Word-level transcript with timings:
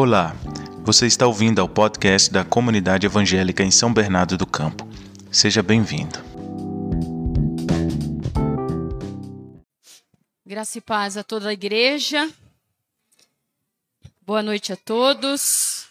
Olá, 0.00 0.32
você 0.84 1.08
está 1.08 1.26
ouvindo 1.26 1.60
ao 1.60 1.68
podcast 1.68 2.32
da 2.32 2.44
Comunidade 2.44 3.04
Evangélica 3.04 3.64
em 3.64 3.70
São 3.72 3.92
Bernardo 3.92 4.38
do 4.38 4.46
Campo. 4.46 4.88
Seja 5.28 5.60
bem-vindo. 5.60 6.20
Graça 10.46 10.78
e 10.78 10.80
paz 10.80 11.16
a 11.16 11.24
toda 11.24 11.48
a 11.48 11.52
igreja. 11.52 12.32
Boa 14.22 14.40
noite 14.40 14.72
a 14.72 14.76
todos. 14.76 15.88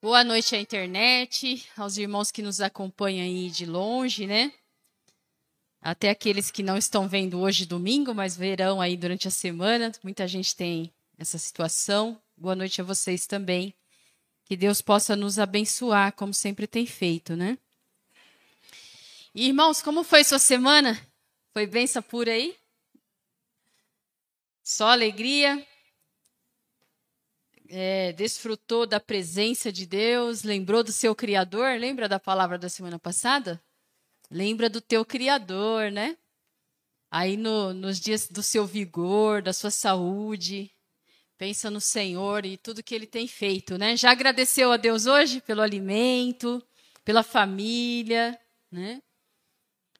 Boa 0.00 0.24
noite 0.24 0.56
à 0.56 0.58
internet, 0.58 1.68
aos 1.76 1.98
irmãos 1.98 2.30
que 2.30 2.40
nos 2.40 2.62
acompanham 2.62 3.22
aí 3.22 3.50
de 3.50 3.66
longe, 3.66 4.26
né? 4.26 4.50
Até 5.86 6.10
aqueles 6.10 6.50
que 6.50 6.64
não 6.64 6.76
estão 6.76 7.06
vendo 7.06 7.38
hoje 7.38 7.64
domingo, 7.64 8.12
mas 8.12 8.36
verão 8.36 8.80
aí 8.80 8.96
durante 8.96 9.28
a 9.28 9.30
semana. 9.30 9.92
Muita 10.02 10.26
gente 10.26 10.56
tem 10.56 10.92
essa 11.16 11.38
situação. 11.38 12.20
Boa 12.36 12.56
noite 12.56 12.80
a 12.80 12.84
vocês 12.84 13.24
também. 13.24 13.72
Que 14.44 14.56
Deus 14.56 14.82
possa 14.82 15.14
nos 15.14 15.38
abençoar, 15.38 16.12
como 16.14 16.34
sempre 16.34 16.66
tem 16.66 16.86
feito, 16.86 17.36
né? 17.36 17.56
Irmãos, 19.32 19.80
como 19.80 20.02
foi 20.02 20.24
sua 20.24 20.40
semana? 20.40 21.00
Foi 21.52 21.68
benção 21.68 22.02
pura 22.02 22.32
aí? 22.32 22.56
Só 24.64 24.88
alegria? 24.88 25.64
é, 27.68 28.12
desfrutou 28.12 28.86
da 28.86 29.00
presença 29.00 29.72
de 29.72 29.86
Deus, 29.86 30.42
lembrou 30.42 30.82
do 30.82 30.92
seu 30.92 31.14
Criador, 31.14 31.78
lembra 31.78 32.08
da 32.08 32.18
palavra 32.18 32.58
da 32.58 32.68
semana 32.68 32.98
passada? 32.98 33.60
Lembra 34.30 34.68
do 34.68 34.80
teu 34.80 35.04
Criador, 35.04 35.90
né? 35.90 36.16
Aí 37.10 37.36
no, 37.36 37.72
nos 37.72 38.00
dias 38.00 38.28
do 38.28 38.42
seu 38.42 38.66
vigor, 38.66 39.40
da 39.40 39.52
sua 39.52 39.70
saúde, 39.70 40.70
pensa 41.38 41.70
no 41.70 41.80
Senhor 41.80 42.44
e 42.44 42.56
tudo 42.56 42.82
que 42.82 42.94
Ele 42.94 43.06
tem 43.06 43.28
feito, 43.28 43.78
né? 43.78 43.96
Já 43.96 44.10
agradeceu 44.10 44.72
a 44.72 44.76
Deus 44.76 45.06
hoje 45.06 45.40
pelo 45.40 45.62
alimento, 45.62 46.62
pela 47.04 47.22
família, 47.22 48.38
né? 48.70 49.00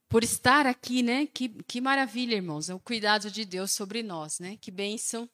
Por 0.09 0.25
estar 0.25 0.67
aqui, 0.67 1.03
né? 1.03 1.27
Que, 1.27 1.49
que 1.65 1.81
maravilha, 1.81 2.35
irmãos. 2.35 2.69
É 2.69 2.75
o 2.75 2.81
cuidado 2.81 3.31
de 3.31 3.45
Deus 3.45 3.73
sobre 3.73 4.03
nós, 4.03 4.39
né? 4.39 4.57
Que 4.61 4.71
bênção 4.71 5.29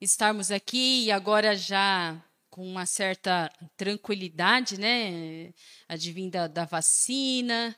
estarmos 0.00 0.50
aqui 0.50 1.04
e 1.04 1.12
agora 1.12 1.54
já 1.54 2.20
com 2.50 2.66
uma 2.66 2.84
certa 2.84 3.50
tranquilidade, 3.76 4.78
né? 4.78 5.52
Advinda 5.88 6.48
da 6.48 6.64
vacina, 6.64 7.74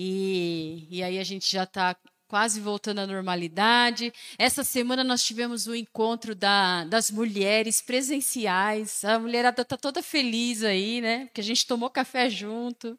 e, 0.00 0.86
e 0.88 1.02
aí 1.02 1.18
a 1.18 1.24
gente 1.24 1.50
já 1.50 1.64
está 1.64 1.96
quase 2.28 2.60
voltando 2.60 3.00
à 3.00 3.06
normalidade. 3.06 4.12
Essa 4.38 4.62
semana 4.62 5.02
nós 5.02 5.24
tivemos 5.24 5.66
o 5.66 5.72
um 5.72 5.74
encontro 5.74 6.36
da, 6.36 6.84
das 6.84 7.10
mulheres 7.10 7.82
presenciais. 7.82 9.04
A 9.04 9.18
mulherada 9.18 9.62
está 9.62 9.76
toda 9.76 10.00
feliz 10.00 10.62
aí, 10.62 11.00
né? 11.00 11.24
Porque 11.24 11.40
a 11.40 11.44
gente 11.44 11.66
tomou 11.66 11.90
café 11.90 12.30
junto. 12.30 12.96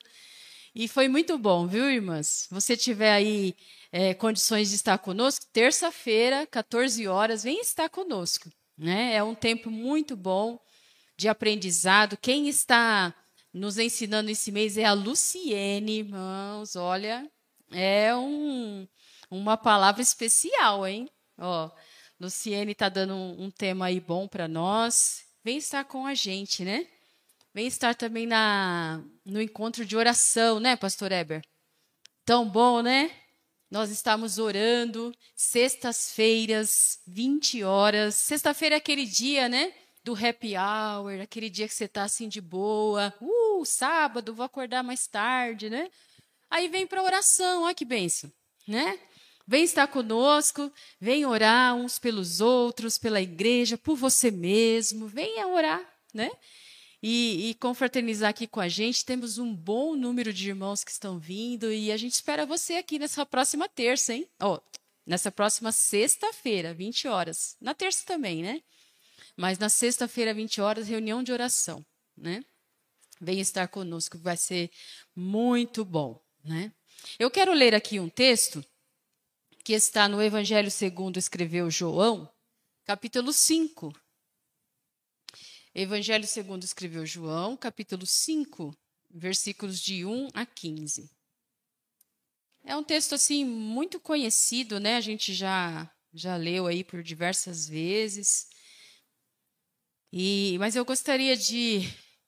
E 0.75 0.89
foi 0.89 1.08
muito 1.08 1.38
bom, 1.38 1.66
viu, 1.66 1.89
irmãs? 1.89 2.47
Você 2.52 2.75
tiver 2.75 3.13
aí 3.13 3.56
é, 3.94 4.13
condições 4.13 4.67
de 4.67 4.75
estar 4.75 4.97
conosco, 4.97 5.45
terça-feira, 5.53 6.45
14 6.47 7.08
horas, 7.08 7.44
vem 7.44 7.61
estar 7.61 7.88
conosco. 7.88 8.50
Né? 8.78 9.16
É 9.16 9.23
um 9.23 9.34
tempo 9.34 9.72
muito 9.72 10.17
bom 10.17 10.59
de 11.16 11.30
aprendizado. 11.30 12.17
Quem 12.17 12.50
está 12.50 13.16
nos 13.53 13.78
ensinando 13.78 14.30
esse 14.30 14.52
mês 14.52 14.78
é 14.78 14.86
a 14.86 14.94
Luciene, 14.94 16.00
irmãos. 16.00 16.75
Olha, 16.75 17.30
é 17.72 18.16
um, 18.16 18.88
uma 19.30 19.58
palavra 19.58 20.02
especial, 20.02 20.88
hein? 20.88 21.09
Ó, 21.38 21.72
Luciene 22.19 22.73
está 22.73 22.89
dando 22.89 23.14
um, 23.14 23.45
um 23.45 23.52
tema 23.52 23.88
aí 23.88 24.00
bom 24.00 24.28
para 24.28 24.47
nós. 24.47 25.23
Vem 25.44 25.57
estar 25.57 25.85
com 25.85 26.06
a 26.06 26.13
gente, 26.13 26.63
né? 26.63 26.88
Vem 27.53 27.66
estar 27.66 27.96
também 27.96 28.28
na, 28.28 29.03
no 29.25 29.41
encontro 29.41 29.85
de 29.85 29.96
oração, 29.97 30.59
né, 30.59 30.75
Pastor 30.75 31.12
Eber? 31.12 31.41
Tão 32.25 32.47
bom, 32.47 32.81
né? 32.81 33.12
Nós 33.72 33.90
estamos 33.90 34.38
orando 34.38 35.12
sextas-feiras, 35.35 37.00
20 37.07 37.63
horas. 37.63 38.16
Sexta-feira 38.16 38.75
é 38.75 38.78
aquele 38.78 39.06
dia, 39.06 39.47
né? 39.47 39.73
Do 40.03 40.13
happy 40.13 40.55
hour, 40.55 41.21
aquele 41.21 41.49
dia 41.49 41.67
que 41.67 41.73
você 41.73 41.85
está 41.85 42.03
assim 42.03 42.27
de 42.27 42.41
boa. 42.41 43.13
Uh, 43.21 43.65
sábado, 43.65 44.33
vou 44.33 44.45
acordar 44.45 44.83
mais 44.83 45.07
tarde, 45.07 45.69
né? 45.69 45.89
Aí 46.49 46.67
vem 46.67 46.87
para 46.87 47.03
oração, 47.03 47.63
olha 47.63 47.75
que 47.75 47.85
benção, 47.85 48.31
né? 48.67 48.99
Vem 49.47 49.63
estar 49.63 49.87
conosco, 49.87 50.71
vem 50.99 51.25
orar 51.25 51.75
uns 51.75 51.99
pelos 51.99 52.39
outros, 52.39 52.97
pela 52.97 53.21
igreja, 53.21 53.77
por 53.77 53.95
você 53.95 54.31
mesmo. 54.31 55.07
Venha 55.07 55.47
orar, 55.47 55.81
né? 56.13 56.31
e, 57.01 57.49
e, 57.49 57.53
confraternizar 57.55 58.29
aqui 58.29 58.45
com 58.45 58.59
a 58.59 58.67
gente. 58.67 59.05
Temos 59.05 59.37
um 59.37 59.53
bom 59.53 59.95
número 59.95 60.33
de 60.33 60.49
irmãos 60.49 60.83
que 60.83 60.91
estão 60.91 61.17
vindo 61.17 61.71
e 61.71 61.91
a 61.91 61.97
gente 61.97 62.13
espera 62.13 62.45
você 62.45 62.75
aqui 62.75 62.99
nessa 62.99 63.25
próxima 63.25 63.67
terça, 63.69 64.13
hein? 64.13 64.27
Oh, 64.41 64.59
nessa 65.05 65.31
próxima 65.31 65.71
sexta-feira, 65.71 66.73
20 66.73 67.07
horas. 67.07 67.55
Na 67.61 67.73
terça 67.73 68.03
também, 68.05 68.41
né? 68.43 68.61
Mas 69.39 69.57
na 69.57 69.69
sexta-feira, 69.69 70.33
20 70.33 70.59
horas, 70.59 70.89
reunião 70.89 71.23
de 71.23 71.31
oração, 71.31 71.85
né? 72.17 72.44
Venha 73.22 73.41
estar 73.41 73.69
conosco, 73.69 74.17
vai 74.17 74.35
ser 74.35 74.69
muito 75.16 75.85
bom, 75.85 76.22
né? 76.44 76.73
Eu 77.17 77.31
quero 77.31 77.53
ler 77.53 77.73
aqui 77.73 78.01
um 78.01 78.09
texto 78.09 78.61
que 79.63 79.72
está 79.72 80.09
no 80.09 80.22
Evangelho 80.22 80.69
segundo 80.69 81.16
escreveu 81.16 81.72
João, 81.72 82.29
capítulo 82.83 83.31
5, 83.31 83.97
Evangelho 85.73 86.28
segundo 86.28 86.66
escreveu 86.66 87.05
João, 87.05 87.55
capítulo 87.55 88.05
5, 88.05 88.75
versículos 89.09 89.79
de 89.79 90.03
1 90.03 90.28
a 90.33 90.45
15. 90.45 91.09
É 92.66 92.75
um 92.75 92.83
texto 92.83 93.16
assim 93.16 93.45
muito 93.45 94.01
conhecido, 94.01 94.81
né? 94.81 94.97
A 94.97 95.01
gente 95.01 95.33
já 95.33 95.89
já 96.13 96.35
leu 96.35 96.67
aí 96.67 96.83
por 96.83 97.01
diversas 97.01 97.69
vezes. 97.69 98.49
E 100.12 100.58
mas 100.59 100.75
eu 100.75 100.84
gostaria 100.84 101.38
de 101.38 101.81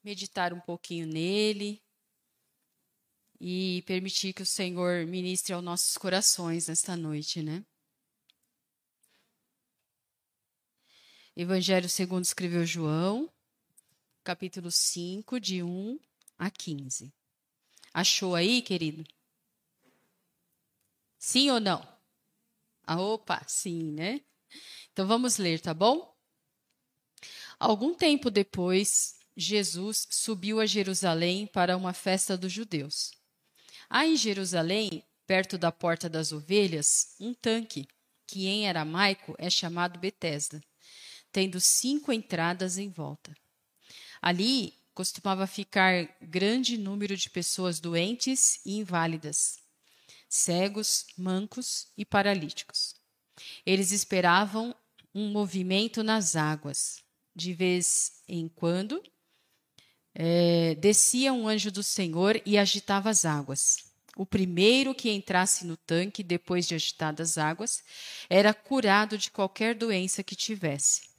meditar 0.03 0.53
um 0.53 0.59
pouquinho 0.59 1.07
nele 1.07 1.81
e 3.39 3.81
permitir 3.87 4.33
que 4.33 4.43
o 4.43 4.45
Senhor 4.45 5.07
ministre 5.07 5.51
aos 5.53 5.63
nossos 5.63 5.97
corações 5.97 6.67
nesta 6.67 6.95
noite, 6.95 7.41
né? 7.41 7.65
Evangelho 11.35 11.89
segundo 11.89 12.23
escreveu 12.23 12.65
João, 12.65 13.31
capítulo 14.23 14.69
5, 14.69 15.39
de 15.39 15.63
1 15.63 15.99
a 16.37 16.51
15. 16.51 17.11
Achou 17.91 18.35
aí, 18.35 18.61
querido? 18.61 19.03
Sim 21.17 21.49
ou 21.49 21.59
não? 21.59 21.81
Ah, 22.83 23.01
opa, 23.01 23.43
sim, 23.47 23.91
né? 23.91 24.21
Então 24.91 25.07
vamos 25.07 25.37
ler, 25.37 25.59
tá 25.61 25.73
bom? 25.73 26.10
Algum 27.61 27.93
tempo 27.93 28.31
depois, 28.31 29.15
Jesus 29.37 30.07
subiu 30.09 30.59
a 30.59 30.65
Jerusalém 30.65 31.45
para 31.45 31.77
uma 31.77 31.93
festa 31.93 32.35
dos 32.35 32.51
judeus. 32.51 33.11
Há 33.89 34.05
em 34.05 34.15
Jerusalém, 34.15 35.03
perto 35.27 35.57
da 35.57 35.71
Porta 35.71 36.09
das 36.09 36.31
Ovelhas, 36.31 37.15
um 37.19 37.33
tanque, 37.33 37.87
que 38.25 38.47
em 38.47 38.67
aramaico 38.67 39.35
é 39.37 39.49
chamado 39.49 39.99
Betesda 39.99 40.61
tendo 41.31 41.59
cinco 41.59 42.11
entradas 42.11 42.77
em 42.77 42.89
volta. 42.89 43.35
Ali 44.21 44.73
costumava 44.93 45.47
ficar 45.47 46.09
grande 46.21 46.77
número 46.77 47.15
de 47.15 47.29
pessoas 47.29 47.79
doentes 47.79 48.59
e 48.65 48.77
inválidas, 48.77 49.59
cegos, 50.27 51.05
mancos 51.17 51.87
e 51.97 52.05
paralíticos. 52.05 52.93
Eles 53.65 53.91
esperavam 53.91 54.75
um 55.15 55.31
movimento 55.31 56.03
nas 56.03 56.35
águas. 56.35 57.01
De 57.35 57.53
vez 57.53 58.21
em 58.27 58.47
quando, 58.47 59.01
é, 60.13 60.75
descia 60.75 61.31
um 61.31 61.47
anjo 61.47 61.71
do 61.71 61.83
Senhor 61.83 62.41
e 62.45 62.57
agitava 62.57 63.09
as 63.09 63.25
águas. 63.25 63.91
O 64.15 64.25
primeiro 64.25 64.93
que 64.93 65.09
entrasse 65.09 65.65
no 65.65 65.77
tanque, 65.77 66.21
depois 66.21 66.67
de 66.67 66.75
agitadas 66.75 67.31
as 67.31 67.37
águas, 67.37 67.83
era 68.29 68.53
curado 68.53 69.17
de 69.17 69.31
qualquer 69.31 69.73
doença 69.73 70.21
que 70.21 70.35
tivesse. 70.35 71.09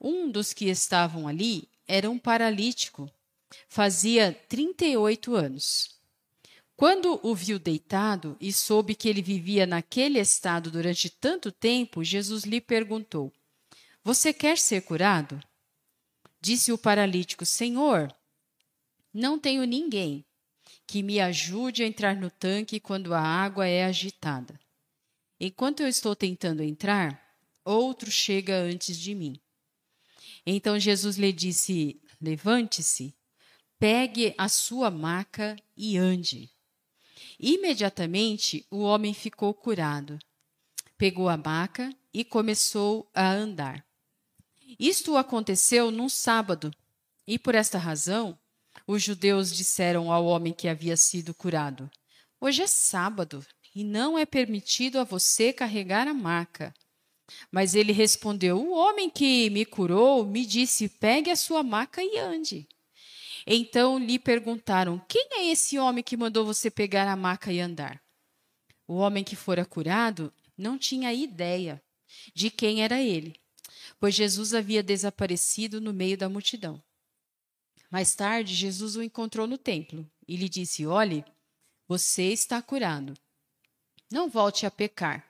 Um 0.00 0.28
dos 0.28 0.52
que 0.52 0.68
estavam 0.68 1.28
ali 1.28 1.68
era 1.86 2.10
um 2.10 2.18
paralítico, 2.18 3.08
fazia 3.68 4.32
38 4.48 5.36
anos. 5.36 5.96
Quando 6.76 7.20
o 7.22 7.34
viu 7.34 7.60
deitado 7.60 8.36
e 8.40 8.52
soube 8.52 8.96
que 8.96 9.08
ele 9.08 9.22
vivia 9.22 9.64
naquele 9.64 10.18
estado 10.18 10.70
durante 10.70 11.08
tanto 11.08 11.52
tempo, 11.52 12.02
Jesus 12.02 12.42
lhe 12.42 12.60
perguntou: 12.60 13.32
Você 14.04 14.32
quer 14.32 14.58
ser 14.58 14.82
curado? 14.82 15.40
Disse 16.40 16.72
o 16.72 16.78
paralítico: 16.78 17.46
Senhor, 17.46 18.12
não 19.14 19.38
tenho 19.38 19.64
ninguém 19.64 20.24
que 20.88 21.04
me 21.04 21.20
ajude 21.20 21.84
a 21.84 21.86
entrar 21.86 22.16
no 22.16 22.28
tanque 22.28 22.80
quando 22.80 23.14
a 23.14 23.20
água 23.20 23.66
é 23.66 23.84
agitada. 23.84 24.58
Enquanto 25.38 25.80
eu 25.80 25.88
estou 25.88 26.16
tentando 26.16 26.64
entrar, 26.64 27.36
outro 27.64 28.10
chega 28.10 28.56
antes 28.56 28.98
de 28.98 29.14
mim. 29.14 29.40
Então 30.44 30.80
Jesus 30.80 31.16
lhe 31.16 31.32
disse: 31.32 32.02
Levante-se, 32.20 33.14
pegue 33.78 34.34
a 34.36 34.48
sua 34.48 34.90
maca 34.90 35.56
e 35.76 35.96
ande. 35.96 36.50
Imediatamente 37.38 38.66
o 38.68 38.80
homem 38.80 39.14
ficou 39.14 39.54
curado. 39.54 40.18
Pegou 40.98 41.28
a 41.28 41.36
maca 41.36 41.94
e 42.12 42.24
começou 42.24 43.08
a 43.14 43.30
andar. 43.30 43.91
Isto 44.78 45.16
aconteceu 45.16 45.90
num 45.90 46.08
sábado, 46.08 46.70
e 47.26 47.38
por 47.38 47.54
esta 47.54 47.78
razão 47.78 48.38
os 48.86 49.02
judeus 49.02 49.54
disseram 49.54 50.10
ao 50.10 50.24
homem 50.26 50.52
que 50.52 50.68
havia 50.68 50.96
sido 50.96 51.34
curado: 51.34 51.90
Hoje 52.40 52.62
é 52.62 52.66
sábado 52.66 53.44
e 53.74 53.84
não 53.84 54.18
é 54.18 54.26
permitido 54.26 54.98
a 54.98 55.04
você 55.04 55.52
carregar 55.52 56.06
a 56.08 56.14
maca. 56.14 56.74
Mas 57.50 57.74
ele 57.74 57.92
respondeu: 57.92 58.58
O 58.58 58.72
homem 58.72 59.08
que 59.08 59.48
me 59.50 59.64
curou 59.64 60.24
me 60.26 60.44
disse: 60.44 60.88
Pegue 60.88 61.30
a 61.30 61.36
sua 61.36 61.62
maca 61.62 62.02
e 62.02 62.18
ande. 62.18 62.68
Então 63.46 63.98
lhe 63.98 64.18
perguntaram: 64.18 65.00
Quem 65.08 65.28
é 65.32 65.50
esse 65.50 65.78
homem 65.78 66.02
que 66.02 66.16
mandou 66.16 66.44
você 66.44 66.70
pegar 66.70 67.08
a 67.08 67.16
maca 67.16 67.52
e 67.52 67.60
andar? 67.60 68.02
O 68.86 68.94
homem 68.94 69.24
que 69.24 69.36
fora 69.36 69.64
curado 69.64 70.32
não 70.56 70.76
tinha 70.76 71.12
ideia 71.12 71.82
de 72.34 72.50
quem 72.50 72.82
era 72.82 73.00
ele, 73.00 73.40
pois 74.02 74.16
Jesus 74.16 74.52
havia 74.52 74.82
desaparecido 74.82 75.80
no 75.80 75.92
meio 75.92 76.18
da 76.18 76.28
multidão. 76.28 76.82
Mais 77.88 78.16
tarde, 78.16 78.52
Jesus 78.52 78.96
o 78.96 79.02
encontrou 79.02 79.46
no 79.46 79.56
templo 79.56 80.04
e 80.26 80.34
lhe 80.34 80.48
disse: 80.48 80.84
Olhe, 80.84 81.24
você 81.86 82.24
está 82.32 82.60
curado. 82.60 83.14
Não 84.10 84.28
volte 84.28 84.66
a 84.66 84.72
pecar, 84.72 85.24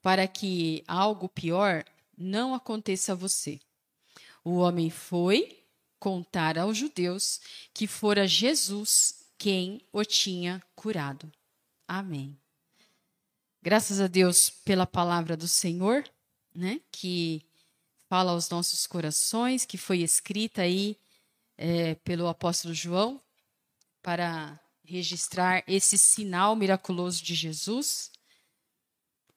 para 0.00 0.28
que 0.28 0.84
algo 0.86 1.28
pior 1.28 1.84
não 2.16 2.54
aconteça 2.54 3.10
a 3.10 3.16
você. 3.16 3.58
O 4.44 4.58
homem 4.58 4.88
foi 4.88 5.64
contar 5.98 6.56
aos 6.60 6.78
judeus 6.78 7.40
que 7.74 7.88
fora 7.88 8.24
Jesus 8.24 9.26
quem 9.36 9.84
o 9.92 10.04
tinha 10.04 10.62
curado. 10.76 11.28
Amém. 11.88 12.38
Graças 13.60 14.00
a 14.00 14.06
Deus 14.06 14.48
pela 14.48 14.86
palavra 14.86 15.36
do 15.36 15.48
Senhor, 15.48 16.08
né, 16.54 16.80
que 16.92 17.45
fala 18.08 18.32
aos 18.32 18.48
nossos 18.48 18.86
corações, 18.86 19.64
que 19.64 19.76
foi 19.76 19.98
escrita 20.00 20.62
aí 20.62 20.96
é, 21.56 21.94
pelo 21.96 22.28
apóstolo 22.28 22.74
João 22.74 23.20
para 24.02 24.60
registrar 24.84 25.64
esse 25.66 25.98
sinal 25.98 26.54
miraculoso 26.54 27.22
de 27.22 27.34
Jesus. 27.34 28.10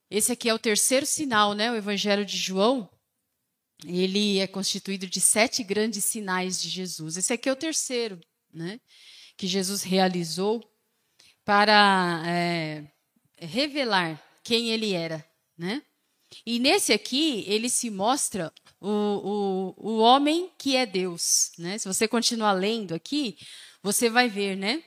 Esse 0.10 0.32
aqui 0.32 0.50
é 0.50 0.54
o 0.54 0.60
terceiro 0.60 1.06
sinal, 1.06 1.54
né? 1.54 1.72
O 1.72 1.76
Evangelho 1.76 2.26
de 2.26 2.38
João. 2.38 2.90
Ele 3.86 4.40
é 4.40 4.48
constituído 4.48 5.08
de 5.08 5.22
sete 5.22 5.64
grandes 5.64 6.04
sinais 6.04 6.62
de 6.62 6.70
Jesus. 6.70 7.18
Esse 7.18 7.34
aqui 7.34 7.48
é 7.48 7.52
o 7.52 7.56
terceiro, 7.56 8.20
né? 8.54 8.80
Que 9.38 9.48
Jesus 9.48 9.84
realizou 9.84 10.64
para 11.46 12.22
é, 12.28 12.86
revelar 13.38 14.22
quem 14.44 14.70
ele 14.70 14.94
era, 14.94 15.26
né? 15.58 15.82
E 16.46 16.60
nesse 16.60 16.94
aqui, 16.94 17.44
ele 17.48 17.70
se 17.70 17.90
mostra 17.90 18.52
o, 18.80 19.74
o, 19.78 19.92
o 19.92 19.98
homem 20.00 20.52
que 20.58 20.76
é 20.76 20.86
Deus, 20.86 21.52
né? 21.58 21.78
Se 21.78 21.88
você 21.88 22.08
continuar 22.08 22.54
lendo 22.54 22.94
aqui, 22.94 23.38
você 23.82 24.10
vai 24.10 24.30
ver, 24.30 24.56
né? 24.56 24.84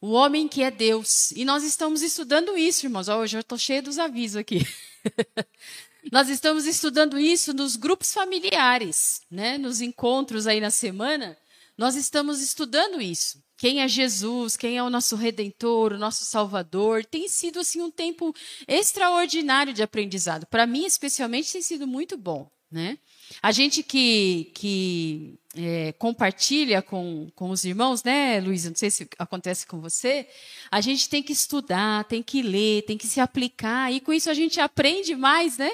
O 0.00 0.12
homem 0.12 0.46
que 0.48 0.62
é 0.62 0.70
Deus. 0.70 1.30
E 1.32 1.44
nós 1.44 1.64
estamos 1.64 2.02
estudando 2.02 2.56
isso, 2.56 2.86
irmãos. 2.86 3.08
Hoje 3.08 3.36
eu 3.36 3.40
estou 3.40 3.58
cheio 3.58 3.82
dos 3.82 3.98
avisos 3.98 4.36
aqui. 4.36 4.60
nós 6.12 6.28
estamos 6.28 6.66
estudando 6.66 7.18
isso 7.18 7.52
nos 7.52 7.76
grupos 7.76 8.12
familiares, 8.12 9.22
né? 9.30 9.58
Nos 9.58 9.80
encontros 9.80 10.46
aí 10.46 10.60
na 10.60 10.70
semana. 10.70 11.36
Nós 11.76 11.96
estamos 11.96 12.40
estudando 12.40 13.00
isso 13.00 13.42
quem 13.58 13.82
é 13.82 13.88
Jesus, 13.88 14.56
quem 14.56 14.78
é 14.78 14.82
o 14.84 14.88
nosso 14.88 15.16
redentor, 15.16 15.92
o 15.92 15.98
nosso 15.98 16.24
salvador. 16.24 17.04
Tem 17.04 17.26
sido 17.26 17.58
assim 17.58 17.82
um 17.82 17.90
tempo 17.90 18.32
extraordinário 18.68 19.72
de 19.72 19.82
aprendizado. 19.82 20.46
Para 20.46 20.64
mim, 20.64 20.86
especialmente, 20.86 21.52
tem 21.52 21.60
sido 21.60 21.84
muito 21.84 22.16
bom, 22.16 22.48
né? 22.70 22.96
A 23.42 23.50
gente 23.50 23.82
que, 23.82 24.52
que 24.54 25.40
é, 25.56 25.92
compartilha 25.98 26.80
com, 26.80 27.28
com 27.34 27.50
os 27.50 27.64
irmãos, 27.64 28.04
né, 28.04 28.40
Luísa? 28.40 28.70
Não 28.70 28.76
sei 28.76 28.90
se 28.90 29.08
acontece 29.18 29.66
com 29.66 29.80
você. 29.80 30.28
A 30.70 30.80
gente 30.80 31.08
tem 31.08 31.20
que 31.20 31.32
estudar, 31.32 32.04
tem 32.04 32.22
que 32.22 32.40
ler, 32.40 32.82
tem 32.82 32.96
que 32.96 33.08
se 33.08 33.18
aplicar. 33.18 33.92
E 33.92 34.00
com 34.00 34.12
isso 34.12 34.30
a 34.30 34.34
gente 34.34 34.60
aprende 34.60 35.16
mais, 35.16 35.58
né? 35.58 35.72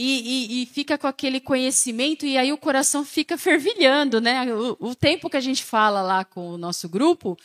E, 0.00 0.02
e, 0.04 0.62
e, 0.62 0.66
fica 0.66 0.96
com 0.96 1.08
aquele 1.08 1.40
conhecimento 1.40 2.24
e 2.24 2.38
aí 2.38 2.52
o 2.52 2.56
coração 2.56 3.04
fica 3.04 3.36
fervilhando, 3.36 4.20
né? 4.20 4.54
O, 4.54 4.76
o, 4.78 4.94
tempo 4.94 5.28
que 5.28 5.36
a 5.36 5.40
gente 5.40 5.64
fala 5.64 6.00
lá 6.00 6.24
com 6.24 6.50
o 6.50 6.56
nosso 6.56 6.88
grupo, 6.88 7.36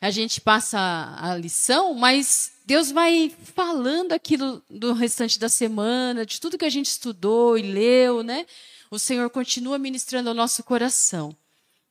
a 0.00 0.10
gente 0.10 0.40
passa 0.40 0.78
a 1.20 1.36
lição, 1.36 1.92
mas 1.92 2.52
Deus 2.64 2.90
vai 2.90 3.30
falando 3.54 4.12
aquilo 4.12 4.62
do 4.70 4.94
restante 4.94 5.38
da 5.38 5.50
semana, 5.50 6.24
de 6.24 6.40
tudo 6.40 6.56
que 6.56 6.64
a 6.64 6.70
gente 6.70 6.86
estudou 6.86 7.58
e 7.58 7.62
leu, 7.62 8.22
né? 8.22 8.46
O 8.90 8.98
Senhor 8.98 9.28
continua 9.28 9.78
ministrando 9.78 10.30
ao 10.30 10.34
nosso 10.34 10.64
coração. 10.64 11.36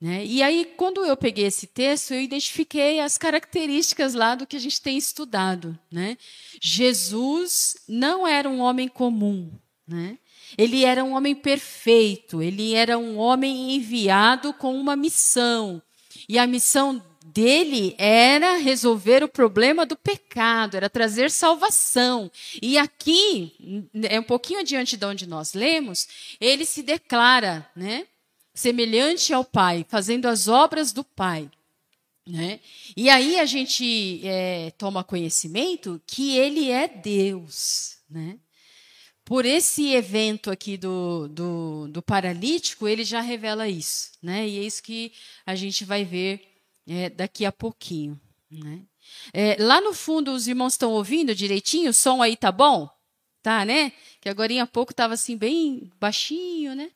Né? 0.01 0.25
E 0.25 0.41
aí, 0.41 0.65
quando 0.77 1.05
eu 1.05 1.15
peguei 1.15 1.45
esse 1.45 1.67
texto, 1.67 2.13
eu 2.13 2.21
identifiquei 2.21 2.99
as 2.99 3.19
características 3.19 4.15
lá 4.15 4.33
do 4.33 4.47
que 4.47 4.55
a 4.55 4.59
gente 4.59 4.81
tem 4.81 4.97
estudado. 4.97 5.77
Né? 5.91 6.17
Jesus 6.59 7.77
não 7.87 8.27
era 8.27 8.49
um 8.49 8.59
homem 8.59 8.87
comum, 8.87 9.51
né? 9.87 10.17
Ele 10.57 10.83
era 10.83 11.03
um 11.03 11.13
homem 11.13 11.35
perfeito, 11.35 12.41
ele 12.41 12.73
era 12.73 12.97
um 12.97 13.17
homem 13.17 13.75
enviado 13.75 14.53
com 14.53 14.77
uma 14.77 14.95
missão. 14.95 15.81
E 16.27 16.37
a 16.37 16.47
missão 16.47 17.01
dele 17.25 17.93
era 17.97 18.57
resolver 18.57 19.23
o 19.23 19.27
problema 19.27 19.85
do 19.85 19.95
pecado, 19.95 20.75
era 20.75 20.89
trazer 20.89 21.29
salvação. 21.29 22.31
E 22.61 22.77
aqui, 22.77 23.53
é 24.09 24.19
um 24.19 24.23
pouquinho 24.23 24.59
adiante 24.59 24.97
de 24.97 25.05
onde 25.05 25.27
nós 25.27 25.53
lemos, 25.53 26.07
ele 26.39 26.65
se 26.65 26.81
declara, 26.81 27.69
né, 27.75 28.07
semelhante 28.53 29.33
ao 29.33 29.45
Pai, 29.45 29.85
fazendo 29.87 30.25
as 30.27 30.47
obras 30.47 30.91
do 30.91 31.03
Pai. 31.03 31.49
Né? 32.27 32.59
E 32.95 33.09
aí 33.09 33.39
a 33.39 33.45
gente 33.45 34.21
é, 34.23 34.71
toma 34.71 35.03
conhecimento 35.03 36.01
que 36.05 36.35
ele 36.37 36.69
é 36.71 36.87
Deus. 36.87 37.97
Né? 38.09 38.37
Por 39.27 39.45
esse 39.45 39.93
evento 39.93 40.49
aqui 40.49 40.77
do, 40.77 41.27
do, 41.27 41.89
do, 41.89 42.01
paralítico, 42.01 42.87
ele 42.87 43.03
já 43.03 43.19
revela 43.19 43.67
isso. 43.67 44.11
Né? 44.23 44.47
E 44.47 44.57
é 44.57 44.63
isso 44.63 44.81
que 44.81 45.11
a 45.45 45.53
gente 45.53 45.83
vai 45.83 46.05
ver 46.05 46.41
é, 46.87 47.09
daqui 47.09 47.45
a 47.45 47.51
pouquinho. 47.51 48.17
Né? 48.49 48.83
É, 49.33 49.57
lá 49.59 49.81
no 49.81 49.93
fundo, 49.93 50.31
os 50.31 50.47
irmãos 50.47 50.75
estão 50.75 50.93
ouvindo 50.93 51.35
direitinho? 51.35 51.89
O 51.89 51.93
som 51.93 52.21
aí 52.21 52.37
tá 52.37 52.53
bom? 52.53 52.89
Tá, 53.43 53.65
né? 53.65 53.91
Que 54.21 54.29
agora 54.29 54.63
há 54.63 54.65
pouco 54.65 54.93
estava 54.93 55.15
assim, 55.15 55.35
bem 55.35 55.91
baixinho, 55.99 56.73
né? 56.73 56.89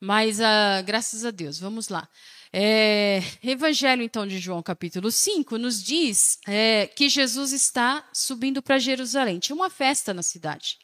Mas, 0.00 0.40
ah, 0.40 0.82
graças 0.82 1.24
a 1.24 1.30
Deus, 1.30 1.60
vamos 1.60 1.88
lá. 1.88 2.08
É, 2.52 3.22
Evangelho, 3.44 4.02
então, 4.02 4.26
de 4.26 4.40
João, 4.40 4.60
capítulo 4.60 5.08
5, 5.08 5.56
nos 5.56 5.80
diz 5.80 6.36
é, 6.48 6.88
que 6.88 7.08
Jesus 7.08 7.52
está 7.52 8.04
subindo 8.12 8.60
para 8.60 8.76
Jerusalém. 8.76 9.38
Tinha 9.38 9.54
uma 9.54 9.70
festa 9.70 10.12
na 10.12 10.22
cidade. 10.22 10.78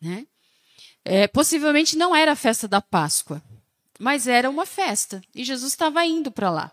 Né? 0.00 0.26
É, 1.04 1.28
possivelmente 1.28 1.96
não 1.96 2.14
era 2.14 2.32
a 2.32 2.36
festa 2.36 2.66
da 2.66 2.80
Páscoa, 2.80 3.42
mas 3.98 4.26
era 4.26 4.50
uma 4.50 4.66
festa 4.66 5.22
e 5.34 5.44
Jesus 5.44 5.72
estava 5.72 6.04
indo 6.04 6.30
para 6.30 6.50
lá. 6.50 6.72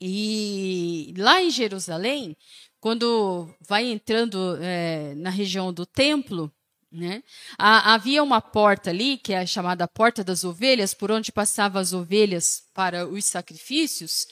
E 0.00 1.14
lá 1.16 1.42
em 1.42 1.50
Jerusalém, 1.50 2.36
quando 2.78 3.48
vai 3.66 3.86
entrando 3.86 4.58
é, 4.60 5.14
na 5.14 5.30
região 5.30 5.72
do 5.72 5.86
templo, 5.86 6.52
né, 6.92 7.22
havia 7.58 8.22
uma 8.22 8.40
porta 8.40 8.90
ali, 8.90 9.18
que 9.18 9.32
é 9.32 9.38
a 9.38 9.46
chamada 9.46 9.88
Porta 9.88 10.22
das 10.22 10.44
Ovelhas, 10.44 10.94
por 10.94 11.10
onde 11.10 11.32
passavam 11.32 11.80
as 11.80 11.92
ovelhas 11.92 12.64
para 12.72 13.06
os 13.06 13.24
sacrifícios, 13.24 14.26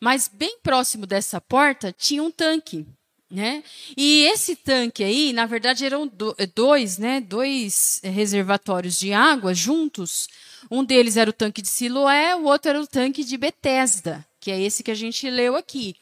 mas 0.00 0.28
bem 0.28 0.58
próximo 0.60 1.06
dessa 1.06 1.40
porta 1.40 1.92
tinha 1.92 2.22
um 2.22 2.30
tanque. 2.30 2.86
Né? 3.30 3.62
E 3.94 4.24
esse 4.32 4.56
tanque 4.56 5.04
aí, 5.04 5.34
na 5.34 5.44
verdade, 5.44 5.84
eram 5.84 6.10
dois, 6.54 6.96
né? 6.96 7.20
dois 7.20 8.00
reservatórios 8.02 8.98
de 8.98 9.12
água 9.12 9.52
juntos. 9.52 10.28
Um 10.70 10.82
deles 10.82 11.16
era 11.16 11.28
o 11.28 11.32
tanque 11.32 11.60
de 11.60 11.68
Siloé, 11.68 12.34
o 12.36 12.44
outro 12.44 12.70
era 12.70 12.80
o 12.80 12.86
tanque 12.86 13.22
de 13.22 13.36
Betesda, 13.36 14.26
que 14.40 14.50
é 14.50 14.58
esse 14.58 14.82
que 14.82 14.90
a 14.90 14.94
gente 14.94 15.28
leu 15.28 15.56
aqui. 15.56 15.94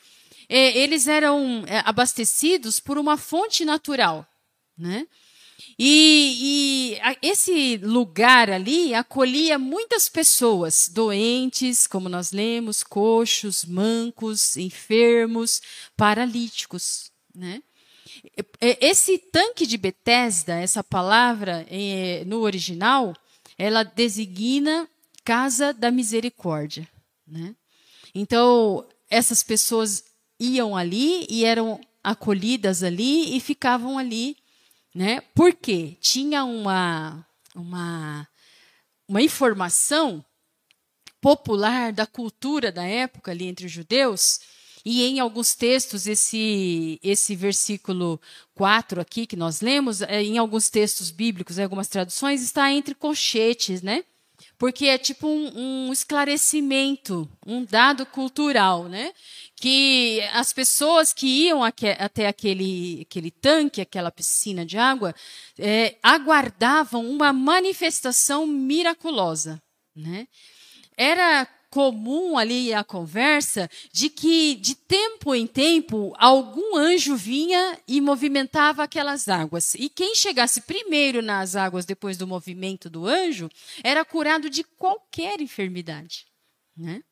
Eles 0.49 1.09
eram 1.09 1.65
é, 1.67 1.83
abastecidos 1.85 2.79
por 2.79 2.97
uma 2.97 3.17
fonte 3.17 3.65
natural. 3.65 4.25
Né? 4.79 5.07
E, 5.79 6.97
e, 7.03 7.27
esse 7.27 7.77
lugar 7.79 8.51
ali 8.51 8.95
acolhia 8.95 9.59
muitas 9.59 10.09
pessoas, 10.09 10.89
doentes, 10.89 11.87
como 11.87 12.09
nós 12.09 12.31
lemos, 12.31 12.83
coxos, 12.83 13.65
mancos, 13.65 14.57
enfermos, 14.57 15.61
paralíticos. 15.97 17.11
Né? 17.37 17.63
Esse 18.81 19.19
tanque 19.19 19.67
de 19.67 19.77
Betesda, 19.77 20.55
essa 20.55 20.83
palavra 20.83 21.67
no 22.27 22.41
original, 22.41 23.15
ela 23.59 23.83
designa 23.83 24.89
casa 25.23 25.73
da 25.75 25.91
misericórdia. 25.91 26.89
Né? 27.27 27.55
Então, 28.15 28.87
essas 29.11 29.43
pessoas 29.43 30.05
iam 30.41 30.75
ali 30.75 31.27
e 31.29 31.45
eram 31.45 31.79
acolhidas 32.03 32.83
ali 32.83 33.37
e 33.37 33.41
ficavam 33.41 33.99
ali. 33.99 34.37
Né? 34.95 35.21
Por 35.35 35.53
quê? 35.53 35.97
Tinha 36.01 36.45
uma, 36.45 37.27
uma, 37.55 38.27
uma 39.07 39.21
informação 39.21 40.25
popular 41.21 41.93
da 41.93 42.07
cultura 42.07 42.73
da 42.73 42.85
época 42.85 43.31
ali 43.31 43.47
entre 43.47 43.67
os 43.67 43.73
judeus 43.73 44.41
e 44.89 45.03
em 45.03 45.19
alguns 45.19 45.53
textos, 45.57 46.07
esse, 46.07 47.01
esse 47.03 47.35
versículo 47.35 48.21
4 48.55 49.01
aqui 49.01 49.27
que 49.27 49.35
nós 49.35 49.61
lemos, 49.61 50.01
é, 50.01 50.23
em 50.23 50.39
alguns 50.39 50.71
textos 50.71 51.11
bíblicos, 51.11 51.59
em 51.59 51.65
algumas 51.65 51.89
traduções, 51.89 52.41
está 52.41 52.71
entre 52.71 52.95
colchetes, 52.95 53.83
né? 53.83 54.05
Porque 54.57 54.87
é 54.87 54.97
tipo 54.97 55.27
um, 55.27 55.89
um 55.89 55.93
esclarecimento, 55.93 57.29
um 57.45 57.65
dado 57.65 58.07
cultural, 58.07 58.85
né? 58.85 59.13
Que 59.57 60.21
as 60.33 60.53
pessoas 60.53 61.13
que 61.13 61.27
iam 61.27 61.65
até 61.65 62.29
aquele, 62.29 63.05
aquele 63.11 63.33
tanque, 63.33 63.81
aquela 63.81 64.13
piscina 64.13 64.65
de 64.65 64.79
água, 64.79 65.13
é, 65.59 65.97
aguardavam 66.01 67.11
uma 67.11 67.33
manifestação 67.33 68.47
miraculosa, 68.47 69.61
né? 69.97 70.29
Era 70.97 71.49
comum 71.77 72.39
ali 72.39 72.73
a 72.73 72.83
conversa 72.83 73.69
de 73.93 74.09
que 74.09 74.55
de 74.55 74.75
tempo 74.75 75.35
em 75.35 75.47
tempo 75.47 76.15
algum 76.17 76.75
anjo 76.75 77.15
vinha 77.15 77.79
e 77.87 78.01
movimentava 78.01 78.83
aquelas 78.83 79.29
águas. 79.29 79.75
E 79.75 79.91
quem 79.91 80.15
chegasse 80.15 80.63
primeiro 80.63 81.21
nas 81.21 81.55
águas 81.55 81.85
depois 81.85 82.17
do 82.17 82.27
movimento 82.27 82.89
do 82.89 83.07
anjo 83.07 83.51
era 83.85 84.07
curado 84.07 84.49
de 84.49 84.65
qualquer 84.65 85.39
enfermidade, 85.43 86.25
né? 86.75 87.03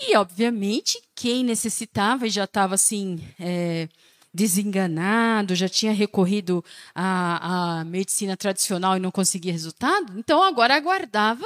E 0.00 0.16
obviamente 0.16 0.96
quem 1.12 1.42
necessitava 1.42 2.28
e 2.28 2.30
já 2.30 2.44
estava 2.44 2.76
assim 2.76 3.18
é, 3.40 3.88
desenganado, 4.32 5.56
já 5.56 5.68
tinha 5.68 5.92
recorrido 5.92 6.64
à, 6.94 7.80
à 7.80 7.84
medicina 7.84 8.36
tradicional 8.36 8.96
e 8.96 9.00
não 9.00 9.10
conseguia 9.10 9.50
resultado, 9.50 10.16
então 10.16 10.44
agora 10.44 10.76
aguardava 10.76 11.44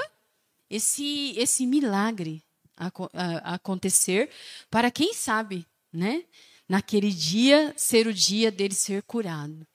esse, 0.70 1.34
esse 1.36 1.66
milagre 1.66 2.42
a, 2.76 2.90
a, 3.12 3.54
acontecer 3.54 4.30
para 4.70 4.90
quem 4.90 5.14
sabe, 5.14 5.66
né? 5.92 6.24
Naquele 6.68 7.10
dia 7.10 7.72
ser 7.76 8.06
o 8.06 8.12
dia 8.12 8.50
dele 8.50 8.74
ser 8.74 9.02
curado. 9.02 9.66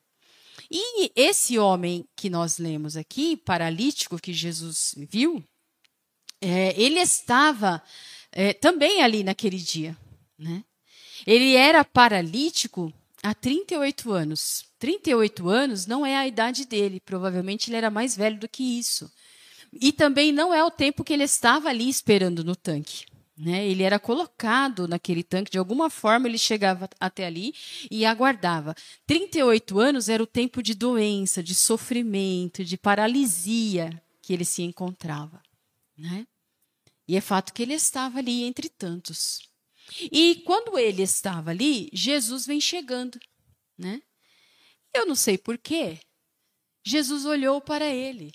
E 0.69 1.11
esse 1.15 1.57
homem 1.57 2.05
que 2.15 2.29
nós 2.29 2.57
lemos 2.57 2.95
aqui, 2.95 3.35
paralítico, 3.37 4.19
que 4.19 4.31
Jesus 4.31 4.95
viu, 4.97 5.43
é, 6.41 6.79
ele 6.79 6.99
estava 6.99 7.81
é, 8.31 8.53
também 8.53 9.01
ali 9.01 9.23
naquele 9.23 9.57
dia. 9.57 9.97
Né? 10.37 10.63
Ele 11.25 11.55
era 11.55 11.83
paralítico 11.85 12.93
há 13.21 13.33
38 13.33 14.11
anos. 14.11 14.65
38 14.79 15.47
anos 15.47 15.85
não 15.85 16.05
é 16.05 16.17
a 16.17 16.27
idade 16.27 16.65
dele, 16.65 16.99
provavelmente 16.99 17.69
ele 17.69 17.77
era 17.77 17.89
mais 17.89 18.15
velho 18.15 18.37
do 18.37 18.49
que 18.49 18.63
isso. 18.63 19.11
E 19.81 19.91
também 19.91 20.31
não 20.31 20.53
é 20.53 20.63
o 20.63 20.71
tempo 20.71 21.03
que 21.03 21.13
ele 21.13 21.23
estava 21.23 21.69
ali 21.69 21.89
esperando 21.89 22.43
no 22.43 22.55
tanque. 22.55 23.05
Né? 23.35 23.67
Ele 23.67 23.81
era 23.83 23.99
colocado 23.99 24.87
naquele 24.87 25.23
tanque, 25.23 25.51
de 25.51 25.57
alguma 25.57 25.89
forma 25.89 26.27
ele 26.27 26.37
chegava 26.37 26.87
até 26.99 27.25
ali 27.25 27.53
e 27.89 28.05
aguardava. 28.05 28.75
38 29.07 29.79
anos 29.79 30.07
era 30.07 30.21
o 30.21 30.27
tempo 30.27 30.61
de 30.61 30.75
doença, 30.75 31.41
de 31.41 31.55
sofrimento, 31.55 32.63
de 32.63 32.77
paralisia 32.77 34.01
que 34.21 34.33
ele 34.33 34.45
se 34.45 34.61
encontrava. 34.61 35.41
Né? 35.97 36.27
E 37.07 37.17
é 37.17 37.21
fato 37.21 37.53
que 37.53 37.63
ele 37.63 37.73
estava 37.73 38.19
ali 38.19 38.43
entre 38.43 38.69
tantos. 38.69 39.39
E 40.11 40.41
quando 40.45 40.77
ele 40.77 41.01
estava 41.01 41.49
ali, 41.49 41.89
Jesus 41.91 42.45
vem 42.45 42.61
chegando. 42.61 43.19
Né? 43.77 44.01
Eu 44.93 45.05
não 45.05 45.15
sei 45.15 45.37
porquê. 45.37 45.99
Jesus 46.85 47.25
olhou 47.25 47.59
para 47.59 47.89
ele. 47.89 48.31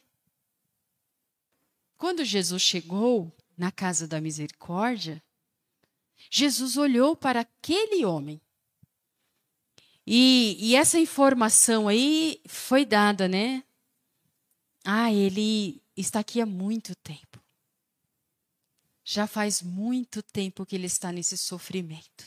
Quando 1.98 2.24
Jesus 2.24 2.62
chegou 2.62 3.36
na 3.56 3.72
casa 3.72 4.06
da 4.06 4.20
misericórdia, 4.20 5.20
Jesus 6.30 6.76
olhou 6.76 7.16
para 7.16 7.40
aquele 7.40 8.04
homem. 8.04 8.40
E, 10.06 10.56
e, 10.60 10.76
essa 10.76 10.98
informação 10.98 11.88
aí 11.88 12.40
foi 12.46 12.86
dada, 12.86 13.28
né? 13.28 13.62
Ah, 14.84 15.12
ele 15.12 15.82
está 15.96 16.20
aqui 16.20 16.40
há 16.40 16.46
muito 16.46 16.94
tempo. 16.94 17.42
Já 19.04 19.26
faz 19.26 19.60
muito 19.60 20.22
tempo 20.22 20.64
que 20.64 20.76
ele 20.76 20.86
está 20.86 21.10
nesse 21.10 21.36
sofrimento. 21.36 22.24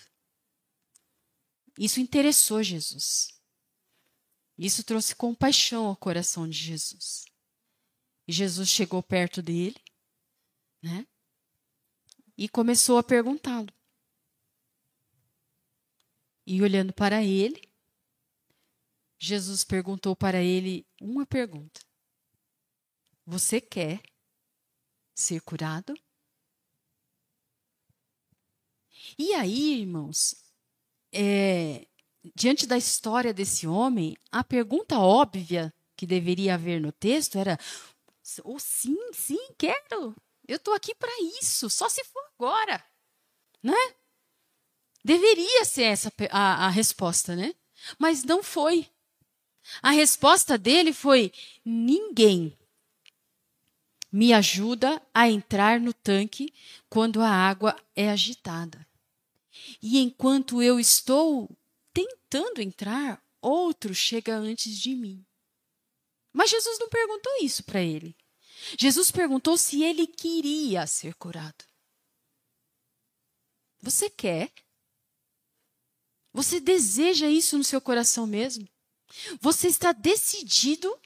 Isso 1.80 2.00
interessou 2.00 2.62
Jesus. 2.62 3.30
Isso 4.58 4.84
trouxe 4.84 5.16
compaixão 5.16 5.86
ao 5.86 5.96
coração 5.96 6.48
de 6.48 6.58
Jesus. 6.58 7.31
Jesus 8.32 8.70
chegou 8.70 9.02
perto 9.04 9.42
dele, 9.42 9.80
né? 10.82 11.06
E 12.38 12.48
começou 12.48 12.98
a 12.98 13.04
perguntá-lo. 13.04 13.72
E 16.46 16.62
olhando 16.62 16.94
para 16.94 17.24
ele, 17.24 17.70
Jesus 19.20 19.64
perguntou 19.64 20.16
para 20.16 20.42
ele 20.42 20.86
uma 21.00 21.26
pergunta: 21.26 21.80
Você 23.26 23.62
quer 23.62 24.02
ser 25.14 25.42
curado? 25.42 25.94
E 29.18 29.34
aí, 29.34 29.82
irmãos, 29.82 30.36
é, 31.12 31.88
diante 32.36 32.66
da 32.66 32.78
história 32.78 33.34
desse 33.34 33.68
homem, 33.68 34.16
a 34.32 34.44
pergunta 34.44 35.00
óbvia 35.00 35.74
que 35.96 36.08
deveria 36.08 36.56
haver 36.56 36.82
no 36.82 36.92
texto 36.92 37.38
era: 37.38 37.60
ou 38.44 38.56
oh, 38.56 38.60
sim, 38.60 38.98
sim, 39.14 39.54
quero. 39.58 40.16
Eu 40.48 40.58
estou 40.58 40.74
aqui 40.74 40.94
para 40.96 41.12
isso, 41.42 41.70
só 41.70 41.88
se 41.90 42.04
for 42.04 42.24
agora. 42.36 42.84
Né? 43.62 43.96
Deveria 45.04 45.66
ser 45.66 45.84
essa 45.84 46.12
a, 46.30 46.68
a 46.68 46.70
resposta, 46.70 47.36
né? 47.36 47.54
Mas 47.98 48.24
não 48.24 48.44
foi. 48.44 48.90
A 49.82 49.92
resposta 49.92 50.58
dele 50.58 50.94
foi: 50.94 51.32
ninguém 51.64 52.58
me 54.12 54.34
ajuda 54.34 55.02
a 55.14 55.30
entrar 55.30 55.80
no 55.80 55.94
tanque 55.94 56.54
quando 56.90 57.22
a 57.22 57.30
água 57.30 57.76
é 57.96 58.10
agitada. 58.10 58.86
E 59.82 60.00
enquanto 60.00 60.62
eu 60.62 60.80
estou 60.80 61.50
tentando 61.94 62.62
entrar, 62.62 63.24
outro 63.42 63.94
chega 63.94 64.36
antes 64.36 64.78
de 64.78 64.96
mim. 64.96 65.26
Mas 66.34 66.50
Jesus 66.50 66.80
não 66.80 66.90
perguntou 66.90 67.32
isso 67.42 67.64
para 67.64 67.82
ele. 67.82 68.16
Jesus 68.78 69.12
perguntou 69.12 69.58
se 69.58 69.84
ele 69.84 70.08
queria 70.08 70.86
ser 70.88 71.16
curado. 71.16 71.66
Você 73.82 74.10
quer? 74.10 74.52
Você 76.34 76.60
deseja 76.60 77.28
isso 77.28 77.58
no 77.58 77.64
seu 77.64 77.82
coração 77.82 78.26
mesmo? 78.26 78.68
Você 79.40 79.68
está 79.68 79.92
decidido 79.92 80.98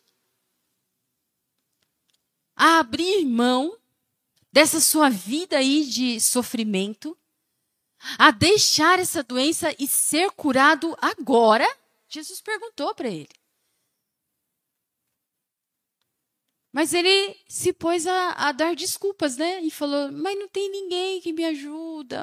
a 2.55 2.79
abrir 2.79 3.25
mão 3.25 3.77
dessa 4.51 4.79
sua 4.79 5.09
vida 5.09 5.57
aí 5.57 5.85
de 5.85 6.19
sofrimento, 6.19 7.17
a 8.17 8.29
deixar 8.31 8.99
essa 8.99 9.23
doença 9.23 9.75
e 9.79 9.87
ser 9.87 10.31
curado 10.31 10.95
agora? 11.01 11.67
Jesus 12.07 12.39
perguntou 12.39 12.93
para 12.93 13.09
ele. 13.09 13.44
Mas 16.75 16.93
ele 16.93 17.37
se 17.47 17.71
pôs 17.71 18.05
a, 18.05 18.31
a, 18.31 18.51
dar 18.51 18.75
desculpas, 18.75 19.37
né? 19.37 19.61
E 19.61 19.71
falou: 19.71 20.11
Mas 20.11 20.37
não 20.37 20.49
tem 20.49 20.69
ninguém 20.69 21.21
que 21.21 21.31
me 21.31 21.45
ajuda. 21.45 22.21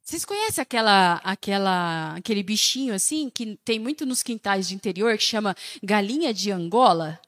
Vocês 0.00 0.24
conhecem 0.24 0.62
aquela, 0.62 1.16
aquela, 1.16 2.14
aquele 2.16 2.42
bichinho 2.42 2.94
assim 2.94 3.28
que 3.28 3.54
tem 3.62 3.78
muito 3.78 4.06
nos 4.06 4.22
quintais 4.22 4.66
de 4.66 4.74
interior 4.74 5.14
que 5.18 5.24
chama 5.24 5.54
galinha 5.82 6.32
de 6.32 6.50
Angola? 6.50 7.20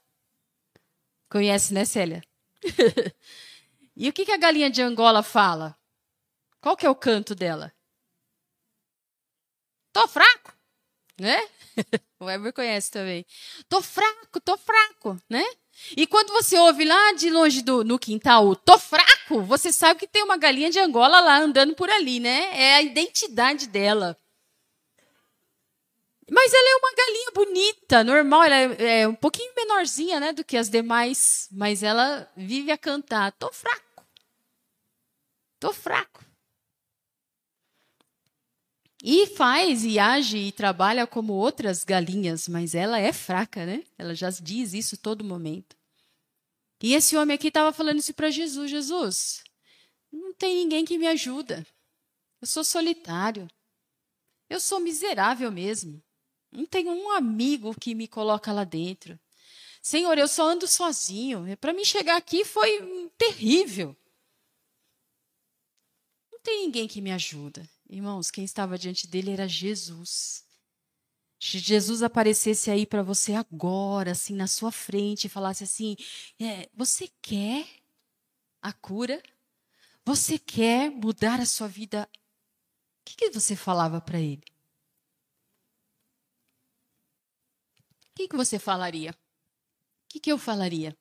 Conhece, 1.28 1.74
né, 1.74 1.84
Célia? 1.84 2.22
e 3.94 4.08
o 4.08 4.14
que, 4.14 4.24
que 4.24 4.32
a 4.32 4.38
galinha 4.38 4.70
de 4.70 4.80
Angola 4.80 5.22
fala? 5.22 5.76
Qual 6.62 6.74
que 6.74 6.86
é 6.86 6.90
o 6.90 6.94
canto 6.94 7.34
dela? 7.34 7.70
Tô 9.92 10.08
fraco, 10.08 10.56
né? 11.20 11.38
o 12.18 12.24
Weber 12.24 12.52
conhece 12.52 12.90
também. 12.90 13.24
Tô 13.68 13.82
fraco, 13.82 14.40
tô 14.40 14.56
fraco, 14.56 15.20
né? 15.28 15.44
E 15.96 16.06
quando 16.06 16.32
você 16.32 16.58
ouve 16.58 16.84
lá 16.84 17.12
de 17.12 17.30
longe 17.30 17.62
do, 17.62 17.84
no 17.84 17.98
quintal, 17.98 18.56
tô 18.56 18.78
fraco, 18.78 19.42
você 19.42 19.70
sabe 19.70 20.00
que 20.00 20.06
tem 20.06 20.22
uma 20.22 20.36
galinha 20.36 20.70
de 20.70 20.78
Angola 20.78 21.20
lá 21.20 21.38
andando 21.38 21.74
por 21.74 21.88
ali, 21.90 22.20
né? 22.20 22.50
É 22.58 22.74
a 22.76 22.82
identidade 22.82 23.68
dela. 23.68 24.16
Mas 26.30 26.52
ela 26.52 26.68
é 26.68 26.76
uma 26.76 26.94
galinha 26.94 27.30
bonita, 27.34 28.04
normal, 28.04 28.44
ela 28.44 28.56
é, 28.56 29.00
é, 29.00 29.08
um 29.08 29.14
pouquinho 29.14 29.52
menorzinha, 29.56 30.20
né, 30.20 30.32
do 30.32 30.44
que 30.44 30.56
as 30.56 30.68
demais, 30.70 31.48
mas 31.50 31.82
ela 31.82 32.30
vive 32.36 32.70
a 32.70 32.78
cantar. 32.78 33.32
Tô 33.32 33.52
fraco. 33.52 34.06
Tô 35.58 35.72
fraco. 35.72 36.29
E 39.02 39.26
faz 39.28 39.85
e 39.85 39.99
age 39.99 40.37
e 40.37 40.52
trabalha 40.52 41.07
como 41.07 41.33
outras 41.33 41.85
galinhas, 41.85 42.47
mas 42.47 42.75
ela 42.75 42.99
é 42.99 43.12
fraca, 43.12 43.64
né? 43.64 43.83
Ela 43.97 44.14
já 44.14 44.28
diz 44.30 44.75
isso 44.75 44.97
todo 44.97 45.25
momento. 45.25 45.75
E 46.83 46.95
esse 46.95 47.16
homem 47.16 47.35
aqui 47.35 47.49
estava 47.49 47.73
falando 47.73 47.99
isso 47.99 48.12
para 48.12 48.30
Jesus: 48.30 48.71
Jesus, 48.71 49.42
não 50.12 50.35
tem 50.35 50.57
ninguém 50.57 50.85
que 50.85 50.99
me 50.99 51.07
ajuda. 51.07 51.66
Eu 52.40 52.47
sou 52.47 52.64
solitário. 52.64 53.49
Eu 54.49 54.61
sou 54.61 54.80
miserável 54.80 55.50
mesmo. 55.50 56.02
Não 56.50 56.66
tenho 56.66 56.90
um 56.90 57.11
amigo 57.11 57.75
que 57.78 57.95
me 57.95 58.09
coloca 58.09 58.52
lá 58.52 58.64
dentro. 58.64 59.19
Senhor, 59.80 60.19
eu 60.19 60.28
só 60.28 60.49
ando 60.49 60.66
sozinho. 60.66 61.57
Para 61.59 61.73
mim 61.73 61.85
chegar 61.85 62.16
aqui 62.16 62.45
foi 62.45 63.11
terrível. 63.16 63.97
Não 66.33 66.40
tem 66.40 66.64
ninguém 66.64 66.88
que 66.88 67.00
me 67.00 67.12
ajuda. 67.12 67.66
Irmãos, 67.92 68.30
quem 68.30 68.44
estava 68.44 68.78
diante 68.78 69.09
dele 69.09 69.32
era 69.32 69.49
Jesus. 69.49 70.47
Se 71.40 71.59
Jesus 71.59 72.04
aparecesse 72.04 72.70
aí 72.70 72.87
para 72.87 73.02
você 73.02 73.35
agora, 73.35 74.12
assim, 74.12 74.32
na 74.32 74.47
sua 74.47 74.70
frente, 74.70 75.25
e 75.26 75.28
falasse 75.30 75.64
assim: 75.64 75.97
é, 76.38 76.70
Você 76.73 77.09
quer 77.20 77.66
a 78.62 78.73
cura? 78.73 79.20
Você 80.04 80.38
quer 80.38 80.88
mudar 80.88 81.40
a 81.40 81.47
sua 81.47 81.66
vida? 81.66 82.09
O 82.12 83.04
que, 83.04 83.16
que 83.16 83.30
você 83.30 83.56
falava 83.56 84.00
para 84.00 84.20
ele? 84.20 84.44
O 88.12 88.14
que, 88.14 88.28
que 88.28 88.37
você 88.37 88.56
falaria? 88.56 89.11
O 89.11 89.14
que, 90.11 90.20
que 90.20 90.30
eu 90.30 90.38
falaria? 90.38 90.97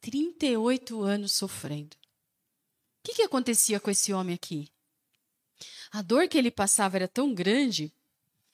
38 0.00 1.02
anos 1.02 1.32
sofrendo. 1.32 1.94
Que, 3.08 3.14
que 3.14 3.22
acontecia 3.22 3.80
com 3.80 3.90
esse 3.90 4.12
homem 4.12 4.34
aqui? 4.34 4.68
A 5.90 6.02
dor 6.02 6.28
que 6.28 6.36
ele 6.36 6.50
passava 6.50 6.98
era 6.98 7.08
tão 7.08 7.32
grande, 7.32 7.90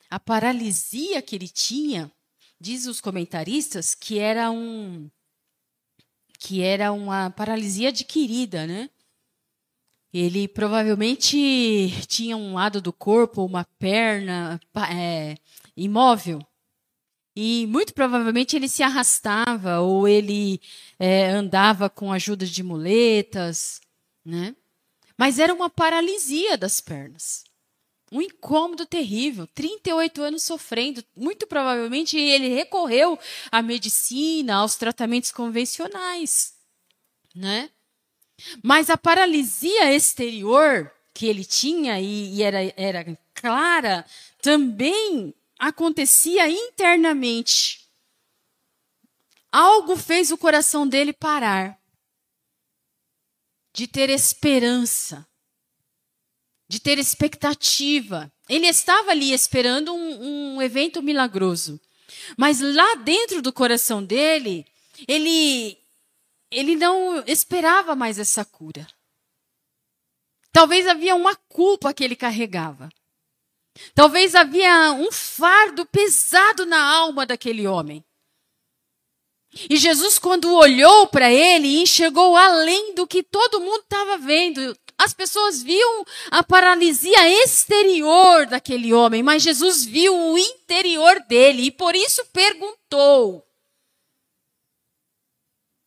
a 0.08 0.20
paralisia 0.20 1.20
que 1.20 1.34
ele 1.34 1.48
tinha, 1.48 2.08
diz 2.60 2.86
os 2.86 3.00
comentaristas, 3.00 3.96
que 3.96 4.20
era 4.20 4.52
um 4.52 5.10
que 6.38 6.62
era 6.62 6.92
uma 6.92 7.30
paralisia 7.30 7.88
adquirida, 7.88 8.64
né? 8.64 8.90
Ele 10.12 10.46
provavelmente 10.46 11.90
tinha 12.06 12.36
um 12.36 12.54
lado 12.54 12.80
do 12.80 12.92
corpo, 12.92 13.44
uma 13.44 13.64
perna 13.78 14.60
é, 14.92 15.36
imóvel. 15.76 16.40
E 17.34 17.66
muito 17.66 17.92
provavelmente 17.92 18.54
ele 18.54 18.68
se 18.68 18.84
arrastava 18.84 19.80
ou 19.80 20.06
ele 20.06 20.60
é, 20.96 21.30
andava 21.30 21.90
com 21.90 22.12
ajuda 22.12 22.46
de 22.46 22.62
muletas, 22.62 23.80
né? 24.24 24.54
Mas 25.16 25.38
era 25.38 25.54
uma 25.54 25.70
paralisia 25.70 26.56
das 26.56 26.80
pernas. 26.80 27.44
Um 28.10 28.20
incômodo 28.20 28.86
terrível. 28.86 29.46
38 29.48 30.22
anos 30.22 30.42
sofrendo. 30.42 31.04
Muito 31.16 31.46
provavelmente 31.46 32.18
ele 32.18 32.48
recorreu 32.48 33.18
à 33.50 33.62
medicina, 33.62 34.56
aos 34.56 34.76
tratamentos 34.76 35.30
convencionais. 35.30 36.54
Né? 37.34 37.70
Mas 38.62 38.90
a 38.90 38.96
paralisia 38.96 39.92
exterior 39.94 40.90
que 41.12 41.26
ele 41.26 41.44
tinha 41.44 42.00
e, 42.00 42.34
e 42.34 42.42
era, 42.42 42.58
era 42.76 43.18
clara 43.32 44.04
também 44.42 45.34
acontecia 45.58 46.48
internamente. 46.48 47.88
Algo 49.50 49.96
fez 49.96 50.32
o 50.32 50.38
coração 50.38 50.86
dele 50.86 51.12
parar 51.12 51.80
de 53.74 53.88
ter 53.88 54.08
esperança, 54.08 55.26
de 56.68 56.80
ter 56.80 56.96
expectativa. 56.98 58.32
Ele 58.48 58.68
estava 58.68 59.10
ali 59.10 59.32
esperando 59.32 59.92
um, 59.92 60.54
um 60.54 60.62
evento 60.62 61.02
milagroso. 61.02 61.80
Mas 62.36 62.60
lá 62.60 62.94
dentro 62.96 63.42
do 63.42 63.52
coração 63.52 64.02
dele, 64.02 64.64
ele, 65.08 65.76
ele 66.50 66.76
não 66.76 67.24
esperava 67.26 67.96
mais 67.96 68.18
essa 68.18 68.44
cura. 68.44 68.86
Talvez 70.52 70.86
havia 70.86 71.16
uma 71.16 71.34
culpa 71.34 71.92
que 71.92 72.04
ele 72.04 72.14
carregava. 72.14 72.88
Talvez 73.92 74.36
havia 74.36 74.92
um 74.92 75.10
fardo 75.10 75.84
pesado 75.84 76.64
na 76.64 76.80
alma 76.80 77.26
daquele 77.26 77.66
homem. 77.66 78.04
E 79.68 79.76
Jesus, 79.76 80.18
quando 80.18 80.54
olhou 80.54 81.06
para 81.06 81.32
ele, 81.32 81.80
enxergou 81.80 82.36
além 82.36 82.94
do 82.94 83.06
que 83.06 83.22
todo 83.22 83.60
mundo 83.60 83.80
estava 83.80 84.18
vendo. 84.18 84.76
As 84.96 85.12
pessoas 85.12 85.62
viam 85.62 86.04
a 86.30 86.42
paralisia 86.42 87.44
exterior 87.44 88.46
daquele 88.46 88.92
homem, 88.92 89.22
mas 89.22 89.42
Jesus 89.42 89.84
viu 89.84 90.14
o 90.16 90.38
interior 90.38 91.20
dele 91.28 91.64
e 91.64 91.70
por 91.70 91.94
isso 91.94 92.24
perguntou 92.32 93.44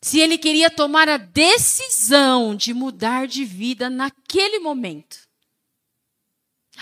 se 0.01 0.19
ele 0.19 0.37
queria 0.37 0.69
tomar 0.69 1.09
a 1.09 1.17
decisão 1.17 2.55
de 2.55 2.73
mudar 2.73 3.27
de 3.27 3.43
vida 3.43 3.89
naquele 3.89 4.59
momento. 4.59 5.26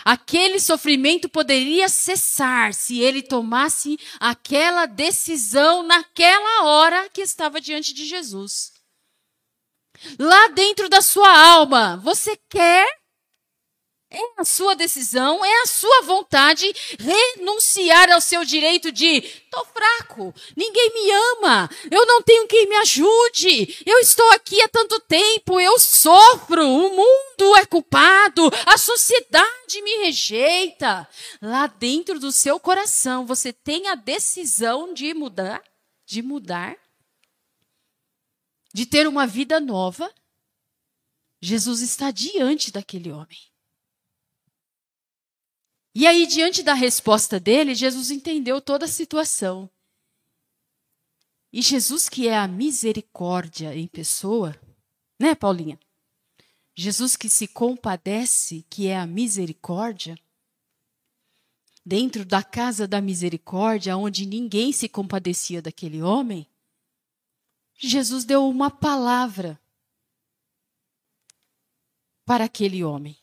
Aquele 0.05 0.59
sofrimento 0.59 1.27
poderia 1.27 1.89
cessar 1.89 2.75
se 2.75 2.99
ele 2.99 3.23
tomasse 3.23 3.97
aquela 4.19 4.85
decisão 4.85 5.81
naquela 5.81 6.65
hora 6.65 7.09
que 7.09 7.21
estava 7.21 7.59
diante 7.59 7.91
de 7.91 8.05
Jesus. 8.05 8.71
Lá 10.19 10.49
dentro 10.49 10.87
da 10.89 11.01
sua 11.01 11.35
alma, 11.35 11.97
você 11.97 12.37
quer 12.47 12.87
é 14.09 14.19
a 14.37 14.45
sua 14.45 14.75
decisão, 14.75 15.43
é 15.43 15.61
a 15.61 15.65
sua 15.65 16.01
vontade 16.03 16.71
renunciar 16.99 18.11
ao 18.11 18.21
seu 18.21 18.45
direito 18.45 18.91
de 18.91 19.21
tô 19.49 19.65
fraco, 19.65 20.33
ninguém 20.55 20.93
me 20.93 21.11
ama, 21.11 21.69
eu 21.89 22.05
não 22.05 22.21
tenho 22.21 22.47
quem 22.47 22.67
me 22.67 22.75
ajude, 22.77 23.83
eu 23.85 23.99
estou 23.99 24.29
aqui 24.31 24.61
há 24.61 24.67
tanto 24.67 24.99
tempo, 25.01 25.59
eu 25.59 25.77
sofro, 25.79 26.67
o 26.67 26.89
mundo 26.95 27.55
é 27.57 27.65
culpado, 27.65 28.49
a 28.65 28.77
sociedade 28.77 29.81
me 29.81 29.97
rejeita. 30.05 31.07
Lá 31.41 31.67
dentro 31.67 32.19
do 32.19 32.31
seu 32.31 32.59
coração, 32.59 33.25
você 33.25 33.51
tem 33.51 33.87
a 33.87 33.95
decisão 33.95 34.93
de 34.93 35.13
mudar, 35.13 35.61
de 36.05 36.21
mudar, 36.21 36.77
de 38.73 38.85
ter 38.85 39.07
uma 39.07 39.25
vida 39.25 39.59
nova. 39.59 40.13
Jesus 41.41 41.81
está 41.81 42.11
diante 42.11 42.71
daquele 42.71 43.11
homem. 43.11 43.54
E 45.97 46.05
aí, 46.05 46.27
diante 46.27 46.61
da 46.61 46.73
resposta 46.73 47.39
dele, 47.39 47.73
Jesus 47.73 48.11
entendeu 48.11 48.59
toda 48.59 48.83
a 48.83 48.89
situação. 48.89 49.69
E 51.53 51.61
Jesus, 51.61 52.09
que 52.09 52.27
é 52.27 52.37
a 52.37 52.49
misericórdia 52.49 53.73
em 53.73 53.87
pessoa, 53.87 54.53
né, 55.17 55.33
Paulinha? 55.33 55.79
Jesus 56.75 57.15
que 57.15 57.29
se 57.29 57.47
compadece, 57.47 58.65
que 58.69 58.87
é 58.87 58.97
a 58.97 59.07
misericórdia, 59.07 60.19
dentro 61.85 62.25
da 62.25 62.43
casa 62.43 62.85
da 62.85 62.99
misericórdia, 62.99 63.95
onde 63.95 64.25
ninguém 64.25 64.73
se 64.73 64.89
compadecia 64.89 65.61
daquele 65.61 66.01
homem, 66.01 66.45
Jesus 67.77 68.25
deu 68.25 68.45
uma 68.49 68.69
palavra 68.69 69.57
para 72.25 72.43
aquele 72.43 72.83
homem. 72.83 73.17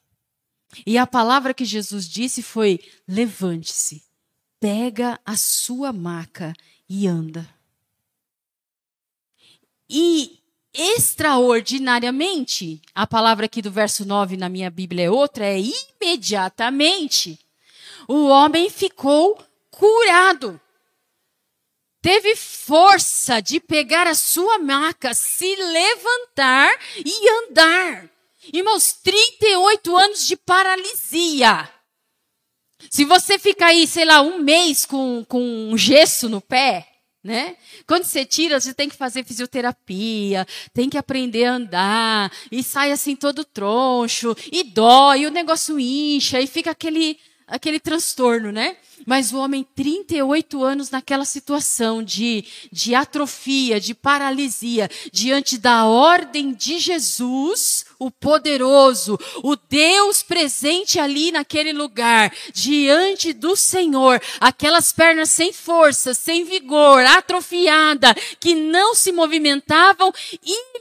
E 0.86 0.96
a 0.96 1.06
palavra 1.06 1.54
que 1.54 1.64
Jesus 1.64 2.08
disse 2.08 2.42
foi: 2.42 2.80
levante-se, 3.06 4.02
pega 4.58 5.20
a 5.24 5.36
sua 5.36 5.92
maca 5.92 6.52
e 6.88 7.06
anda. 7.06 7.48
E 9.88 10.40
extraordinariamente, 10.72 12.80
a 12.94 13.06
palavra 13.06 13.46
aqui 13.46 13.60
do 13.60 13.70
verso 13.70 14.06
9 14.06 14.36
na 14.36 14.48
minha 14.48 14.70
Bíblia 14.70 15.06
é 15.06 15.10
outra, 15.10 15.44
é 15.44 15.60
imediatamente. 15.60 17.38
O 18.08 18.26
homem 18.26 18.70
ficou 18.70 19.38
curado. 19.70 20.60
Teve 22.00 22.34
força 22.34 23.40
de 23.40 23.60
pegar 23.60 24.06
a 24.06 24.14
sua 24.14 24.58
maca, 24.58 25.14
se 25.14 25.54
levantar 25.54 26.76
e 26.96 27.44
andar. 27.44 28.11
Irmãos, 28.50 28.94
38 29.02 29.96
anos 29.96 30.26
de 30.26 30.36
paralisia. 30.36 31.68
Se 32.90 33.04
você 33.04 33.38
fica 33.38 33.66
aí, 33.66 33.86
sei 33.86 34.04
lá, 34.04 34.22
um 34.22 34.38
mês 34.38 34.84
com, 34.84 35.24
com 35.28 35.40
um 35.40 35.76
gesso 35.76 36.28
no 36.28 36.40
pé, 36.40 36.88
né? 37.22 37.56
Quando 37.86 38.04
você 38.04 38.24
tira, 38.24 38.60
você 38.60 38.74
tem 38.74 38.88
que 38.88 38.96
fazer 38.96 39.24
fisioterapia, 39.24 40.46
tem 40.74 40.90
que 40.90 40.98
aprender 40.98 41.44
a 41.44 41.54
andar, 41.54 42.32
e 42.50 42.62
sai 42.62 42.90
assim 42.90 43.14
todo 43.14 43.44
troncho, 43.44 44.34
e 44.50 44.64
dói, 44.64 45.20
e 45.20 45.26
o 45.26 45.30
negócio 45.30 45.78
incha, 45.78 46.40
e 46.40 46.46
fica 46.48 46.72
aquele, 46.72 47.18
aquele 47.46 47.78
transtorno, 47.78 48.50
né? 48.50 48.76
Mas 49.06 49.32
o 49.32 49.38
homem, 49.38 49.66
38 49.74 50.62
anos 50.62 50.90
naquela 50.90 51.24
situação 51.24 52.02
de, 52.02 52.44
de 52.70 52.94
atrofia, 52.94 53.80
de 53.80 53.94
paralisia, 53.94 54.90
diante 55.12 55.58
da 55.58 55.86
ordem 55.86 56.52
de 56.52 56.78
Jesus, 56.78 57.84
o 57.98 58.10
poderoso, 58.10 59.18
o 59.42 59.56
Deus 59.56 60.22
presente 60.22 60.98
ali 60.98 61.32
naquele 61.32 61.72
lugar, 61.72 62.32
diante 62.52 63.32
do 63.32 63.56
Senhor, 63.56 64.20
aquelas 64.40 64.92
pernas 64.92 65.30
sem 65.30 65.52
força, 65.52 66.14
sem 66.14 66.44
vigor, 66.44 67.04
atrofiada, 67.04 68.14
que 68.40 68.54
não 68.54 68.94
se 68.94 69.12
movimentavam, 69.12 70.12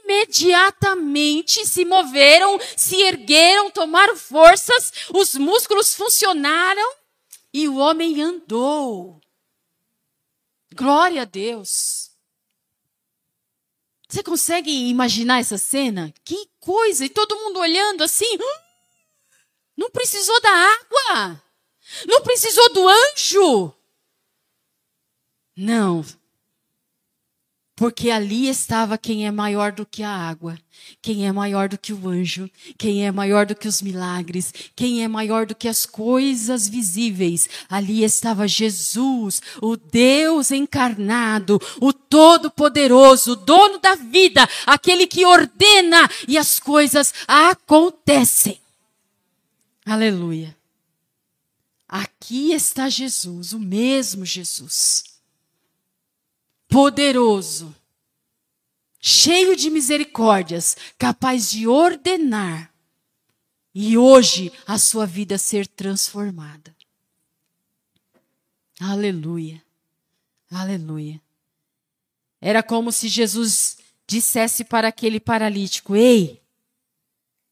imediatamente 0.03 1.65
se 1.65 1.85
moveram, 1.85 2.59
se 2.75 3.01
ergueram, 3.01 3.69
tomaram 3.69 4.15
forças, 4.15 4.91
os 5.13 5.35
músculos 5.35 5.95
funcionaram 5.95 7.00
e 7.53 7.67
o 7.67 7.77
homem 7.77 8.21
andou. 8.21 9.21
Glória 10.73 11.23
a 11.23 11.25
Deus. 11.25 12.11
Você 14.07 14.23
consegue 14.23 14.89
imaginar 14.89 15.39
essa 15.39 15.57
cena? 15.57 16.13
Que 16.23 16.49
coisa! 16.59 17.05
E 17.05 17.09
todo 17.09 17.35
mundo 17.37 17.59
olhando 17.59 18.03
assim. 18.03 18.37
Não 19.75 19.89
precisou 19.89 20.39
da 20.41 20.49
água. 20.49 21.43
Não 22.05 22.21
precisou 22.21 22.73
do 22.73 22.87
anjo. 22.87 23.73
Não, 25.55 26.03
porque 27.81 28.11
ali 28.11 28.47
estava 28.47 28.95
quem 28.95 29.25
é 29.25 29.31
maior 29.31 29.71
do 29.71 29.87
que 29.87 30.03
a 30.03 30.11
água, 30.11 30.55
quem 31.01 31.25
é 31.27 31.31
maior 31.31 31.67
do 31.67 31.79
que 31.79 31.91
o 31.91 32.07
anjo, 32.07 32.47
quem 32.77 33.07
é 33.07 33.11
maior 33.11 33.43
do 33.43 33.55
que 33.55 33.67
os 33.67 33.81
milagres, 33.81 34.53
quem 34.75 35.03
é 35.03 35.07
maior 35.07 35.47
do 35.47 35.55
que 35.55 35.67
as 35.67 35.83
coisas 35.83 36.67
visíveis. 36.67 37.49
Ali 37.67 38.03
estava 38.03 38.47
Jesus, 38.47 39.41
o 39.59 39.75
Deus 39.75 40.51
encarnado, 40.51 41.59
o 41.81 41.91
Todo-Poderoso, 41.91 43.31
o 43.31 43.35
dono 43.35 43.79
da 43.79 43.95
vida, 43.95 44.47
aquele 44.67 45.07
que 45.07 45.25
ordena 45.25 46.07
e 46.27 46.37
as 46.37 46.59
coisas 46.59 47.11
acontecem. 47.27 48.61
Aleluia. 49.83 50.55
Aqui 51.89 52.53
está 52.53 52.89
Jesus, 52.89 53.53
o 53.53 53.59
mesmo 53.59 54.23
Jesus 54.23 55.10
poderoso, 56.71 57.75
cheio 58.97 59.57
de 59.57 59.69
misericórdias, 59.69 60.77
capaz 60.97 61.51
de 61.51 61.67
ordenar 61.67 62.73
e 63.75 63.97
hoje 63.97 64.53
a 64.65 64.77
sua 64.77 65.05
vida 65.05 65.37
ser 65.37 65.67
transformada. 65.67 66.73
Aleluia. 68.79 69.61
Aleluia. 70.49 71.21
Era 72.39 72.63
como 72.63 72.89
se 72.91 73.09
Jesus 73.09 73.77
dissesse 74.07 74.63
para 74.63 74.87
aquele 74.87 75.19
paralítico: 75.19 75.93
Ei, 75.93 76.41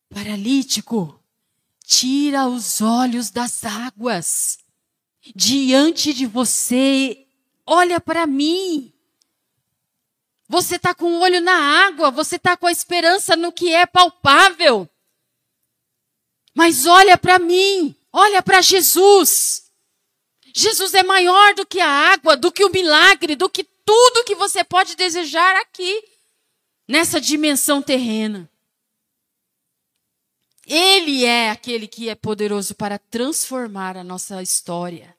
paralítico, 0.10 1.21
tira 1.84 2.47
os 2.47 2.79
olhos 2.79 3.29
das 3.29 3.65
águas. 3.65 4.60
Diante 5.36 6.13
de 6.13 6.25
você, 6.25 7.27
olha 7.65 7.99
para 7.99 8.25
mim. 8.25 8.93
Você 10.49 10.77
está 10.77 10.95
com 10.95 11.05
o 11.13 11.19
olho 11.19 11.39
na 11.39 11.85
água, 11.85 12.09
você 12.09 12.38
está 12.38 12.57
com 12.57 12.65
a 12.65 12.71
esperança 12.71 13.35
no 13.35 13.51
que 13.51 13.71
é 13.71 13.85
palpável. 13.85 14.89
Mas 16.55 16.88
olha 16.88 17.15
para 17.19 17.38
mim, 17.38 17.95
olha 18.12 18.41
para 18.41 18.59
Jesus. 18.59 19.71
Jesus 20.55 20.95
é 20.95 21.03
maior 21.03 21.53
do 21.53 21.67
que 21.67 21.79
a 21.79 21.88
água, 21.88 22.35
do 22.35 22.51
que 22.51 22.65
o 22.65 22.71
milagre, 22.71 23.35
do 23.35 23.47
que 23.47 23.63
tudo 23.63 24.23
que 24.25 24.33
você 24.33 24.63
pode 24.63 24.95
desejar 24.95 25.55
aqui, 25.57 26.03
nessa 26.88 27.21
dimensão 27.21 27.79
terrena. 27.79 28.49
Ele 30.65 31.25
é 31.25 31.51
aquele 31.51 31.88
que 31.88 32.09
é 32.09 32.15
poderoso 32.15 32.73
para 32.73 32.97
transformar 32.97 33.95
a 33.95 34.03
nossa 34.03 34.41
história. 34.41 35.15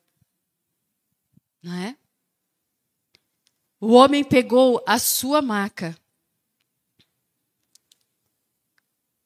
Não 1.63 1.73
é? 1.73 1.95
O 3.83 3.93
homem 3.93 4.23
pegou 4.23 4.79
a 4.85 4.99
sua 4.99 5.41
maca, 5.41 5.97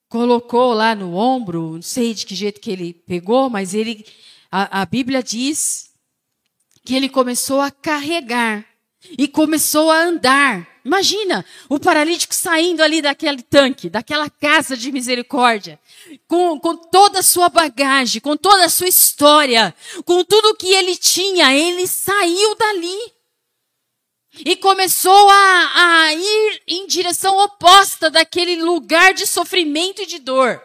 colocou 0.08 0.74
lá 0.74 0.96
no 0.96 1.14
ombro, 1.14 1.74
não 1.74 1.82
sei 1.82 2.14
de 2.14 2.26
que 2.26 2.34
jeito 2.34 2.62
que 2.62 2.72
ele 2.72 2.94
pegou, 2.94 3.50
mas 3.50 3.74
ele, 3.74 4.06
a, 4.50 4.82
a 4.82 4.86
Bíblia 4.86 5.22
diz 5.22 5.92
que 6.86 6.96
ele 6.96 7.10
começou 7.10 7.60
a 7.60 7.70
carregar 7.70 8.66
e 9.18 9.28
começou 9.28 9.92
a 9.92 10.04
andar. 10.04 10.66
Imagina 10.86 11.44
o 11.68 11.78
paralítico 11.78 12.34
saindo 12.34 12.82
ali 12.82 13.02
daquele 13.02 13.42
tanque, 13.42 13.90
daquela 13.90 14.30
casa 14.30 14.78
de 14.78 14.90
misericórdia, 14.90 15.78
com, 16.30 16.58
com 16.62 16.78
toda 16.78 17.20
a 17.20 17.24
sua 17.24 17.50
bagagem, 17.50 18.22
com 18.22 18.38
toda 18.38 18.64
a 18.64 18.70
sua 18.70 18.88
história, 18.88 19.76
com 20.06 20.24
tudo 20.24 20.56
que 20.56 20.68
ele 20.68 20.96
tinha, 20.96 21.54
ele 21.54 21.86
saiu 21.88 22.56
dali 22.56 23.15
e 24.44 24.56
começou 24.56 25.30
a, 25.30 26.04
a 26.04 26.14
ir 26.14 26.64
em 26.68 26.88
direção 26.88 27.38
oposta 27.38 28.10
daquele 28.10 28.62
lugar 28.62 29.14
de 29.14 29.28
sofrimento 29.28 30.02
e 30.02 30.06
de 30.06 30.20
dor. 30.20 30.62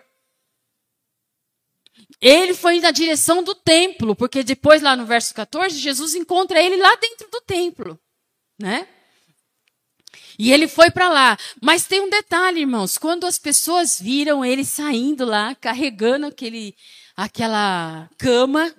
Ele 2.20 2.52
foi 2.52 2.80
na 2.80 2.90
direção 2.90 3.42
do 3.42 3.54
templo, 3.54 4.14
porque 4.14 4.42
depois 4.42 4.82
lá 4.82 4.94
no 4.94 5.06
verso 5.06 5.34
14, 5.34 5.78
Jesus 5.78 6.14
encontra 6.14 6.60
ele 6.60 6.76
lá 6.76 6.94
dentro 6.96 7.30
do 7.30 7.40
templo, 7.40 7.98
né? 8.58 8.86
E 10.38 10.52
ele 10.52 10.68
foi 10.68 10.90
para 10.90 11.08
lá. 11.08 11.38
Mas 11.62 11.86
tem 11.86 12.00
um 12.00 12.10
detalhe, 12.10 12.60
irmãos, 12.60 12.98
quando 12.98 13.26
as 13.26 13.38
pessoas 13.38 14.00
viram 14.00 14.44
ele 14.44 14.64
saindo 14.64 15.24
lá, 15.24 15.54
carregando 15.54 16.26
aquele 16.26 16.74
aquela 17.16 18.08
cama, 18.16 18.74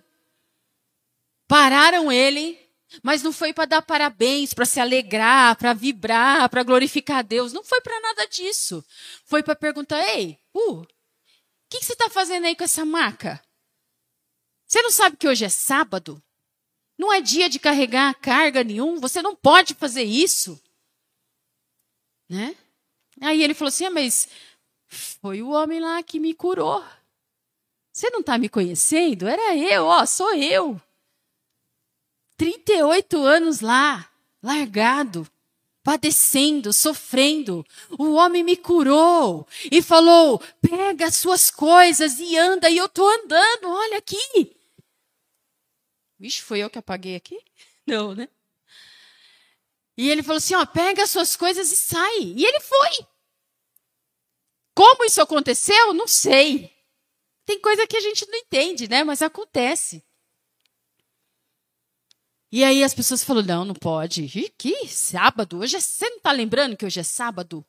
pararam 1.48 2.12
ele 2.12 2.61
mas 3.02 3.24
não 3.24 3.32
foi 3.32 3.54
para 3.54 3.66
dar 3.66 3.82
parabéns, 3.82 4.54
para 4.54 4.66
se 4.66 4.80
alegrar, 4.80 5.56
para 5.56 5.74
vibrar, 5.74 6.50
para 6.50 6.64
glorificar 6.64 7.20
a 7.20 7.22
Deus. 7.22 7.54
Não 7.54 7.64
foi 7.64 7.80
para 7.82 8.00
nada 8.02 8.28
disso. 8.28 8.84
Foi 9.26 9.42
para 9.42 9.56
perguntar: 9.56 10.02
ei, 10.16 10.38
uh, 10.54 10.82
o 10.82 10.88
que, 11.70 11.80
que 11.80 11.86
você 11.86 11.94
está 11.94 12.10
fazendo 12.10 12.46
aí 12.46 12.56
com 12.56 12.64
essa 12.64 12.86
maca? 12.86 13.42
Você 14.68 14.82
não 14.82 14.92
sabe 14.92 15.18
que 15.18 15.28
hoje 15.28 15.46
é 15.46 15.50
sábado? 15.50 16.22
Não 16.98 17.12
é 17.12 17.22
dia 17.22 17.50
de 17.50 17.60
carregar 17.60 18.14
carga 18.16 18.64
nenhum? 18.64 19.00
Você 19.00 19.22
não 19.22 19.36
pode 19.36 19.74
fazer 19.74 20.04
isso. 20.04 20.62
Né? 22.30 22.56
Aí 23.22 23.42
ele 23.42 23.54
falou 23.54 23.70
assim: 23.70 23.86
ah, 23.86 23.92
mas 23.92 24.28
foi 24.88 25.42
o 25.42 25.50
homem 25.50 25.80
lá 25.80 26.04
que 26.04 26.20
me 26.20 26.34
curou. 26.34 26.84
Você 27.94 28.10
não 28.10 28.22
está 28.22 28.38
me 28.38 28.50
conhecendo? 28.50 29.28
Era 29.28 29.56
eu, 29.56 29.86
ó, 29.86 30.06
sou 30.06 30.34
eu. 30.36 30.82
38 32.42 33.24
anos 33.24 33.62
lá, 33.62 34.12
largado, 34.42 35.30
padecendo, 35.84 36.74
sofrendo. 36.74 37.64
O 38.00 38.14
homem 38.14 38.44
me 38.44 38.58
curou 38.58 39.48
e 39.72 39.80
falou: 39.80 40.42
pega 40.60 41.06
as 41.06 41.18
suas 41.18 41.52
coisas 41.52 42.20
e 42.20 42.36
anda. 42.36 42.68
E 42.68 42.78
eu 42.78 42.88
estou 42.88 43.08
andando, 43.08 43.70
olha 43.70 44.00
aqui. 44.00 44.58
Vixe, 46.18 46.42
foi 46.42 46.62
eu 46.62 46.70
que 46.72 46.80
apaguei 46.80 47.16
aqui? 47.16 47.40
Não, 47.86 48.16
né? 48.16 48.28
E 49.96 50.10
ele 50.10 50.24
falou 50.24 50.38
assim: 50.38 50.56
ó, 50.56 50.66
pega 50.66 51.04
as 51.04 51.12
suas 51.12 51.36
coisas 51.36 51.72
e 51.72 51.78
sai. 51.78 52.22
E 52.22 52.44
ele 52.44 52.60
foi. 52.60 53.06
Como 54.74 55.06
isso 55.06 55.22
aconteceu? 55.22 55.94
Não 55.94 56.08
sei. 56.08 56.76
Tem 57.46 57.60
coisa 57.60 57.86
que 57.86 57.98
a 57.98 58.02
gente 58.02 58.26
não 58.28 58.40
entende, 58.40 58.88
né? 58.88 59.04
Mas 59.04 59.22
acontece. 59.22 60.04
E 62.52 62.64
aí 62.64 62.84
as 62.84 62.94
pessoas 62.94 63.24
falaram: 63.24 63.48
não, 63.48 63.66
não 63.66 63.76
pode. 63.76 64.24
Ih, 64.24 64.50
que 64.58 64.88
sábado? 64.88 65.60
Hoje 65.60 65.78
é... 65.78 65.80
Você 65.80 66.10
não 66.10 66.18
está 66.18 66.32
lembrando 66.32 66.76
que 66.76 66.86
hoje 66.86 67.00
é 67.00 67.04
sábado? 67.04 67.66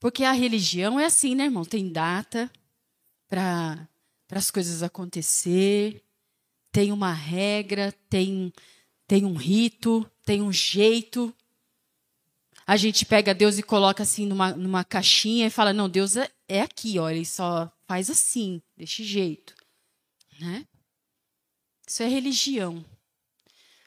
Porque 0.00 0.24
a 0.24 0.32
religião 0.32 0.98
é 0.98 1.04
assim, 1.04 1.34
né, 1.34 1.44
irmão? 1.44 1.64
Tem 1.64 1.92
data 1.92 2.50
para 3.28 3.88
as 4.30 4.50
coisas 4.50 4.82
acontecer, 4.82 6.02
tem 6.72 6.90
uma 6.90 7.12
regra, 7.12 7.92
tem, 8.10 8.52
tem 9.06 9.24
um 9.24 9.34
rito, 9.34 10.10
tem 10.24 10.42
um 10.42 10.52
jeito. 10.52 11.32
A 12.66 12.76
gente 12.76 13.04
pega 13.04 13.34
Deus 13.34 13.58
e 13.58 13.62
coloca 13.62 14.02
assim 14.02 14.26
numa, 14.26 14.52
numa 14.52 14.82
caixinha 14.82 15.46
e 15.46 15.50
fala: 15.50 15.72
não, 15.72 15.88
Deus 15.88 16.16
é, 16.16 16.30
é 16.48 16.62
aqui, 16.62 16.98
ó, 16.98 17.10
ele 17.10 17.26
só 17.26 17.70
faz 17.86 18.08
assim, 18.08 18.62
desse 18.76 19.04
jeito. 19.04 19.54
Né? 20.40 20.66
Isso 21.86 22.02
é 22.02 22.08
religião. 22.08 22.84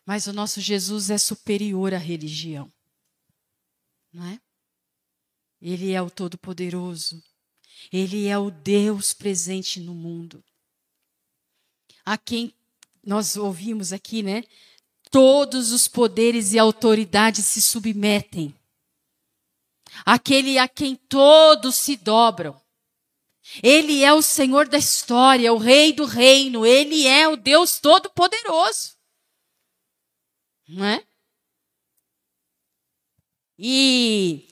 Mas 0.05 0.27
o 0.27 0.33
nosso 0.33 0.61
Jesus 0.61 1.09
é 1.09 1.17
superior 1.17 1.93
à 1.93 1.97
religião. 1.97 2.71
Não 4.13 4.25
é? 4.25 4.39
Ele 5.61 5.91
é 5.91 6.01
o 6.01 6.11
Todo-Poderoso. 6.11 7.23
Ele 7.91 8.27
é 8.27 8.37
o 8.37 8.51
Deus 8.51 9.13
presente 9.13 9.79
no 9.79 9.95
mundo. 9.95 10.43
A 12.05 12.17
quem 12.17 12.53
nós 13.03 13.35
ouvimos 13.35 13.91
aqui, 13.91 14.21
né? 14.21 14.43
Todos 15.09 15.71
os 15.71 15.87
poderes 15.87 16.53
e 16.53 16.59
autoridades 16.59 17.45
se 17.45 17.61
submetem. 17.61 18.53
Aquele 20.05 20.57
a 20.57 20.67
quem 20.67 20.95
todos 20.95 21.75
se 21.75 21.95
dobram. 21.95 22.59
Ele 23.61 24.03
é 24.03 24.13
o 24.13 24.21
Senhor 24.21 24.67
da 24.67 24.77
história, 24.77 25.53
o 25.53 25.57
Rei 25.57 25.93
do 25.93 26.05
reino. 26.05 26.65
Ele 26.65 27.07
é 27.07 27.27
o 27.27 27.35
Deus 27.37 27.79
Todo-Poderoso. 27.79 28.94
Não 30.67 30.83
é? 30.85 31.05
E 33.57 34.47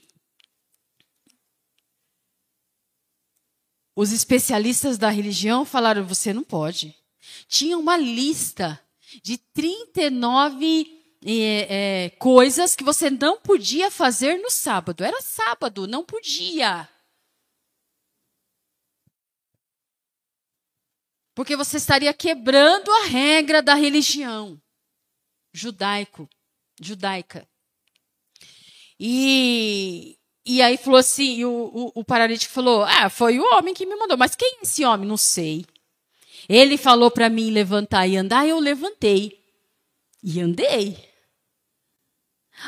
os 3.96 4.12
especialistas 4.12 4.98
da 4.98 5.10
religião 5.10 5.66
falaram: 5.66 6.06
você 6.06 6.34
não 6.34 6.44
pode. 6.44 6.96
Tinha 7.48 7.78
uma 7.78 7.98
lista 7.98 8.80
de 9.24 9.38
39 9.38 11.18
é, 11.26 12.06
é, 12.06 12.10
coisas 12.12 12.76
que 12.76 12.84
você 12.84 13.10
não 13.10 13.40
podia 13.40 13.90
fazer 13.92 14.38
no 14.38 14.50
sábado. 14.50 15.04
Era 15.04 15.22
sábado, 15.22 15.88
não 15.88 16.04
podia. 16.04 16.90
Porque 21.36 21.56
você 21.56 21.78
estaria 21.78 22.14
quebrando 22.14 22.92
a 22.92 23.06
regra 23.06 23.62
da 23.62 23.74
religião 23.74 24.62
judaico, 25.54 26.28
judaica. 26.82 27.48
E, 29.00 30.18
e 30.46 30.62
aí 30.62 30.78
falou 30.78 31.00
assim, 31.00 31.46
o, 31.46 31.52
o, 31.52 31.92
o 31.96 32.04
paralítico 32.04 32.54
falou, 32.54 32.84
ah, 32.84 33.10
foi 33.10 33.40
o 33.40 33.56
homem 33.56 33.74
que 33.74 33.86
me 33.86 33.96
mandou. 33.96 34.18
Mas 34.18 34.36
quem 34.36 34.58
é 34.60 34.64
esse 34.64 34.84
homem? 34.84 35.08
Não 35.08 35.18
sei. 35.18 35.66
Ele 36.50 36.78
falou 36.78 37.10
para 37.10 37.30
mim 37.30 37.52
levantar 37.52 38.08
e 38.08 38.18
andar, 38.18 38.48
eu 38.48 38.60
levantei. 38.60 39.40
E 40.24 40.42
andei. 40.42 40.98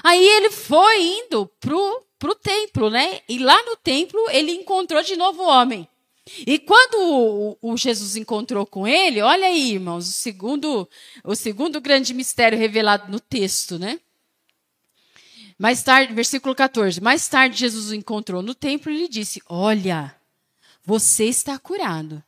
Aí 0.04 0.26
ele 0.26 0.50
foi 0.52 1.02
indo 1.02 1.46
pro, 1.60 2.04
pro 2.20 2.36
templo, 2.36 2.90
né? 2.90 3.22
E 3.28 3.40
lá 3.40 3.62
no 3.64 3.76
templo 3.76 4.20
ele 4.30 4.52
encontrou 4.52 5.02
de 5.02 5.16
novo 5.16 5.44
o 5.44 5.48
homem. 5.48 5.88
E 6.46 6.58
quando 6.58 6.96
o, 6.96 7.58
o, 7.62 7.78
Jesus 7.78 8.16
encontrou 8.16 8.66
com 8.66 8.88
ele, 8.88 9.22
olha 9.22 9.46
aí, 9.46 9.74
irmãos, 9.74 10.10
o 10.10 10.12
segundo, 10.12 10.90
o 11.24 11.36
segundo 11.36 11.80
grande 11.80 12.16
mistério 12.16 12.58
revelado 12.58 13.12
no 13.12 13.20
texto, 13.20 13.78
né? 13.78 14.00
Mais 15.58 15.84
tarde, 15.84 16.14
versículo 16.14 16.56
14. 16.56 17.00
Mais 17.00 17.28
tarde, 17.28 17.60
Jesus 17.60 17.92
o 17.92 17.96
encontrou 17.96 18.42
no 18.42 18.56
templo 18.56 18.92
e 18.92 18.98
lhe 18.98 19.08
disse: 19.08 19.42
Olha, 19.48 20.16
você 20.84 21.26
está 21.26 21.58
curado. 21.60 22.22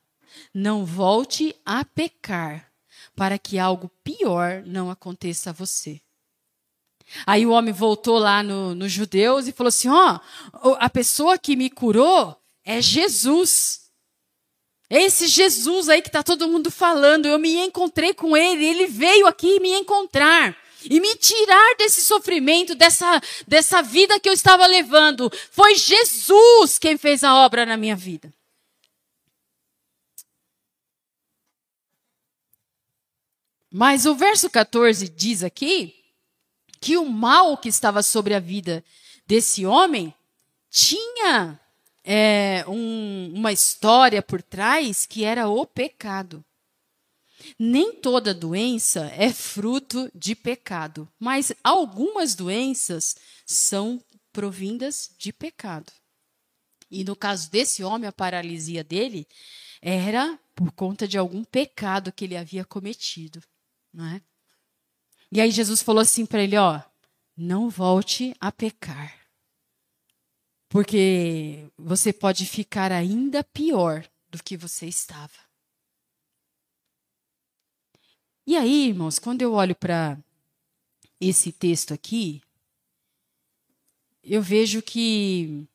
Não 0.54 0.86
volte 0.86 1.56
a 1.66 1.84
pecar, 1.84 2.72
para 3.16 3.38
que 3.38 3.58
algo 3.58 3.92
pior 4.04 4.64
não 4.66 4.90
aconteça 4.92 5.50
a 5.50 5.54
você. 5.54 6.00
Aí 7.26 7.46
o 7.46 7.52
homem 7.52 7.74
voltou 7.74 8.18
lá 8.18 8.44
nos 8.44 8.78
no 8.78 8.88
judeus 8.88 9.48
e 9.48 9.52
falou 9.52 9.70
assim: 9.70 9.90
Ó, 9.90 10.20
oh, 10.64 10.76
a 10.80 10.90
pessoa 10.90 11.38
que 11.38 11.56
me 11.56 11.70
curou 11.70 12.40
é 12.64 12.82
Jesus. 12.82 13.87
Esse 14.90 15.28
Jesus 15.28 15.90
aí 15.90 16.02
que 16.02 16.08
está 16.08 16.24
todo 16.24 16.48
mundo 16.48 16.72
falando, 16.72 17.26
eu 17.26 17.38
me 17.38 17.58
encontrei 17.58 18.14
com 18.14 18.38
ele, 18.38 18.66
ele 18.66 18.88
veio 18.88 19.28
aqui 19.28 19.60
me 19.60 19.70
encontrar 19.74 20.58
e 20.90 21.00
me 21.00 21.16
tirar 21.16 21.76
desse 21.78 22.02
sofrimento, 22.02 22.74
dessa, 22.74 23.22
dessa 23.46 23.82
vida 23.82 24.20
que 24.20 24.30
eu 24.30 24.34
estava 24.34 24.66
levando. 24.66 25.30
Foi 25.52 25.76
Jesus 25.76 26.80
quem 26.80 26.98
fez 26.98 27.24
a 27.24 27.36
obra 27.36 27.66
na 27.66 27.76
minha 27.76 27.96
vida. 27.96 28.34
Mas 33.70 34.06
o 34.06 34.16
verso 34.16 34.50
14 34.50 35.10
diz 35.10 35.44
aqui 35.44 35.94
que 36.80 36.98
o 36.98 37.06
mal 37.06 37.58
que 37.58 37.68
estava 37.68 38.02
sobre 38.02 38.34
a 38.34 38.40
vida 38.40 38.84
desse 39.26 39.66
homem 39.66 40.14
tinha 40.70 41.60
é, 42.10 42.64
um, 42.70 43.34
uma 43.36 43.52
história 43.52 44.22
por 44.22 44.42
trás 44.42 45.06
que 45.06 45.26
era 45.26 45.50
o 45.50 45.66
pecado. 45.66 46.42
Nem 47.60 47.94
toda 47.94 48.34
doença 48.34 49.12
é 49.14 49.32
fruto 49.34 50.10
de 50.16 50.34
pecado, 50.34 51.08
mas 51.20 51.52
algumas 51.62 52.34
doenças 52.34 53.18
são 53.46 54.02
provindas 54.32 55.12
de 55.18 55.34
pecado. 55.34 55.92
E 56.90 57.04
no 57.04 57.14
caso 57.14 57.52
desse 57.52 57.84
homem, 57.84 58.08
a 58.08 58.14
paralisia 58.14 58.86
dele 58.86 59.28
era 59.82 60.40
por 60.56 60.72
conta 60.72 61.06
de 61.06 61.18
algum 61.18 61.44
pecado 61.44 62.14
que 62.14 62.24
ele 62.24 62.38
havia 62.38 62.64
cometido. 62.64 63.44
Não 63.94 64.06
é? 64.06 64.22
E 65.30 65.42
aí 65.42 65.52
Jesus 65.52 65.82
falou 65.82 66.02
assim 66.02 66.26
para 66.26 66.42
ele: 66.42 66.58
ó, 66.58 66.82
não 67.36 67.70
volte 67.70 68.34
a 68.40 68.50
pecar. 68.50 69.17
Porque 70.78 71.72
você 71.76 72.14
pode 72.14 72.46
ficar 72.46 72.92
ainda 72.92 73.44
pior 73.44 74.08
do 74.30 74.44
que 74.44 74.56
você 74.56 74.86
estava. 74.86 75.34
E 78.46 78.56
aí, 78.56 78.90
irmãos, 78.90 79.18
quando 79.18 79.42
eu 79.42 79.54
olho 79.54 79.76
para 79.76 80.20
esse 81.20 81.52
texto 81.52 81.96
aqui, 81.96 82.44
eu 84.24 84.40
vejo 84.40 84.84
que 84.84 85.68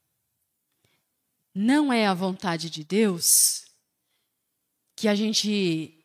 não 1.52 1.92
é 1.92 2.06
a 2.06 2.14
vontade 2.14 2.70
de 2.70 2.84
Deus 2.84 3.64
que 4.94 5.08
a 5.08 5.16
gente 5.16 5.98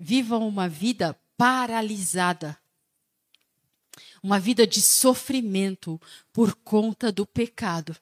viva 0.00 0.36
uma 0.36 0.68
vida 0.68 1.16
paralisada, 1.36 2.58
uma 4.20 4.40
vida 4.40 4.66
de 4.66 4.82
sofrimento 4.82 5.96
por 6.32 6.56
conta 6.56 7.12
do 7.12 7.24
pecado. 7.24 7.96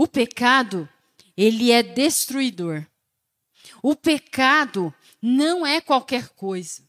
O 0.00 0.06
pecado, 0.06 0.88
ele 1.36 1.72
é 1.72 1.82
destruidor. 1.82 2.86
O 3.82 3.96
pecado 3.96 4.94
não 5.20 5.66
é 5.66 5.80
qualquer 5.80 6.28
coisa. 6.28 6.88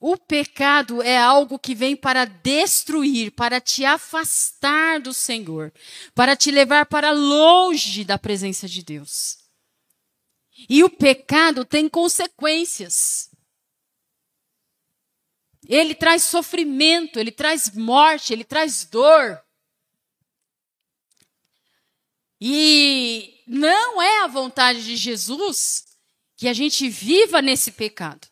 O 0.00 0.16
pecado 0.16 1.02
é 1.02 1.18
algo 1.18 1.58
que 1.58 1.74
vem 1.74 1.94
para 1.94 2.24
destruir, 2.24 3.32
para 3.32 3.60
te 3.60 3.84
afastar 3.84 4.98
do 4.98 5.12
Senhor, 5.12 5.70
para 6.14 6.34
te 6.34 6.50
levar 6.50 6.86
para 6.86 7.10
longe 7.10 8.02
da 8.02 8.16
presença 8.16 8.66
de 8.66 8.82
Deus. 8.82 9.36
E 10.70 10.82
o 10.82 10.88
pecado 10.88 11.66
tem 11.66 11.86
consequências. 11.86 13.30
Ele 15.68 15.94
traz 15.94 16.22
sofrimento, 16.22 17.18
ele 17.18 17.30
traz 17.30 17.68
morte, 17.76 18.32
ele 18.32 18.42
traz 18.42 18.86
dor. 18.86 19.38
E 22.44 23.36
não 23.46 24.02
é 24.02 24.24
a 24.24 24.26
vontade 24.26 24.82
de 24.82 24.96
Jesus 24.96 25.84
que 26.36 26.48
a 26.48 26.52
gente 26.52 26.88
viva 26.88 27.40
nesse 27.40 27.70
pecado. 27.70 28.26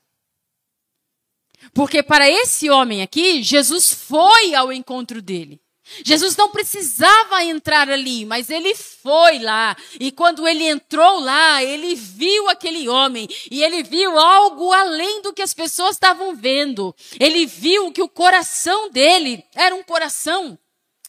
Porque 1.73 2.03
para 2.03 2.29
esse 2.29 2.69
homem 2.69 3.03
aqui, 3.03 3.41
Jesus 3.41 3.93
foi 3.93 4.53
ao 4.53 4.73
encontro 4.73 5.23
dele. 5.23 5.61
Jesus 6.05 6.35
não 6.35 6.51
precisava 6.51 7.45
entrar 7.45 7.89
ali, 7.89 8.25
mas 8.25 8.51
ele 8.51 8.75
foi 8.75 9.39
lá. 9.39 9.77
E 10.01 10.11
quando 10.11 10.49
ele 10.49 10.65
entrou 10.65 11.21
lá, 11.21 11.63
ele 11.63 11.95
viu 11.95 12.49
aquele 12.49 12.89
homem. 12.89 13.29
E 13.49 13.63
ele 13.63 13.85
viu 13.85 14.19
algo 14.19 14.73
além 14.73 15.23
do 15.23 15.33
que 15.33 15.43
as 15.43 15.55
pessoas 15.55 15.93
estavam 15.93 16.35
vendo. 16.35 16.93
Ele 17.21 17.47
viu 17.47 17.93
que 17.93 18.03
o 18.03 18.09
coração 18.09 18.91
dele 18.91 19.45
era 19.55 19.73
um 19.73 19.85
coração 19.85 20.59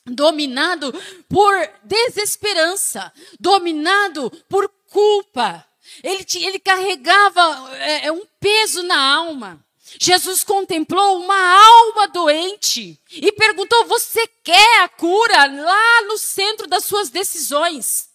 dominado 0.05 0.91
por 1.29 1.53
desesperança, 1.83 3.11
dominado 3.39 4.31
por 4.49 4.67
culpa. 4.89 5.65
Ele, 6.03 6.25
ele 6.35 6.59
carregava 6.59 7.75
é, 7.77 8.07
é, 8.07 8.11
um 8.11 8.25
peso 8.39 8.83
na 8.83 8.99
alma. 8.99 9.63
Jesus 9.99 10.43
contemplou 10.43 11.19
uma 11.19 11.35
alma 11.35 12.07
doente 12.07 12.99
e 13.11 13.31
perguntou: 13.33 13.85
Você 13.85 14.25
quer 14.43 14.81
a 14.83 14.89
cura 14.89 15.45
lá 15.47 16.01
no 16.03 16.17
centro 16.17 16.65
das 16.65 16.85
suas 16.85 17.09
decisões? 17.09 18.09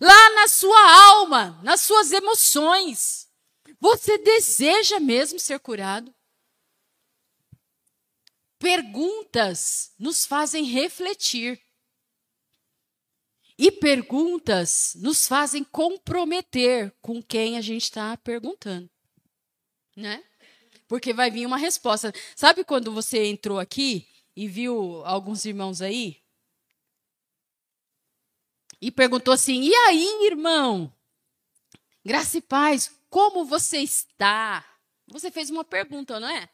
Lá 0.00 0.30
na 0.30 0.48
sua 0.48 1.06
alma, 1.06 1.58
nas 1.62 1.80
suas 1.80 2.12
emoções. 2.12 3.26
Você 3.80 4.18
deseja 4.18 4.98
mesmo 5.00 5.38
ser 5.38 5.58
curado? 5.60 6.12
Perguntas 8.58 9.92
nos 9.98 10.26
fazem 10.26 10.64
refletir. 10.64 11.60
E 13.56 13.72
perguntas 13.72 14.94
nos 14.96 15.26
fazem 15.26 15.64
comprometer 15.64 16.94
com 17.00 17.22
quem 17.22 17.56
a 17.56 17.60
gente 17.60 17.82
está 17.84 18.16
perguntando. 18.16 18.88
Né? 19.96 20.22
Porque 20.86 21.12
vai 21.12 21.30
vir 21.30 21.44
uma 21.44 21.56
resposta. 21.56 22.12
Sabe 22.36 22.64
quando 22.64 22.92
você 22.92 23.26
entrou 23.26 23.58
aqui 23.58 24.08
e 24.36 24.46
viu 24.46 25.04
alguns 25.04 25.44
irmãos 25.44 25.82
aí? 25.82 26.22
E 28.80 28.90
perguntou 28.90 29.34
assim: 29.34 29.62
e 29.62 29.74
aí, 29.74 30.26
irmão? 30.26 30.92
Graça 32.04 32.38
e 32.38 32.40
paz, 32.40 32.90
como 33.10 33.44
você 33.44 33.78
está? 33.78 34.64
Você 35.08 35.30
fez 35.30 35.50
uma 35.50 35.64
pergunta, 35.64 36.20
não 36.20 36.28
é? 36.28 36.48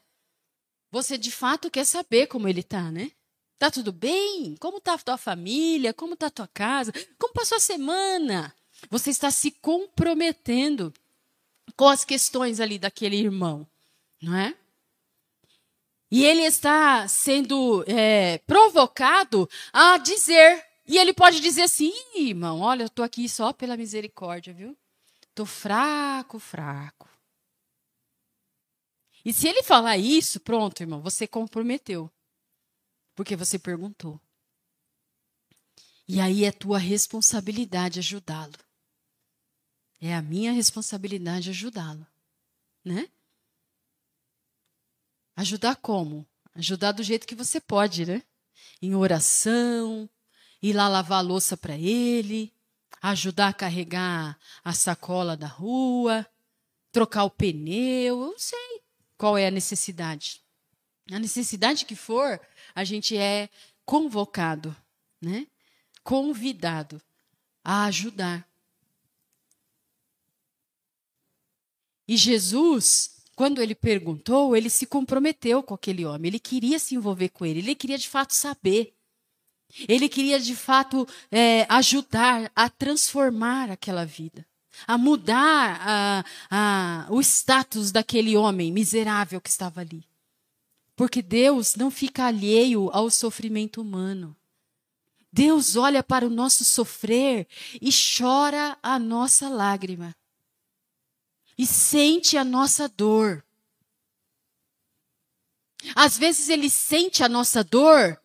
Você 0.91 1.17
de 1.17 1.31
fato 1.31 1.69
quer 1.69 1.85
saber 1.85 2.27
como 2.27 2.47
ele 2.47 2.61
está, 2.61 2.91
né? 2.91 3.11
Tá 3.57 3.71
tudo 3.71 3.91
bem? 3.91 4.55
Como 4.59 4.81
tá 4.81 4.93
a 4.93 4.97
tua 4.97 5.17
família? 5.17 5.93
Como 5.93 6.15
tá 6.15 6.27
a 6.27 6.31
tua 6.31 6.47
casa? 6.47 6.91
Como 7.17 7.33
passou 7.33 7.57
a 7.57 7.61
semana? 7.61 8.53
Você 8.89 9.09
está 9.09 9.31
se 9.31 9.51
comprometendo 9.51 10.93
com 11.75 11.87
as 11.87 12.03
questões 12.05 12.59
ali 12.59 12.77
daquele 12.77 13.15
irmão, 13.15 13.67
não 14.21 14.35
é? 14.35 14.55
E 16.11 16.23
ele 16.23 16.41
está 16.41 17.07
sendo 17.07 17.83
é, 17.87 18.37
provocado 18.39 19.49
a 19.73 19.97
dizer. 19.97 20.63
E 20.87 20.97
ele 20.97 21.13
pode 21.13 21.39
dizer 21.39 21.63
assim: 21.63 21.93
irmão, 22.15 22.61
olha, 22.61 22.83
eu 22.83 22.87
estou 22.87 23.03
aqui 23.03 23.27
só 23.27 23.51
pela 23.51 23.75
misericórdia, 23.75 24.53
viu? 24.53 24.77
Estou 25.21 25.45
fraco, 25.45 26.39
fraco. 26.39 27.09
E 29.25 29.33
se 29.33 29.47
ele 29.47 29.63
falar 29.63 29.97
isso, 29.97 30.39
pronto, 30.39 30.81
irmão, 30.81 31.01
você 31.01 31.25
comprometeu. 31.25 32.11
Porque 33.15 33.35
você 33.35 33.57
perguntou. 33.57 34.21
E 36.07 36.21
aí 36.21 36.45
é 36.45 36.51
tua 36.51 36.77
responsabilidade 36.77 37.97
ajudá-lo. 37.97 38.53
É 39.99 40.13
a 40.13 40.21
minha 40.21 40.51
responsabilidade 40.51 41.49
ajudá-lo, 41.49 42.05
né? 42.83 43.09
Ajudar 45.35 45.75
como? 45.77 46.27
Ajudar 46.53 46.91
do 46.91 47.01
jeito 47.01 47.25
que 47.25 47.33
você 47.33 47.59
pode, 47.59 48.05
né? 48.05 48.21
Em 48.79 48.93
oração, 48.93 50.07
ir 50.61 50.73
lá 50.73 50.87
lavar 50.87 51.19
a 51.19 51.21
louça 51.21 51.57
para 51.57 51.75
ele, 51.75 52.53
ajudar 53.01 53.47
a 53.47 53.53
carregar 53.53 54.37
a 54.63 54.73
sacola 54.73 55.35
da 55.35 55.47
rua, 55.47 56.27
trocar 56.91 57.23
o 57.23 57.31
pneu, 57.31 58.21
eu 58.21 58.37
sei 58.37 58.84
qual 59.25 59.39
é 59.39 59.47
a 59.47 59.51
necessidade. 59.51 60.39
A 61.11 61.17
necessidade 61.17 61.83
que 61.83 61.95
for, 61.95 62.39
a 62.75 62.83
gente 62.83 63.17
é 63.17 63.49
convocado, 63.83 64.77
né? 65.19 65.47
Convidado 66.03 67.01
a 67.63 67.85
ajudar. 67.85 68.47
E 72.07 72.15
Jesus, 72.15 73.23
quando 73.35 73.63
ele 73.63 73.73
perguntou, 73.73 74.55
ele 74.55 74.69
se 74.69 74.85
comprometeu 74.85 75.63
com 75.63 75.73
aquele 75.73 76.05
homem, 76.05 76.29
ele 76.29 76.39
queria 76.39 76.77
se 76.77 76.93
envolver 76.93 77.29
com 77.29 77.47
ele, 77.47 77.61
ele 77.61 77.73
queria 77.73 77.97
de 77.97 78.07
fato 78.07 78.31
saber. 78.31 78.93
Ele 79.89 80.07
queria 80.07 80.39
de 80.39 80.55
fato 80.55 81.07
é, 81.31 81.65
ajudar 81.67 82.51
a 82.55 82.69
transformar 82.69 83.71
aquela 83.71 84.05
vida, 84.05 84.45
a 84.87 84.97
mudar 84.97 85.79
a, 85.81 86.25
a, 86.49 87.07
o 87.09 87.19
status 87.21 87.91
daquele 87.91 88.35
homem 88.35 88.71
miserável 88.71 89.39
que 89.39 89.49
estava 89.49 89.81
ali. 89.81 90.03
Porque 90.95 91.21
Deus 91.21 91.75
não 91.75 91.91
fica 91.91 92.25
alheio 92.25 92.89
ao 92.93 93.09
sofrimento 93.09 93.81
humano. 93.81 94.35
Deus 95.31 95.75
olha 95.75 96.01
para 96.01 96.25
o 96.25 96.29
nosso 96.29 96.63
sofrer 96.63 97.47
e 97.81 97.89
chora 97.91 98.77
a 98.81 98.97
nossa 98.97 99.49
lágrima 99.49 100.15
e 101.57 101.65
sente 101.65 102.37
a 102.37 102.43
nossa 102.43 102.87
dor. 102.87 103.43
Às 105.93 106.17
vezes 106.17 106.49
ele 106.49 106.69
sente 106.69 107.23
a 107.23 107.29
nossa 107.29 107.63
dor 107.63 108.19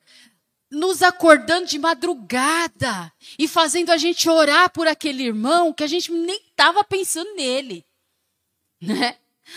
nos 0.70 1.02
acordando 1.02 1.66
de 1.66 1.78
madrugada 1.78 3.12
e 3.38 3.48
fazendo 3.48 3.90
a 3.90 3.96
gente 3.96 4.28
orar 4.28 4.70
por 4.70 4.86
aquele 4.86 5.24
irmão 5.24 5.72
que 5.72 5.82
a 5.82 5.86
gente 5.86 6.12
nem 6.12 6.40
estava 6.48 6.84
pensando 6.84 7.34
nele, 7.34 7.84
né? 8.80 9.16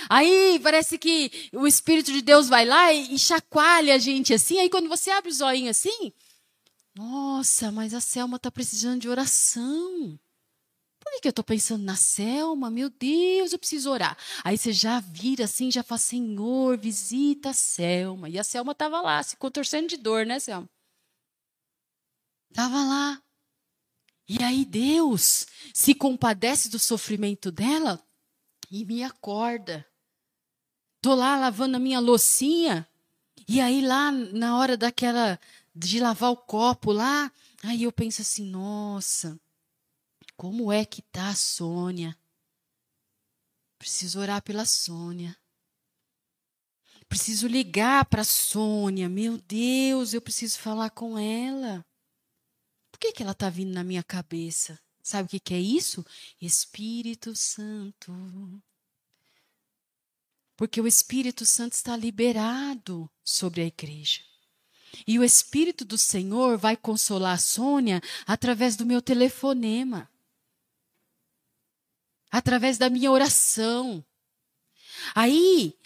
Aí 0.10 0.60
parece 0.63 0.97
que 0.97 1.49
o 1.54 1.67
Espírito 1.67 2.12
de 2.12 2.21
Deus 2.21 2.49
vai 2.49 2.65
lá 2.65 2.91
e, 2.91 3.13
e 3.13 3.19
chacoalha 3.19 3.93
a 3.93 3.99
gente 3.99 4.34
assim. 4.34 4.58
Aí 4.60 4.69
quando 4.69 4.89
você 4.89 5.12
abre 5.12 5.30
o 5.30 5.34
zoinho 5.34 5.69
assim, 5.69 6.12
nossa, 6.95 7.71
mas 7.71 7.93
a 7.93 8.02
Selma 8.02 8.38
está 8.38 8.52
precisando 8.52 9.02
de 9.02 9.10
oração. 9.10 10.19
Por 10.99 11.21
que 11.21 11.28
eu 11.28 11.32
estou 11.32 11.43
pensando 11.43 11.84
na 11.84 11.95
Selma? 11.95 12.71
Meu 12.71 12.89
Deus, 12.89 13.52
eu 13.52 13.60
preciso 13.60 13.91
orar. 13.91 14.17
Aí 14.43 14.58
você 14.58 14.71
já 14.71 14.99
vira 14.99 15.45
assim, 15.45 15.69
já 15.69 15.84
fala, 15.84 15.99
Senhor, 15.99 16.78
visita 16.78 17.49
a 17.49 17.54
Selma. 17.54 18.30
E 18.30 18.39
a 18.39 18.43
Selma 18.43 18.71
estava 18.71 19.02
lá, 19.02 19.21
se 19.21 19.36
contorcendo 19.36 19.88
de 19.88 19.97
dor, 19.97 20.26
né, 20.26 20.39
Selma? 20.39 20.69
Estava 22.53 22.83
lá. 22.83 23.19
E 24.29 24.43
aí 24.43 24.63
Deus 24.63 25.47
se 25.73 25.95
compadece 25.95 26.69
do 26.69 26.77
sofrimento 26.77 27.51
dela 27.51 27.99
e 28.69 28.85
me 28.85 29.03
acorda. 29.03 29.83
Tô 31.01 31.15
lá 31.15 31.35
lavando 31.35 31.77
a 31.77 31.79
minha 31.79 31.99
loucinha 31.99 32.87
e 33.47 33.59
aí 33.59 33.81
lá 33.81 34.11
na 34.11 34.55
hora 34.59 34.77
daquela 34.77 35.39
de 35.73 35.99
lavar 35.99 36.29
o 36.29 36.37
copo 36.37 36.91
lá, 36.91 37.31
aí 37.63 37.81
eu 37.81 37.91
penso 37.91 38.21
assim, 38.21 38.45
nossa, 38.45 39.41
como 40.37 40.71
é 40.71 40.85
que 40.85 41.01
tá 41.01 41.29
a 41.29 41.35
Sônia? 41.35 42.15
Preciso 43.79 44.19
orar 44.19 44.43
pela 44.43 44.63
Sônia. 44.63 45.35
Preciso 47.09 47.47
ligar 47.47 48.05
para 48.05 48.23
Sônia. 48.23 49.09
Meu 49.09 49.39
Deus, 49.39 50.13
eu 50.13 50.21
preciso 50.21 50.59
falar 50.59 50.91
com 50.91 51.17
ela. 51.17 51.83
Que, 53.03 53.11
que 53.11 53.21
ela 53.21 53.33
está 53.33 53.49
vindo 53.49 53.73
na 53.73 53.83
minha 53.83 54.01
cabeça? 54.01 54.79
Sabe 55.01 55.25
o 55.25 55.29
que, 55.29 55.37
que 55.37 55.53
é 55.53 55.59
isso? 55.59 56.05
Espírito 56.39 57.35
Santo. 57.35 58.13
Porque 60.55 60.79
o 60.79 60.87
Espírito 60.87 61.45
Santo 61.45 61.73
está 61.73 61.97
liberado 61.97 63.11
sobre 63.21 63.59
a 63.59 63.65
igreja. 63.65 64.21
E 65.05 65.19
o 65.19 65.23
Espírito 65.23 65.83
do 65.83 65.97
Senhor 65.97 66.57
vai 66.57 66.77
consolar 66.77 67.33
a 67.33 67.37
Sônia 67.37 68.01
através 68.25 68.77
do 68.77 68.85
meu 68.85 69.01
telefonema 69.01 70.09
através 72.31 72.77
da 72.77 72.89
minha 72.89 73.11
oração. 73.11 74.01
Aí, 75.13 75.77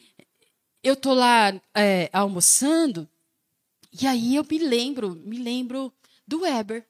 eu 0.83 0.95
tô 0.95 1.15
lá 1.15 1.59
é, 1.73 2.11
almoçando, 2.13 3.09
e 3.91 4.05
aí 4.05 4.35
eu 4.35 4.45
me 4.47 4.59
lembro, 4.59 5.15
me 5.15 5.39
lembro 5.39 5.91
do 6.27 6.41
Weber. 6.41 6.87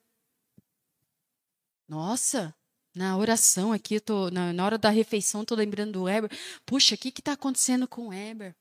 Nossa, 1.88 2.54
na 2.94 3.16
oração 3.16 3.72
aqui, 3.72 4.00
tô, 4.00 4.30
na, 4.30 4.52
na 4.52 4.66
hora 4.66 4.78
da 4.78 4.90
refeição, 4.90 5.44
estou 5.44 5.58
lembrando 5.58 5.94
do 5.94 6.04
Weber. 6.04 6.30
Puxa, 6.66 6.96
o 6.96 6.98
que 6.98 7.10
está 7.10 7.34
acontecendo 7.34 7.88
com 7.88 8.08
o 8.08 8.10
Weber? 8.10 8.56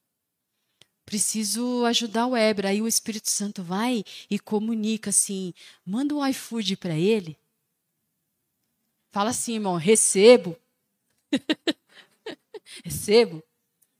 Preciso 1.04 1.84
ajudar 1.86 2.26
o 2.26 2.30
Weber. 2.30 2.66
Aí 2.66 2.82
o 2.82 2.88
Espírito 2.88 3.30
Santo 3.30 3.62
vai 3.62 4.04
e 4.28 4.38
comunica 4.38 5.10
assim: 5.10 5.54
manda 5.84 6.14
um 6.14 6.26
iFood 6.26 6.76
para 6.76 6.96
ele. 6.96 7.38
Fala 9.10 9.30
assim, 9.30 9.54
irmão, 9.54 9.76
recebo. 9.76 10.56
Recebo, 12.84 13.42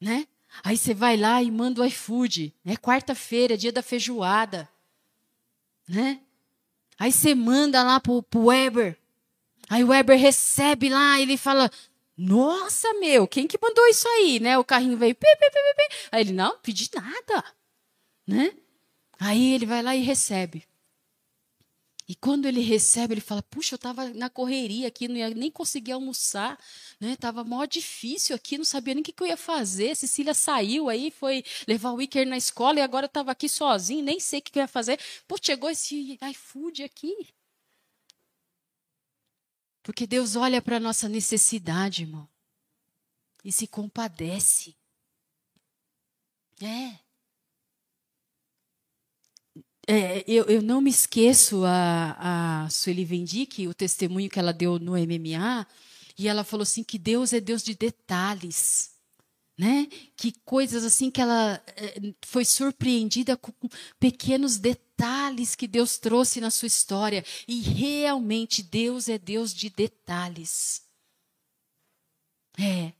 né? 0.00 0.26
Aí 0.62 0.76
você 0.76 0.92
vai 0.92 1.16
lá 1.16 1.42
e 1.42 1.50
manda 1.50 1.80
o 1.80 1.84
iFood, 1.84 2.52
né? 2.64 2.76
Quarta-feira, 2.76 3.56
dia 3.56 3.72
da 3.72 3.82
feijoada, 3.82 4.68
né? 5.88 6.20
Aí 6.98 7.12
você 7.12 7.34
manda 7.34 7.82
lá 7.82 8.00
pro, 8.00 8.22
pro 8.22 8.46
Weber. 8.46 8.98
Aí 9.68 9.82
o 9.82 9.88
Weber 9.88 10.18
recebe 10.18 10.88
lá, 10.88 11.20
ele 11.20 11.36
fala: 11.36 11.70
Nossa, 12.16 12.92
meu, 12.94 13.26
quem 13.26 13.46
que 13.46 13.58
mandou 13.60 13.86
isso 13.88 14.08
aí, 14.08 14.40
né? 14.40 14.58
O 14.58 14.64
carrinho 14.64 14.96
veio, 14.96 15.14
pi, 15.14 15.26
pi, 15.38 15.50
pi, 15.50 15.96
aí 16.12 16.20
ele 16.20 16.32
não 16.32 16.58
pedi 16.58 16.90
nada, 16.94 17.44
né? 18.26 18.52
Aí 19.18 19.54
ele 19.54 19.66
vai 19.66 19.82
lá 19.82 19.96
e 19.96 20.02
recebe. 20.02 20.64
E 22.08 22.14
quando 22.14 22.46
ele 22.46 22.60
recebe, 22.60 23.14
ele 23.14 23.20
fala: 23.20 23.42
Puxa, 23.42 23.74
eu 23.74 23.76
estava 23.76 24.08
na 24.10 24.30
correria 24.30 24.86
aqui, 24.86 25.08
não 25.08 25.16
ia 25.16 25.30
nem 25.30 25.50
conseguir 25.50 25.92
almoçar, 25.92 26.56
né? 27.00 27.16
Tava 27.16 27.42
mó 27.42 27.64
difícil 27.64 28.36
aqui, 28.36 28.56
não 28.56 28.64
sabia 28.64 28.94
nem 28.94 29.02
o 29.02 29.04
que, 29.04 29.12
que 29.12 29.22
eu 29.22 29.26
ia 29.26 29.36
fazer. 29.36 29.96
Cecília 29.96 30.32
saiu 30.32 30.88
aí, 30.88 31.10
foi 31.10 31.44
levar 31.66 31.92
o 31.92 32.00
Iker 32.00 32.26
na 32.26 32.36
escola 32.36 32.78
e 32.78 32.82
agora 32.82 33.06
estava 33.06 33.32
aqui 33.32 33.48
sozinho, 33.48 34.04
nem 34.04 34.20
sei 34.20 34.38
o 34.38 34.42
que, 34.42 34.52
que 34.52 34.58
eu 34.60 34.62
ia 34.62 34.68
fazer. 34.68 35.00
Pô, 35.26 35.36
chegou 35.42 35.68
esse 35.68 36.16
iFood 36.30 36.84
aqui. 36.84 37.28
Porque 39.86 40.04
Deus 40.04 40.34
olha 40.34 40.60
para 40.60 40.78
a 40.78 40.80
nossa 40.80 41.08
necessidade, 41.08 42.02
irmão, 42.02 42.28
e 43.44 43.52
se 43.52 43.68
compadece. 43.68 44.76
É. 46.60 46.98
É, 49.86 50.24
eu, 50.26 50.44
eu, 50.46 50.60
não 50.60 50.80
me 50.80 50.90
esqueço 50.90 51.64
a, 51.64 52.64
a 52.64 52.68
Sueli 52.68 53.04
Vendique, 53.04 53.68
o 53.68 53.74
testemunho 53.74 54.28
que 54.28 54.40
ela 54.40 54.52
deu 54.52 54.76
no 54.80 54.94
MMA, 54.94 55.64
e 56.18 56.26
ela 56.26 56.42
falou 56.42 56.64
assim 56.64 56.82
que 56.82 56.98
Deus 56.98 57.32
é 57.32 57.38
Deus 57.38 57.62
de 57.62 57.76
detalhes. 57.76 58.95
Né? 59.58 59.86
Que 60.16 60.32
coisas 60.44 60.84
assim 60.84 61.10
que 61.10 61.20
ela 61.20 61.62
eh, 61.76 62.14
foi 62.22 62.44
surpreendida 62.44 63.36
com 63.36 63.52
pequenos 63.98 64.58
detalhes 64.58 65.54
que 65.54 65.66
Deus 65.66 65.98
trouxe 65.98 66.40
na 66.40 66.50
sua 66.50 66.66
história. 66.66 67.24
E 67.48 67.60
realmente 67.60 68.62
Deus 68.62 69.08
é 69.08 69.18
Deus 69.18 69.54
de 69.54 69.70
detalhes. 69.70 70.82
É. 72.58 72.92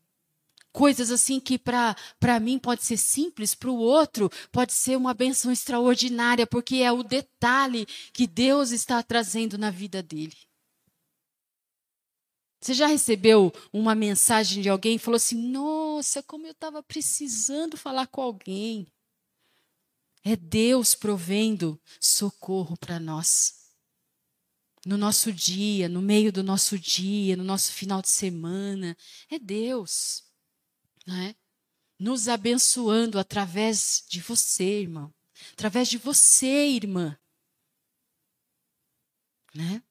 Coisas 0.72 1.11
assim 1.11 1.40
que 1.40 1.59
para 1.59 2.40
mim 2.40 2.59
pode 2.59 2.84
ser 2.84 2.98
simples, 2.98 3.54
para 3.54 3.70
o 3.70 3.78
outro 3.78 4.30
pode 4.52 4.74
ser 4.74 4.96
uma 4.96 5.14
benção 5.14 5.50
extraordinária, 5.50 6.46
porque 6.46 6.76
é 6.76 6.92
o 6.92 7.02
detalhe 7.02 7.86
que 8.12 8.26
Deus 8.26 8.72
está 8.72 9.02
trazendo 9.02 9.57
na 9.57 9.70
vida 9.70 10.02
dele. 10.02 10.36
Você 12.61 12.74
já 12.74 12.86
recebeu 12.86 13.52
uma 13.72 13.94
mensagem 13.94 14.62
de 14.62 14.68
alguém 14.68 14.96
e 14.96 14.98
falou 14.98 15.16
assim: 15.16 15.50
Nossa, 15.50 16.22
como 16.22 16.46
eu 16.46 16.52
estava 16.52 16.82
precisando 16.82 17.76
falar 17.76 18.07
com 18.07 18.22
alguém? 18.22 18.86
É 20.24 20.34
Deus 20.34 20.94
provendo 20.94 21.80
socorro 22.00 22.76
para 22.76 22.98
nós. 22.98 23.66
No 24.84 24.96
nosso 24.96 25.32
dia, 25.32 25.88
no 25.88 26.02
meio 26.02 26.32
do 26.32 26.42
nosso 26.42 26.78
dia, 26.78 27.36
no 27.36 27.44
nosso 27.44 27.72
final 27.72 28.02
de 28.02 28.09
semana. 28.09 28.96
É 29.30 29.38
Deus. 29.38 30.24
Né? 31.07 31.36
Nos 31.98 32.28
abençoando 32.28 33.18
através 33.18 34.04
de 34.09 34.20
você, 34.20 34.80
irmão. 34.80 35.14
Através 35.52 35.88
de 35.88 35.98
você, 35.98 36.70
irmã. 36.70 37.16
Né? 39.54 39.82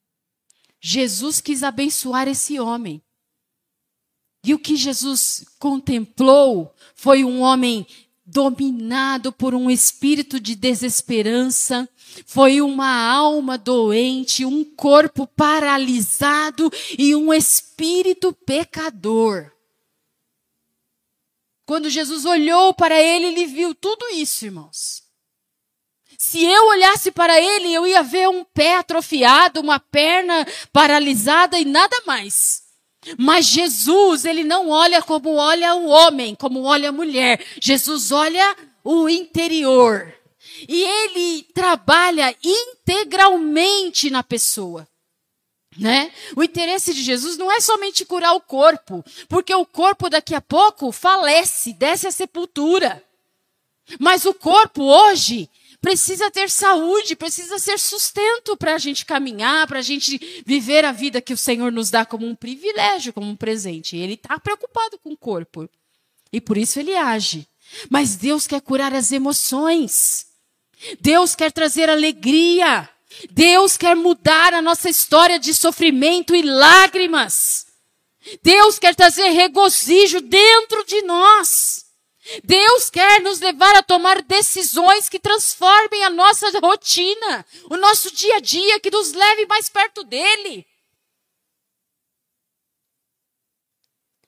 Jesus 0.87 1.41
quis 1.41 1.63
abençoar 1.63 2.27
esse 2.27 2.59
homem. 2.59 3.01
E 4.45 4.53
o 4.53 4.59
que 4.59 4.75
Jesus 4.75 5.43
contemplou 5.57 6.71
foi 6.93 7.25
um 7.25 7.41
homem 7.41 7.87
dominado 8.23 9.31
por 9.31 9.55
um 9.55 9.67
espírito 9.71 10.39
de 10.39 10.53
desesperança, 10.53 11.89
foi 12.27 12.61
uma 12.61 12.87
alma 12.87 13.57
doente, 13.57 14.45
um 14.45 14.63
corpo 14.63 15.25
paralisado 15.25 16.71
e 16.99 17.15
um 17.15 17.33
espírito 17.33 18.31
pecador. 18.31 19.51
Quando 21.65 21.89
Jesus 21.89 22.25
olhou 22.25 22.75
para 22.75 23.01
ele, 23.01 23.25
ele 23.25 23.47
viu 23.47 23.73
tudo 23.73 24.05
isso, 24.11 24.45
irmãos. 24.45 25.04
Se 26.27 26.43
eu 26.43 26.69
olhasse 26.69 27.11
para 27.11 27.39
ele, 27.39 27.71
eu 27.71 27.85
ia 27.85 28.01
ver 28.01 28.27
um 28.27 28.43
pé 28.43 28.77
atrofiado, 28.77 29.61
uma 29.61 29.79
perna 29.79 30.43
paralisada 30.73 31.59
e 31.59 31.63
nada 31.63 31.95
mais. 32.07 32.63
Mas 33.15 33.45
Jesus, 33.45 34.25
ele 34.25 34.43
não 34.43 34.69
olha 34.69 35.03
como 35.03 35.35
olha 35.35 35.75
o 35.75 35.85
homem, 35.85 36.33
como 36.33 36.63
olha 36.63 36.89
a 36.89 36.91
mulher. 36.91 37.45
Jesus 37.61 38.11
olha 38.11 38.57
o 38.83 39.07
interior. 39.07 40.11
E 40.67 40.81
ele 40.81 41.43
trabalha 41.53 42.35
integralmente 42.43 44.09
na 44.09 44.23
pessoa. 44.23 44.87
Né? 45.77 46.11
O 46.35 46.43
interesse 46.43 46.91
de 46.91 47.03
Jesus 47.03 47.37
não 47.37 47.51
é 47.51 47.61
somente 47.61 48.03
curar 48.03 48.33
o 48.33 48.41
corpo, 48.41 49.05
porque 49.29 49.53
o 49.53 49.65
corpo 49.65 50.09
daqui 50.09 50.33
a 50.33 50.41
pouco 50.41 50.91
falece, 50.91 51.71
desce 51.71 52.07
à 52.07 52.11
sepultura. 52.11 53.03
Mas 53.99 54.25
o 54.25 54.33
corpo 54.33 54.81
hoje, 54.81 55.47
precisa 55.85 56.31
ter 56.31 56.49
saúde, 56.49 57.15
precisa 57.15 57.59
ser 57.59 57.79
sustento 57.79 58.57
para 58.57 58.73
a 58.73 58.77
gente 58.79 59.05
caminhar, 59.05 59.67
para 59.67 59.77
a 59.77 59.83
gente 59.83 60.43
viver 60.43 60.83
a 60.83 60.91
vida 60.91 61.21
que 61.21 61.31
o 61.31 61.37
Senhor 61.37 61.71
nos 61.71 61.91
dá 61.91 62.03
como 62.03 62.25
um 62.25 62.33
privilégio, 62.33 63.13
como 63.13 63.29
um 63.29 63.35
presente. 63.35 63.95
Ele 63.95 64.15
está 64.15 64.39
preocupado 64.39 64.97
com 64.97 65.11
o 65.11 65.17
corpo. 65.17 65.69
E 66.33 66.41
por 66.41 66.57
isso 66.57 66.79
ele 66.79 66.95
age. 66.95 67.47
Mas 67.87 68.15
Deus 68.15 68.47
quer 68.47 68.61
curar 68.61 68.95
as 68.95 69.11
emoções. 69.11 70.25
Deus 70.99 71.35
quer 71.35 71.51
trazer 71.51 71.87
alegria. 71.87 72.89
Deus 73.29 73.77
quer 73.77 73.95
mudar 73.95 74.55
a 74.55 74.63
nossa 74.63 74.89
história 74.89 75.37
de 75.37 75.53
sofrimento 75.53 76.33
e 76.33 76.41
lágrimas. 76.41 77.67
Deus 78.41 78.79
quer 78.79 78.95
trazer 78.95 79.29
regozijo 79.29 80.19
dentro 80.19 80.83
de 80.83 81.03
nós. 81.03 81.84
Deus 82.43 82.89
quer 82.89 83.21
nos 83.21 83.39
levar 83.39 83.75
a 83.75 83.83
tomar 83.83 84.21
decisões 84.23 85.07
que 85.07 85.19
transformem 85.19 86.03
a 86.03 86.09
nossa 86.09 86.49
rotina, 86.59 87.45
o 87.69 87.77
nosso 87.77 88.13
dia 88.13 88.37
a 88.37 88.39
dia, 88.39 88.79
que 88.79 88.89
nos 88.89 89.13
leve 89.13 89.45
mais 89.45 89.69
perto 89.69 90.03
dele. 90.03 90.65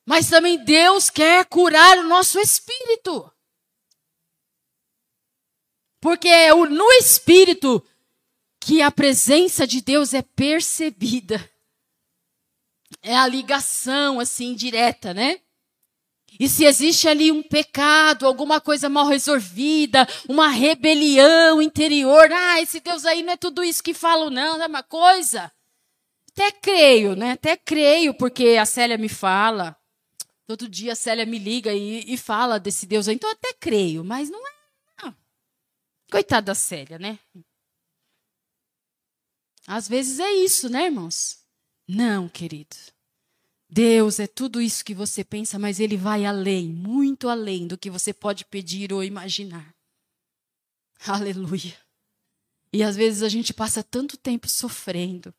Mas 0.05 0.29
também 0.29 0.63
Deus 0.63 1.09
quer 1.09 1.45
curar 1.45 1.97
o 1.97 2.03
nosso 2.03 2.39
espírito. 2.39 3.29
Porque 5.99 6.27
é 6.27 6.53
no 6.53 6.91
espírito 6.93 7.85
que 8.59 8.81
a 8.81 8.91
presença 8.91 9.65
de 9.65 9.81
Deus 9.81 10.13
é 10.13 10.21
percebida. 10.21 11.51
É 13.01 13.15
a 13.15 13.27
ligação 13.27 14.19
assim 14.19 14.53
direta, 14.55 15.13
né? 15.13 15.41
E 16.39 16.47
se 16.47 16.65
existe 16.65 17.07
ali 17.07 17.31
um 17.31 17.41
pecado, 17.41 18.25
alguma 18.25 18.61
coisa 18.61 18.89
mal 18.89 19.07
resolvida, 19.07 20.07
uma 20.27 20.49
rebelião 20.49 21.61
interior, 21.61 22.31
ah, 22.31 22.61
esse 22.61 22.79
Deus 22.79 23.05
aí 23.05 23.23
não 23.23 23.33
é 23.33 23.37
tudo 23.37 23.63
isso 23.63 23.83
que 23.83 23.93
falo, 23.93 24.29
não, 24.29 24.61
é 24.61 24.67
uma 24.67 24.83
coisa. 24.83 25.51
Até 26.31 26.51
creio, 26.51 27.15
né? 27.15 27.31
Até 27.31 27.57
creio, 27.57 28.13
porque 28.13 28.57
a 28.61 28.65
Célia 28.65 28.97
me 28.97 29.09
fala. 29.09 29.75
Todo 30.45 30.69
dia 30.69 30.93
a 30.93 30.95
Célia 30.95 31.25
me 31.25 31.39
liga 31.39 31.73
e, 31.73 32.13
e 32.13 32.15
fala 32.15 32.59
desse 32.59 32.85
Deus 32.85 33.07
aí. 33.07 33.15
Então 33.15 33.31
até 33.31 33.53
creio, 33.53 34.03
mas 34.03 34.29
não 34.29 34.47
é. 34.47 34.51
Não. 35.03 35.15
Coitada 36.11 36.45
da 36.45 36.55
Célia, 36.55 36.99
né? 36.99 37.17
Às 39.65 39.87
vezes 39.89 40.19
é 40.19 40.31
isso, 40.31 40.69
né, 40.69 40.85
irmãos? 40.85 41.39
Não, 41.87 42.29
querido. 42.29 42.75
Deus 43.69 44.19
é 44.19 44.27
tudo 44.27 44.61
isso 44.61 44.83
que 44.83 44.93
você 44.93 45.23
pensa, 45.23 45.59
mas 45.59 45.79
Ele 45.79 45.97
vai 45.97 46.25
além, 46.25 46.69
muito 46.69 47.27
além 47.27 47.67
do 47.67 47.77
que 47.77 47.89
você 47.89 48.13
pode 48.13 48.45
pedir 48.45 48.93
ou 48.93 49.03
imaginar. 49.03 49.75
Aleluia. 51.05 51.77
E 52.71 52.83
às 52.83 52.95
vezes 52.95 53.23
a 53.23 53.29
gente 53.29 53.53
passa 53.53 53.83
tanto 53.83 54.17
tempo 54.17 54.47
sofrendo, 54.47 55.33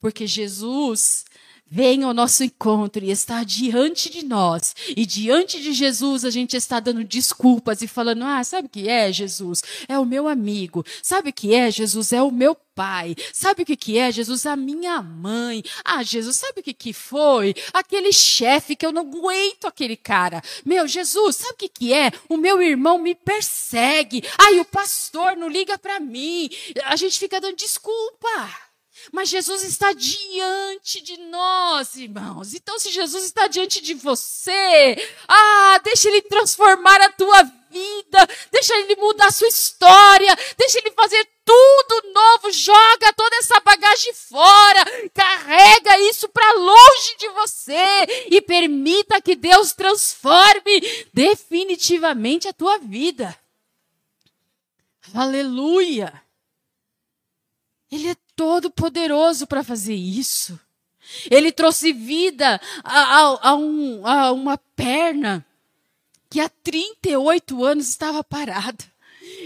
porque 0.00 0.26
Jesus 0.26 1.24
vem 1.68 2.04
ao 2.04 2.14
nosso 2.14 2.44
encontro 2.44 3.04
e 3.04 3.10
está 3.10 3.42
diante 3.42 4.10
de 4.10 4.24
nós. 4.24 4.74
E 4.96 5.04
diante 5.04 5.60
de 5.60 5.72
Jesus 5.72 6.24
a 6.24 6.30
gente 6.30 6.56
está 6.56 6.80
dando 6.80 7.04
desculpas 7.04 7.82
e 7.82 7.88
falando: 7.88 8.24
Ah, 8.24 8.42
sabe 8.44 8.66
o 8.66 8.70
que 8.70 8.88
é 8.88 9.12
Jesus? 9.12 9.62
É 9.88 9.98
o 9.98 10.04
meu 10.04 10.28
amigo. 10.28 10.84
Sabe 11.02 11.30
o 11.30 11.32
que 11.32 11.54
é 11.54 11.70
Jesus? 11.70 12.12
É 12.12 12.22
o 12.22 12.30
meu 12.30 12.54
pai. 12.74 13.16
Sabe 13.32 13.62
o 13.62 13.66
que, 13.66 13.74
que 13.74 13.98
é, 13.98 14.12
Jesus? 14.12 14.44
A 14.44 14.54
minha 14.54 15.00
mãe. 15.02 15.64
Ah, 15.84 16.02
Jesus, 16.02 16.36
sabe 16.36 16.60
o 16.60 16.62
que, 16.62 16.74
que 16.74 16.92
foi? 16.92 17.54
Aquele 17.72 18.12
chefe 18.12 18.76
que 18.76 18.84
eu 18.84 18.92
não 18.92 19.02
aguento 19.02 19.66
aquele 19.66 19.96
cara. 19.96 20.42
Meu, 20.64 20.86
Jesus, 20.86 21.36
sabe 21.36 21.54
o 21.54 21.56
que, 21.56 21.68
que 21.68 21.92
é? 21.92 22.12
O 22.28 22.36
meu 22.36 22.62
irmão 22.62 22.98
me 22.98 23.14
persegue. 23.14 24.22
Ai, 24.38 24.60
o 24.60 24.64
pastor 24.64 25.36
não 25.36 25.48
liga 25.48 25.78
para 25.78 25.98
mim. 25.98 26.50
A 26.84 26.96
gente 26.96 27.18
fica 27.18 27.40
dando 27.40 27.56
desculpa. 27.56 28.65
Mas 29.12 29.28
Jesus 29.28 29.62
está 29.62 29.92
diante 29.92 31.00
de 31.00 31.16
nós, 31.18 31.96
irmãos. 31.96 32.54
Então, 32.54 32.78
se 32.78 32.90
Jesus 32.90 33.24
está 33.24 33.46
diante 33.46 33.80
de 33.80 33.94
você, 33.94 34.96
ah, 35.28 35.80
deixa 35.84 36.08
ele 36.08 36.22
transformar 36.22 37.00
a 37.00 37.12
tua 37.12 37.42
vida, 37.70 38.28
deixa 38.50 38.74
ele 38.78 38.96
mudar 38.96 39.26
a 39.26 39.32
sua 39.32 39.48
história, 39.48 40.36
deixa 40.56 40.78
ele 40.78 40.90
fazer 40.92 41.26
tudo 41.44 42.12
novo, 42.12 42.50
joga 42.50 43.12
toda 43.12 43.36
essa 43.36 43.60
bagagem 43.60 44.12
fora, 44.14 44.84
carrega 45.14 45.98
isso 46.00 46.28
para 46.28 46.52
longe 46.52 47.16
de 47.18 47.28
você 47.28 48.26
e 48.30 48.40
permita 48.40 49.20
que 49.20 49.36
Deus 49.36 49.72
transforme 49.72 50.80
definitivamente 51.12 52.48
a 52.48 52.52
tua 52.52 52.78
vida. 52.78 53.38
Aleluia! 55.14 56.22
Ele 57.90 58.08
é 58.10 58.16
todo 58.36 58.70
poderoso 58.70 59.46
para 59.46 59.64
fazer 59.64 59.94
isso. 59.94 60.60
Ele 61.30 61.50
trouxe 61.50 61.92
vida 61.92 62.60
a, 62.84 63.00
a, 63.00 63.50
a, 63.50 63.54
um, 63.54 64.06
a 64.06 64.32
uma 64.32 64.58
perna 64.58 65.44
que 66.28 66.40
há 66.40 66.48
38 66.48 67.64
anos 67.64 67.88
estava 67.88 68.22
parada. 68.22 68.84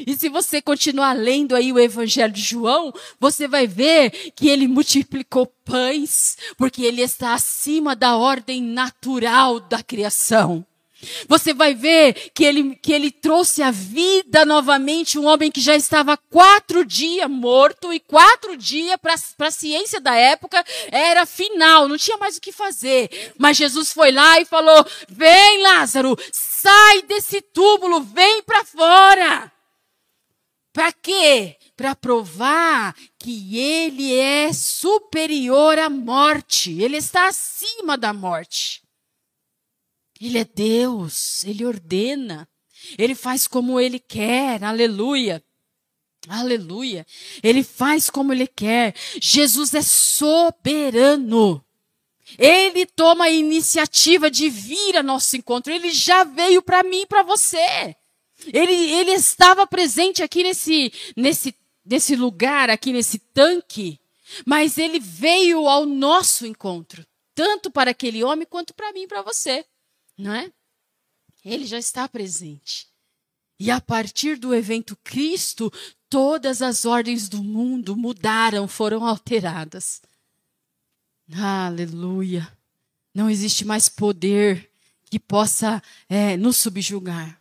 E 0.07 0.15
se 0.17 0.29
você 0.29 0.61
continuar 0.61 1.13
lendo 1.13 1.55
aí 1.55 1.73
o 1.73 1.79
Evangelho 1.79 2.33
de 2.33 2.43
João, 2.43 2.93
você 3.19 3.47
vai 3.47 3.67
ver 3.67 4.11
que 4.35 4.49
ele 4.49 4.67
multiplicou 4.67 5.47
pães, 5.65 6.37
porque 6.57 6.83
ele 6.83 7.03
está 7.03 7.35
acima 7.35 7.95
da 7.95 8.17
ordem 8.17 8.63
natural 8.63 9.61
da 9.61 9.83
criação. 9.83 10.65
Você 11.29 11.55
vai 11.55 11.75
ver 11.75 12.31
que 12.35 12.45
ele, 12.45 12.77
que 12.77 12.93
ele 12.93 13.11
trouxe 13.11 13.63
à 13.63 13.71
vida 13.71 14.45
novamente 14.45 15.19
um 15.19 15.27
homem 15.27 15.51
que 15.51 15.61
já 15.61 15.75
estava 15.75 16.17
quatro 16.17 16.85
dias 16.85 17.29
morto 17.29 17.93
e 17.93 18.01
quatro 18.01 18.57
dias 18.57 18.97
para 19.01 19.49
a 19.49 19.51
ciência 19.51 20.01
da 20.01 20.15
época 20.15 20.63
era 20.91 21.25
final, 21.25 21.89
não 21.89 21.97
tinha 21.97 22.19
mais 22.19 22.37
o 22.37 22.41
que 22.41 22.53
fazer. 22.53 23.33
Mas 23.39 23.57
Jesus 23.57 23.93
foi 23.93 24.13
lá 24.13 24.41
e 24.41 24.45
falou: 24.45 24.85
Vem, 25.09 25.63
Lázaro, 25.63 26.17
sai 26.33 27.03
desse 27.03 27.41
túmulo, 27.41 28.01
vem 28.01 28.43
para 28.43 28.65
fora. 28.65 29.53
Para 30.73 30.93
quê? 30.93 31.57
Para 31.77 31.97
provar 31.97 32.95
que 33.19 33.59
ele 33.59 34.15
é 34.15 34.53
superior 34.53 35.79
à 35.79 35.91
morte, 35.91 36.81
ele 36.81 36.97
está 36.97 37.27
acima 37.27 37.99
da 37.99 38.13
morte. 38.13 38.83
Ele 40.21 40.39
é 40.39 40.45
Deus, 40.45 41.43
ele 41.45 41.65
ordena, 41.65 42.47
ele 42.99 43.15
faz 43.15 43.47
como 43.47 43.81
ele 43.81 43.99
quer, 43.99 44.63
aleluia. 44.63 45.43
Aleluia. 46.29 47.07
Ele 47.43 47.63
faz 47.63 48.11
como 48.11 48.31
ele 48.31 48.47
quer. 48.47 48.95
Jesus 49.19 49.73
é 49.73 49.81
soberano. 49.81 51.65
Ele 52.39 52.85
toma 52.85 53.25
a 53.25 53.31
iniciativa 53.31 54.31
de 54.31 54.51
vir 54.51 54.99
a 54.99 55.03
nosso 55.03 55.37
encontro. 55.37 55.73
Ele 55.73 55.91
já 55.91 56.25
veio 56.25 56.61
para 56.61 56.83
mim 56.83 57.03
e 57.03 57.07
para 57.07 57.23
você. 57.23 57.97
Ele, 58.53 58.73
ele 58.73 59.13
estava 59.13 59.67
presente 59.67 60.23
aqui 60.23 60.43
nesse, 60.43 60.93
nesse, 61.17 61.55
nesse 61.85 62.15
lugar, 62.15 62.69
aqui 62.69 62.93
nesse 62.93 63.19
tanque. 63.19 63.99
Mas 64.45 64.77
ele 64.77 65.01
veio 65.01 65.67
ao 65.67 65.87
nosso 65.87 66.47
encontro. 66.47 67.05
Tanto 67.35 67.71
para 67.71 67.93
aquele 67.93 68.23
homem 68.23 68.47
quanto 68.47 68.75
para 68.75 68.93
mim 68.93 69.05
e 69.05 69.09
para 69.09 69.23
você 69.23 69.65
não 70.21 70.35
é? 70.35 70.53
Ele 71.45 71.67
já 71.67 71.79
está 71.79 72.09
presente. 72.09 72.89
E 73.59 73.71
a 73.71 73.81
partir 73.81 74.37
do 74.37 74.55
evento 74.55 74.97
Cristo, 75.03 75.73
todas 76.09 76.63
as 76.63 76.85
ordens 76.85 77.29
do 77.29 77.43
mundo 77.43 77.97
mudaram, 77.97 78.67
foram 78.67 79.05
alteradas. 79.05 80.01
Aleluia. 81.33 82.51
Não 83.15 83.29
existe 83.29 83.65
mais 83.65 83.89
poder 83.89 84.71
que 85.11 85.19
possa 85.19 85.83
é, 86.09 86.37
nos 86.37 86.57
subjugar, 86.57 87.41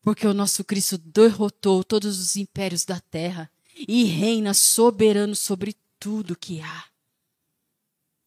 porque 0.00 0.26
o 0.26 0.34
nosso 0.34 0.64
Cristo 0.64 0.96
derrotou 0.96 1.82
todos 1.82 2.18
os 2.18 2.36
impérios 2.36 2.84
da 2.84 3.00
terra 3.00 3.50
e 3.86 4.04
reina 4.04 4.54
soberano 4.54 5.34
sobre 5.34 5.76
tudo 5.98 6.36
que 6.36 6.60
há. 6.60 6.84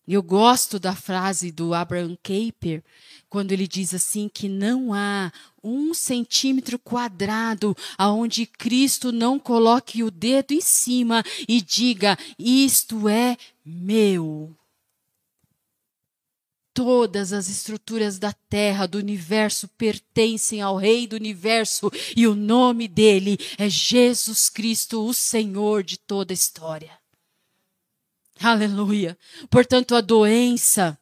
Eu 0.07 0.23
gosto 0.23 0.79
da 0.79 0.95
frase 0.95 1.51
do 1.51 1.73
Abraham 1.73 2.17
Kuyper, 2.23 2.83
quando 3.29 3.51
ele 3.51 3.67
diz 3.67 3.93
assim 3.93 4.27
que 4.27 4.49
não 4.49 4.93
há 4.93 5.31
um 5.63 5.93
centímetro 5.93 6.79
quadrado 6.79 7.75
aonde 7.97 8.45
Cristo 8.45 9.11
não 9.11 9.37
coloque 9.37 10.03
o 10.03 10.09
dedo 10.09 10.53
em 10.53 10.61
cima 10.61 11.23
e 11.47 11.61
diga: 11.61 12.17
Isto 12.37 13.07
é 13.07 13.37
meu. 13.63 14.55
Todas 16.73 17.31
as 17.31 17.47
estruturas 17.47 18.17
da 18.17 18.33
terra, 18.33 18.87
do 18.87 18.97
universo, 18.97 19.67
pertencem 19.77 20.61
ao 20.61 20.77
Rei 20.77 21.05
do 21.05 21.15
universo 21.15 21.91
e 22.15 22.25
o 22.25 22.33
nome 22.33 22.87
dele 22.87 23.37
é 23.57 23.69
Jesus 23.69 24.49
Cristo, 24.49 25.05
o 25.05 25.13
Senhor 25.13 25.83
de 25.83 25.97
toda 25.97 26.33
a 26.33 26.33
história. 26.33 27.00
Aleluia. 28.41 29.17
Portanto, 29.49 29.95
a 29.95 30.01
doença, 30.01 30.97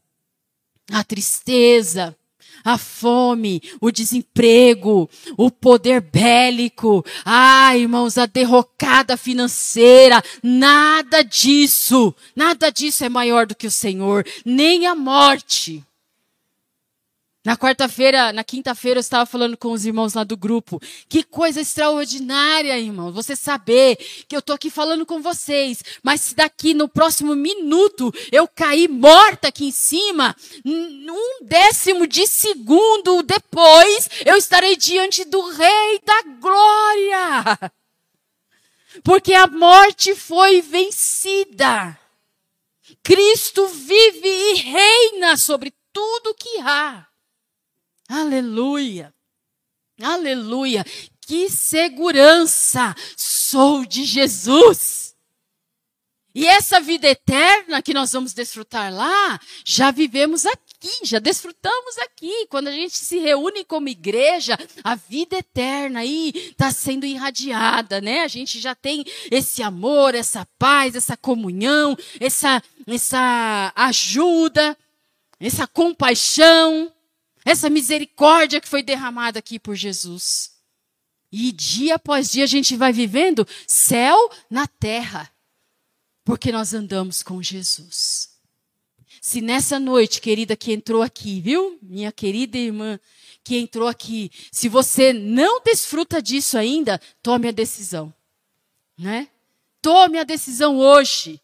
a 0.92 1.04
tristeza, 1.04 2.16
a 2.64 2.78
fome, 2.78 3.62
o 3.80 3.92
desemprego, 3.92 5.10
o 5.38 5.50
poder 5.50 6.02
bélico, 6.02 7.06
ah, 7.24 7.76
irmãos, 7.78 8.18
a 8.18 8.26
derrocada 8.26 9.16
financeira, 9.16 10.22
nada 10.44 11.24
disso, 11.24 12.14
nada 12.36 12.70
disso 12.70 13.06
é 13.06 13.10
maior 13.10 13.48
do 13.48 13.56
que 13.56 13.68
o 13.68 13.72
Senhor, 13.72 14.26
nem 14.46 14.86
a 14.86 14.94
morte. 14.94 15.84
Na 17.50 17.58
quarta-feira, 17.58 18.32
na 18.32 18.44
quinta-feira, 18.44 19.00
eu 19.00 19.02
estava 19.02 19.26
falando 19.26 19.58
com 19.58 19.72
os 19.72 19.84
irmãos 19.84 20.14
lá 20.14 20.24
do 20.24 20.38
grupo. 20.38 20.80
Que 21.10 21.24
coisa 21.24 21.60
extraordinária, 21.60 22.78
irmão. 22.78 23.12
Você 23.12 23.36
saber 23.36 23.96
que 24.28 24.36
eu 24.36 24.40
estou 24.40 24.54
aqui 24.54 24.70
falando 24.70 25.04
com 25.04 25.20
vocês. 25.20 25.84
Mas 26.04 26.22
se 26.22 26.36
daqui 26.36 26.76
no 26.76 26.88
próximo 26.88 27.36
minuto 27.36 28.14
eu 28.32 28.48
cair 28.48 28.88
morta 28.88 29.48
aqui 29.48 29.66
em 29.66 29.72
cima, 29.72 30.36
um 30.64 31.44
décimo 31.44 32.06
de 32.06 32.28
segundo 32.28 33.24
depois, 33.24 34.12
eu 34.24 34.36
estarei 34.36 34.76
diante 34.76 35.26
do 35.26 35.42
Rei 35.50 36.00
da 36.06 36.22
Glória. 36.40 37.72
Porque 39.04 39.34
a 39.34 39.48
morte 39.48 40.14
foi 40.14 40.62
vencida. 40.62 42.00
Cristo 43.02 43.66
vive 43.70 44.28
e 44.28 44.54
reina 44.54 45.36
sobre 45.36 45.74
tudo 45.92 46.36
que 46.36 46.60
há. 46.60 47.09
Aleluia! 48.10 49.14
Aleluia! 50.02 50.84
Que 51.22 51.48
segurança 51.48 52.96
sou 53.16 53.86
de 53.86 54.04
Jesus! 54.04 55.16
E 56.34 56.48
essa 56.48 56.80
vida 56.80 57.08
eterna 57.08 57.84
que 57.84 57.94
nós 57.94 58.12
vamos 58.12 58.34
desfrutar 58.34 58.92
lá, 58.92 59.40
já 59.64 59.92
vivemos 59.92 60.46
aqui, 60.46 60.90
já 61.04 61.20
desfrutamos 61.20 62.00
aqui. 62.00 62.48
Quando 62.50 62.70
a 62.70 62.72
gente 62.72 62.98
se 62.98 63.20
reúne 63.20 63.64
como 63.64 63.90
igreja, 63.90 64.58
a 64.84 64.96
vida 64.96 65.38
eterna 65.38 66.00
aí 66.00 66.32
está 66.36 66.72
sendo 66.72 67.06
irradiada, 67.06 68.02
né? 68.02 68.22
A 68.22 68.28
gente 68.28 68.60
já 68.60 68.74
tem 68.74 69.06
esse 69.30 69.62
amor, 69.62 70.16
essa 70.16 70.48
paz, 70.58 70.96
essa 70.96 71.16
comunhão, 71.16 71.96
essa, 72.20 72.64
essa 72.88 73.72
ajuda, 73.76 74.76
essa 75.40 75.68
compaixão 75.68 76.92
essa 77.50 77.70
misericórdia 77.70 78.62
que 78.62 78.70
foi 78.70 78.84
derramada 78.84 79.40
aqui 79.40 79.60
por 79.60 79.76
Jesus. 79.76 80.52
E 81.32 81.52
dia 81.52 81.96
após 81.96 82.32
dia 82.32 82.44
a 82.44 82.48
gente 82.48 82.76
vai 82.76 82.94
vivendo 82.94 83.48
céu 83.68 84.18
na 84.50 84.68
terra, 84.68 85.32
porque 86.24 86.52
nós 86.52 86.74
andamos 86.74 87.22
com 87.22 87.42
Jesus. 87.42 88.30
Se 89.22 89.42
nessa 89.42 89.80
noite, 89.80 90.22
querida, 90.22 90.56
que 90.56 90.72
entrou 90.72 91.02
aqui, 91.02 91.42
viu? 91.42 91.78
Minha 91.82 92.12
querida 92.12 92.58
irmã 92.58 93.00
que 93.44 93.58
entrou 93.58 93.88
aqui, 93.88 94.32
se 94.52 94.70
você 94.70 95.12
não 95.12 95.62
desfruta 95.62 96.22
disso 96.22 96.58
ainda, 96.58 97.02
tome 97.22 97.48
a 97.48 97.52
decisão, 97.52 98.14
né? 98.98 99.28
Tome 99.82 100.20
a 100.20 100.24
decisão 100.24 100.78
hoje 100.78 101.42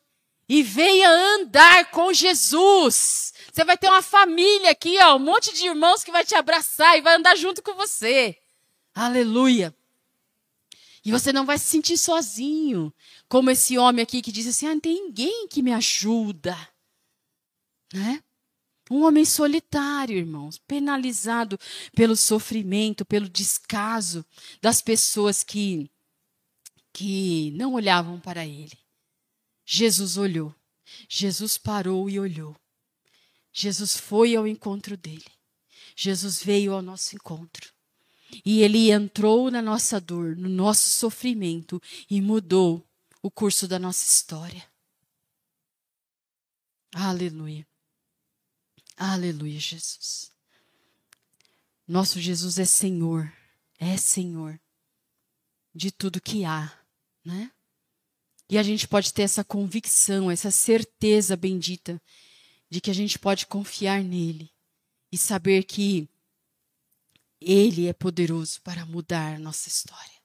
e 0.48 0.62
venha 0.62 1.10
andar 1.10 1.90
com 1.92 2.14
Jesus. 2.14 3.34
Você 3.56 3.64
vai 3.64 3.78
ter 3.78 3.88
uma 3.88 4.02
família 4.02 4.72
aqui, 4.72 4.98
ó, 5.02 5.16
um 5.16 5.20
monte 5.20 5.54
de 5.54 5.66
irmãos 5.66 6.04
que 6.04 6.12
vai 6.12 6.26
te 6.26 6.36
abraçar 6.36 6.98
e 6.98 7.02
vai 7.02 7.16
andar 7.16 7.38
junto 7.38 7.64
com 7.64 7.74
você. 7.74 8.38
Aleluia. 8.94 9.74
E 11.06 11.10
você 11.10 11.32
não 11.32 11.46
vai 11.46 11.58
se 11.58 11.64
sentir 11.64 11.98
sozinho, 11.98 12.94
como 13.30 13.50
esse 13.50 13.78
homem 13.78 14.04
aqui 14.04 14.22
que 14.22 14.30
diz 14.30 14.46
assim: 14.46 14.68
ah, 14.68 14.74
não 14.74 14.82
tem 14.82 15.06
ninguém 15.06 15.48
que 15.48 15.62
me 15.62 15.72
ajuda. 15.72 16.54
Né? 17.94 18.22
Um 18.92 19.06
homem 19.06 19.24
solitário, 19.24 20.18
irmãos, 20.18 20.58
penalizado 20.58 21.58
pelo 21.96 22.18
sofrimento, 22.18 23.06
pelo 23.06 23.30
descaso 23.30 24.26
das 24.62 24.82
pessoas 24.82 25.46
que, 25.46 25.90
que 26.92 27.52
não 27.52 27.76
olhavam 27.76 28.20
para 28.20 28.46
ele. 28.46 28.78
Jesus 29.66 30.18
olhou. 30.18 30.54
Jesus 31.08 31.58
parou 31.58 32.10
e 32.10 32.20
olhou. 32.20 32.54
Jesus 33.58 33.96
foi 33.96 34.36
ao 34.36 34.46
encontro 34.46 34.98
dele. 34.98 35.26
Jesus 35.96 36.44
veio 36.44 36.74
ao 36.74 36.82
nosso 36.82 37.16
encontro. 37.16 37.74
E 38.44 38.62
ele 38.62 38.92
entrou 38.92 39.50
na 39.50 39.62
nossa 39.62 40.02
dor, 40.02 40.36
no 40.36 40.50
nosso 40.50 40.90
sofrimento 40.90 41.82
e 42.10 42.20
mudou 42.20 42.86
o 43.22 43.32
curso 43.32 43.66
da 43.66 43.80
nossa 43.80 44.06
história. 44.06 44.70
Aleluia. 46.94 47.66
Aleluia, 48.98 49.58
Jesus. 49.58 50.34
Nosso 51.88 52.20
Jesus 52.20 52.60
é 52.60 52.66
Senhor, 52.66 53.32
é 53.80 53.96
Senhor 53.96 54.60
de 55.74 55.92
tudo 55.92 56.20
que 56.20 56.44
há, 56.44 56.78
né? 57.24 57.50
E 58.50 58.58
a 58.58 58.64
gente 58.64 58.86
pode 58.86 59.14
ter 59.14 59.22
essa 59.22 59.46
convicção, 59.46 60.30
essa 60.30 60.52
certeza 60.52 61.38
bendita 61.38 62.02
de 62.70 62.82
que 62.82 62.90
a 62.90 62.94
gente 62.94 63.18
pode 63.20 63.46
confiar 63.46 64.04
nele 64.04 64.52
e 65.12 65.18
saber 65.18 65.64
que 65.64 66.10
ele 67.40 67.88
é 67.88 67.94
poderoso 67.94 68.62
para 68.62 68.86
mudar 68.86 69.40
nossa 69.40 69.70
história. 69.70 70.22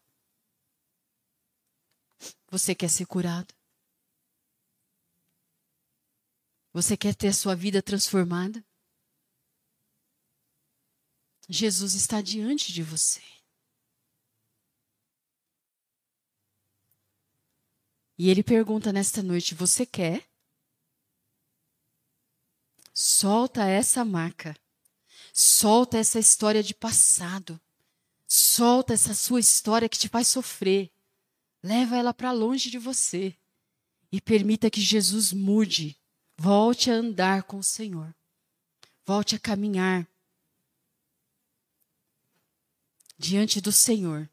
Você 2.51 2.75
quer 2.75 2.89
ser 2.89 3.07
curado? 3.07 3.55
Você 6.73 6.97
quer 6.97 7.15
ter 7.15 7.29
a 7.29 7.33
sua 7.33 7.55
vida 7.55 7.83
transformada? 7.83 8.65
Jesus 11.49 11.95
está 11.95 12.21
diante 12.21 12.73
de 12.73 12.83
você. 12.83 13.21
E 18.17 18.29
ele 18.29 18.45
pergunta 18.45 18.93
nesta 18.93 19.23
noite: 19.23 19.55
Você 19.55 19.85
quer? 19.85 20.30
Solta 23.03 23.65
essa 23.65 24.05
maca. 24.05 24.55
Solta 25.33 25.97
essa 25.97 26.19
história 26.19 26.63
de 26.63 26.75
passado. 26.75 27.59
Solta 28.29 28.93
essa 28.93 29.15
sua 29.15 29.41
história 29.41 29.89
que 29.89 29.97
te 29.97 30.07
faz 30.07 30.29
sofrer. 30.29 30.93
Leva 31.63 31.97
ela 31.97 32.13
para 32.13 32.31
longe 32.31 32.69
de 32.69 32.77
você. 32.77 33.35
E 34.13 34.21
permita 34.21 34.69
que 34.69 34.83
Jesus 34.83 35.33
mude. 35.33 35.97
Volte 36.37 36.91
a 36.91 36.95
andar 36.95 37.45
com 37.45 37.61
o 37.61 37.65
Senhor. 37.65 38.15
Volte 39.07 39.35
a 39.35 39.39
caminhar 39.39 40.07
diante 43.19 43.63
do 43.63 43.73
Senhor. 43.73 44.29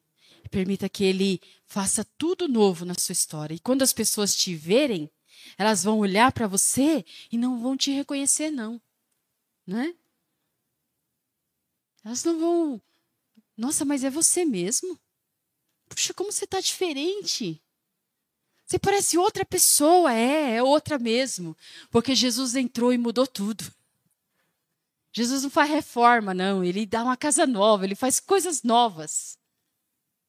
Permita 0.52 0.90
que 0.90 1.06
Ele 1.06 1.40
faça 1.66 2.04
tudo 2.18 2.50
novo 2.50 2.84
na 2.84 2.96
sua 2.96 3.14
história. 3.14 3.56
E 3.56 3.60
quando 3.60 3.82
as 3.82 3.94
pessoas 3.94 4.36
te 4.36 4.54
verem, 4.54 5.10
elas 5.58 5.84
vão 5.84 6.00
olhar 6.00 6.32
para 6.32 6.48
você 6.48 7.06
e 7.32 7.38
não 7.38 7.60
vão 7.60 7.78
te 7.78 7.92
reconhecer, 7.92 8.50
não. 8.50 8.82
Né? 9.66 9.94
Elas 12.04 12.24
não 12.24 12.40
vão. 12.40 12.82
Nossa, 13.56 13.84
mas 13.84 14.04
é 14.04 14.10
você 14.10 14.46
mesmo? 14.46 15.00
Puxa, 15.90 16.14
como 16.14 16.32
você 16.32 16.46
está 16.46 16.60
diferente. 16.60 17.62
Você 18.66 18.78
parece 18.78 19.18
outra 19.18 19.46
pessoa, 19.46 20.14
é, 20.14 20.56
é 20.56 20.64
outra 20.64 21.00
mesmo. 21.00 21.56
Porque 21.90 22.14
Jesus 22.14 22.56
entrou 22.56 22.92
e 22.92 22.98
mudou 22.98 23.26
tudo. 23.26 23.64
Jesus 25.12 25.44
não 25.44 25.50
faz 25.50 25.70
reforma, 25.70 26.34
não. 26.34 26.64
Ele 26.64 26.86
dá 26.86 27.04
uma 27.04 27.18
casa 27.18 27.48
nova, 27.48 27.86
ele 27.86 27.96
faz 27.96 28.20
coisas 28.20 28.64
novas. 28.64 29.38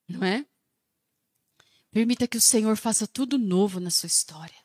Não 0.08 0.24
é? 0.24 0.46
Permita 1.90 2.28
que 2.28 2.36
o 2.36 2.40
Senhor 2.40 2.76
faça 2.76 3.06
tudo 3.06 3.36
novo 3.36 3.80
na 3.80 3.90
sua 3.90 4.06
história. 4.06 4.56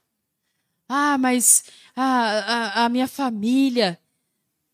Ah, 0.96 1.18
mas 1.18 1.64
a, 1.96 2.04
a, 2.04 2.86
a 2.86 2.89
minha 2.89 3.08
família, 3.08 4.00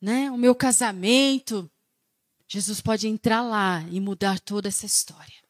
né? 0.02 0.30
o 0.30 0.38
meu 0.38 0.54
casamento. 0.54 1.72
Jesus 2.46 2.82
pode 2.82 3.08
entrar 3.08 3.42
lá 3.42 3.86
e 3.90 4.02
mudar 4.02 4.38
toda 4.42 4.68
essa 4.68 4.86
história. 4.86 5.42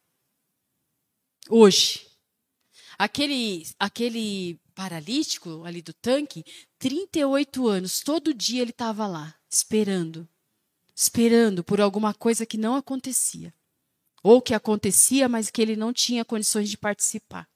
Hoje. 1.49 2.07
Aquele, 2.99 3.65
aquele 3.79 4.59
paralítico 4.75 5.63
ali 5.63 5.81
do 5.81 5.93
tanque, 5.93 6.45
38 6.77 7.67
anos, 7.67 8.01
todo 8.01 8.31
dia 8.31 8.61
ele 8.61 8.69
estava 8.69 9.07
lá, 9.07 9.33
esperando. 9.49 10.29
Esperando 10.93 11.63
por 11.63 11.81
alguma 11.81 12.13
coisa 12.13 12.45
que 12.45 12.59
não 12.59 12.75
acontecia. 12.75 13.51
Ou 14.21 14.39
que 14.39 14.53
acontecia, 14.53 15.27
mas 15.27 15.49
que 15.49 15.63
ele 15.63 15.75
não 15.75 15.91
tinha 15.91 16.23
condições 16.23 16.69
de 16.69 16.77
participar. 16.77 17.49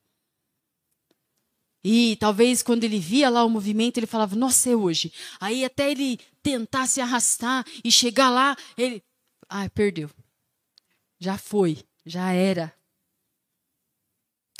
E 1.83 2.15
talvez 2.15 2.63
quando 2.63 2.83
ele 2.83 2.99
via 2.99 3.29
lá 3.29 3.43
o 3.43 3.49
movimento, 3.49 3.97
ele 3.97 4.07
falava, 4.07 4.35
nossa, 4.35 4.69
é 4.69 4.75
hoje. 4.75 5.11
Aí 5.39 5.65
até 5.65 5.91
ele 5.91 6.19
tentar 6.41 6.87
se 6.87 7.01
arrastar 7.01 7.65
e 7.83 7.91
chegar 7.91 8.29
lá, 8.29 8.55
ele. 8.77 9.03
Ah, 9.49 9.69
perdeu. 9.69 10.09
Já 11.19 11.37
foi, 11.37 11.83
já 12.05 12.31
era. 12.31 12.73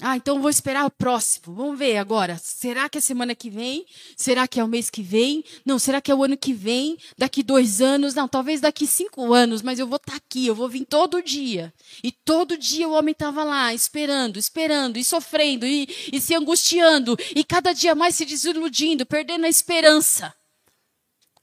Ah, 0.02 0.18
então 0.18 0.42
vou 0.42 0.50
esperar 0.50 0.86
o 0.86 0.92
próximo. 0.92 1.54
Vamos 1.54 1.78
ver 1.78 1.98
agora. 1.98 2.38
Será 2.42 2.90
que 2.90 2.98
é 2.98 3.02
semana 3.02 3.36
que 3.36 3.50
vem? 3.50 3.86
Será 4.18 4.48
que 4.48 4.60
é 4.60 4.64
o 4.64 4.68
mês 4.68 4.90
que 4.90 5.04
vem? 5.04 5.44
Não, 5.64 5.78
será 5.78 6.02
que 6.02 6.12
é 6.12 6.16
o 6.16 6.24
ano 6.24 6.36
que 6.36 6.52
vem? 6.52 6.98
Daqui 7.16 7.44
dois 7.44 7.80
anos? 7.80 8.16
Não, 8.16 8.28
talvez 8.28 8.60
daqui 8.60 8.88
cinco 8.88 9.32
anos, 9.34 9.62
mas 9.62 9.78
eu 9.78 9.88
vou 9.88 9.98
estar 9.98 10.14
tá 10.14 10.18
aqui, 10.18 10.48
eu 10.48 10.56
vou 10.56 10.68
vir 10.68 10.86
todo 10.86 11.22
dia. 11.22 11.72
E 12.04 12.12
todo 12.12 12.58
dia 12.58 12.88
o 12.88 12.94
homem 12.94 13.12
estava 13.12 13.44
lá, 13.44 13.74
esperando, 13.74 14.40
esperando, 14.40 14.98
e 14.98 15.06
sofrendo, 15.06 15.66
e, 15.66 15.88
e 16.12 16.20
se 16.20 16.34
angustiando, 16.34 17.16
e 17.36 17.44
cada 17.44 17.72
dia 17.72 17.94
mais 17.94 18.16
se 18.16 18.26
desiludindo, 18.26 19.06
perdendo 19.06 19.46
a 19.46 19.50
esperança. 19.50 20.34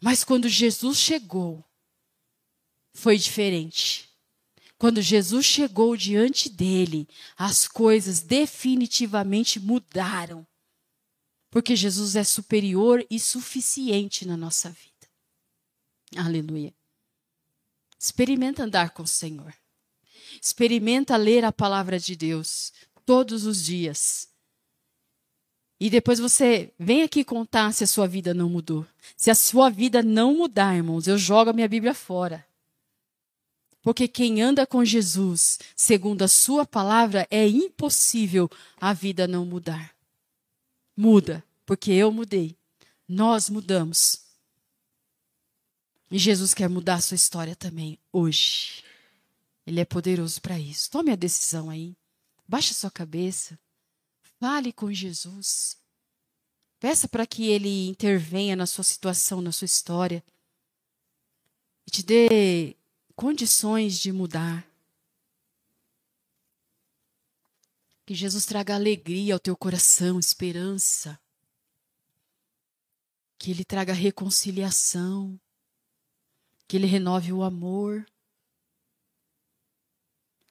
Mas 0.01 0.24
quando 0.24 0.48
Jesus 0.48 0.98
chegou, 0.98 1.64
foi 2.92 3.16
diferente. 3.16 4.09
Quando 4.80 5.02
Jesus 5.02 5.44
chegou 5.44 5.94
diante 5.94 6.48
dele, 6.48 7.06
as 7.36 7.68
coisas 7.68 8.22
definitivamente 8.22 9.60
mudaram. 9.60 10.46
Porque 11.50 11.76
Jesus 11.76 12.16
é 12.16 12.24
superior 12.24 13.04
e 13.10 13.20
suficiente 13.20 14.26
na 14.26 14.38
nossa 14.38 14.70
vida. 14.70 15.06
Aleluia. 16.16 16.72
Experimenta 17.98 18.64
andar 18.64 18.88
com 18.94 19.02
o 19.02 19.06
Senhor. 19.06 19.54
Experimenta 20.40 21.14
ler 21.14 21.44
a 21.44 21.52
palavra 21.52 21.98
de 21.98 22.16
Deus 22.16 22.72
todos 23.04 23.44
os 23.44 23.62
dias. 23.62 24.30
E 25.78 25.90
depois 25.90 26.18
você 26.18 26.72
vem 26.78 27.02
aqui 27.02 27.22
contar 27.22 27.74
se 27.74 27.84
a 27.84 27.86
sua 27.86 28.08
vida 28.08 28.32
não 28.32 28.48
mudou. 28.48 28.86
Se 29.14 29.30
a 29.30 29.34
sua 29.34 29.68
vida 29.68 30.02
não 30.02 30.34
mudar, 30.34 30.74
irmãos, 30.74 31.06
eu 31.06 31.18
jogo 31.18 31.50
a 31.50 31.52
minha 31.52 31.68
Bíblia 31.68 31.92
fora. 31.92 32.48
Porque 33.82 34.06
quem 34.06 34.42
anda 34.42 34.66
com 34.66 34.84
Jesus, 34.84 35.58
segundo 35.74 36.22
a 36.22 36.28
sua 36.28 36.66
palavra, 36.66 37.26
é 37.30 37.48
impossível 37.48 38.50
a 38.78 38.92
vida 38.92 39.26
não 39.26 39.46
mudar. 39.46 39.94
Muda, 40.96 41.42
porque 41.64 41.90
eu 41.90 42.12
mudei. 42.12 42.56
Nós 43.08 43.48
mudamos. 43.48 44.20
E 46.10 46.18
Jesus 46.18 46.52
quer 46.52 46.68
mudar 46.68 46.96
a 46.96 47.00
sua 47.00 47.14
história 47.14 47.56
também 47.56 47.98
hoje. 48.12 48.84
Ele 49.66 49.80
é 49.80 49.84
poderoso 49.84 50.40
para 50.42 50.58
isso. 50.58 50.90
Tome 50.90 51.10
a 51.12 51.16
decisão 51.16 51.70
aí. 51.70 51.96
Baixe 52.46 52.72
a 52.72 52.74
sua 52.74 52.90
cabeça. 52.90 53.58
Fale 54.38 54.72
com 54.72 54.92
Jesus. 54.92 55.78
Peça 56.80 57.06
para 57.06 57.26
que 57.26 57.46
ele 57.46 57.88
intervenha 57.88 58.56
na 58.56 58.66
sua 58.66 58.84
situação, 58.84 59.40
na 59.40 59.52
sua 59.52 59.66
história. 59.66 60.24
E 61.86 61.90
te 61.90 62.02
dê 62.02 62.76
condições 63.20 63.98
de 63.98 64.10
mudar. 64.10 64.66
Que 68.06 68.14
Jesus 68.14 68.46
traga 68.46 68.74
alegria 68.74 69.34
ao 69.34 69.38
teu 69.38 69.54
coração, 69.54 70.18
esperança. 70.18 71.20
Que 73.38 73.50
Ele 73.50 73.62
traga 73.62 73.92
reconciliação. 73.92 75.38
Que 76.66 76.78
Ele 76.78 76.86
renove 76.86 77.30
o 77.30 77.42
amor. 77.42 78.06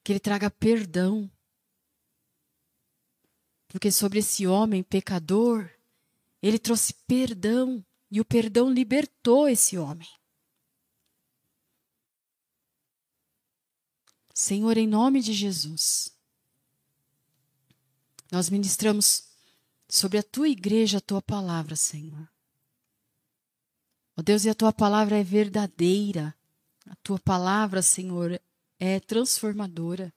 Que 0.04 0.12
Ele 0.12 0.20
traga 0.20 0.52
perdão. 0.52 1.28
Porque 3.68 3.92
sobre 3.92 4.20
esse 4.20 4.46
homem 4.46 4.84
pecador, 4.84 5.68
Ele 6.40 6.60
trouxe 6.60 6.94
perdão. 7.08 7.84
E 8.12 8.22
o 8.22 8.26
perdão 8.26 8.72
libertou 8.72 9.50
esse 9.50 9.76
homem. 9.76 10.19
Senhor, 14.40 14.78
em 14.78 14.88
nome 14.88 15.20
de 15.20 15.34
Jesus, 15.34 16.16
nós 18.32 18.50
ministramos 18.50 19.26
sobre 19.90 20.18
a 20.18 20.24
tua 20.24 20.48
igreja 20.48 21.00
a 21.00 21.02
tua 21.02 21.22
palavra, 21.22 21.76
Senhor. 21.76 22.26
Ó 24.16 24.22
Deus, 24.22 24.46
e 24.46 24.50
a 24.50 24.56
tua 24.56 24.72
palavra 24.72 25.18
é 25.18 25.24
verdadeira. 25.26 26.34
A 26.86 26.96
tua 27.04 27.20
palavra, 27.20 27.82
Senhor, 27.82 28.42
é 28.80 29.02
transformadora. 29.02 30.14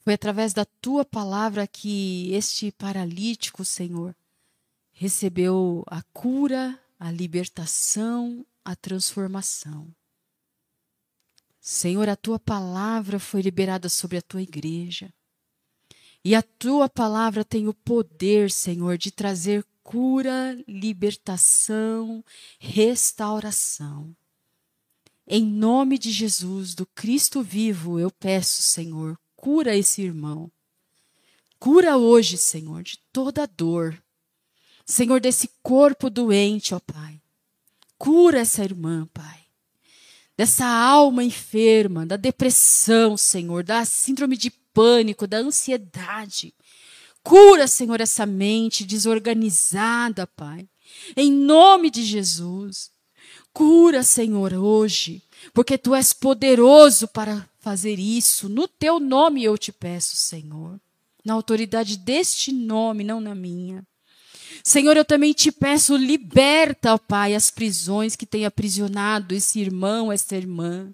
Foi 0.00 0.14
através 0.14 0.52
da 0.52 0.64
tua 0.64 1.04
palavra 1.04 1.68
que 1.68 2.32
este 2.34 2.72
paralítico, 2.72 3.64
Senhor, 3.64 4.12
recebeu 4.90 5.84
a 5.86 6.02
cura, 6.12 6.76
a 6.98 7.12
libertação, 7.12 8.44
a 8.64 8.74
transformação. 8.74 9.94
Senhor, 11.70 12.08
a 12.08 12.16
tua 12.16 12.38
palavra 12.38 13.18
foi 13.18 13.42
liberada 13.42 13.90
sobre 13.90 14.16
a 14.16 14.22
tua 14.22 14.40
igreja. 14.40 15.12
E 16.24 16.34
a 16.34 16.40
tua 16.40 16.88
palavra 16.88 17.44
tem 17.44 17.68
o 17.68 17.74
poder, 17.74 18.50
Senhor, 18.50 18.96
de 18.96 19.10
trazer 19.10 19.62
cura, 19.82 20.58
libertação, 20.66 22.24
restauração. 22.58 24.16
Em 25.26 25.44
nome 25.44 25.98
de 25.98 26.10
Jesus, 26.10 26.74
do 26.74 26.86
Cristo 26.86 27.42
vivo, 27.42 28.00
eu 28.00 28.10
peço, 28.10 28.62
Senhor, 28.62 29.20
cura 29.36 29.76
esse 29.76 30.00
irmão. 30.00 30.50
Cura 31.58 31.98
hoje, 31.98 32.38
Senhor, 32.38 32.82
de 32.82 32.98
toda 33.12 33.46
dor. 33.46 34.02
Senhor, 34.86 35.20
desse 35.20 35.50
corpo 35.62 36.08
doente, 36.08 36.74
ó 36.74 36.80
Pai. 36.80 37.20
Cura 37.98 38.38
essa 38.38 38.64
irmã, 38.64 39.06
Pai 39.12 39.47
dessa 40.38 40.64
alma 40.64 41.24
enferma, 41.24 42.06
da 42.06 42.16
depressão, 42.16 43.16
Senhor, 43.16 43.64
da 43.64 43.84
síndrome 43.84 44.36
de 44.36 44.52
pânico, 44.72 45.26
da 45.26 45.38
ansiedade. 45.38 46.54
Cura, 47.24 47.66
Senhor, 47.66 48.00
essa 48.00 48.24
mente 48.24 48.86
desorganizada, 48.86 50.28
Pai. 50.28 50.68
Em 51.16 51.32
nome 51.32 51.90
de 51.90 52.04
Jesus. 52.04 52.92
Cura, 53.52 54.04
Senhor, 54.04 54.54
hoje, 54.54 55.24
porque 55.52 55.76
tu 55.76 55.92
és 55.92 56.12
poderoso 56.12 57.08
para 57.08 57.44
fazer 57.58 57.98
isso. 57.98 58.48
No 58.48 58.68
teu 58.68 59.00
nome 59.00 59.42
eu 59.42 59.58
te 59.58 59.72
peço, 59.72 60.14
Senhor. 60.14 60.80
Na 61.24 61.34
autoridade 61.34 61.96
deste 61.96 62.52
nome, 62.52 63.02
não 63.02 63.20
na 63.20 63.34
minha. 63.34 63.84
Senhor, 64.62 64.96
eu 64.96 65.04
também 65.04 65.32
te 65.32 65.50
peço, 65.50 65.96
liberta, 65.96 66.94
ó 66.94 66.98
Pai, 66.98 67.34
as 67.34 67.50
prisões 67.50 68.16
que 68.16 68.26
tem 68.26 68.44
aprisionado 68.44 69.34
esse 69.34 69.60
irmão, 69.60 70.12
esta 70.12 70.36
irmã. 70.36 70.90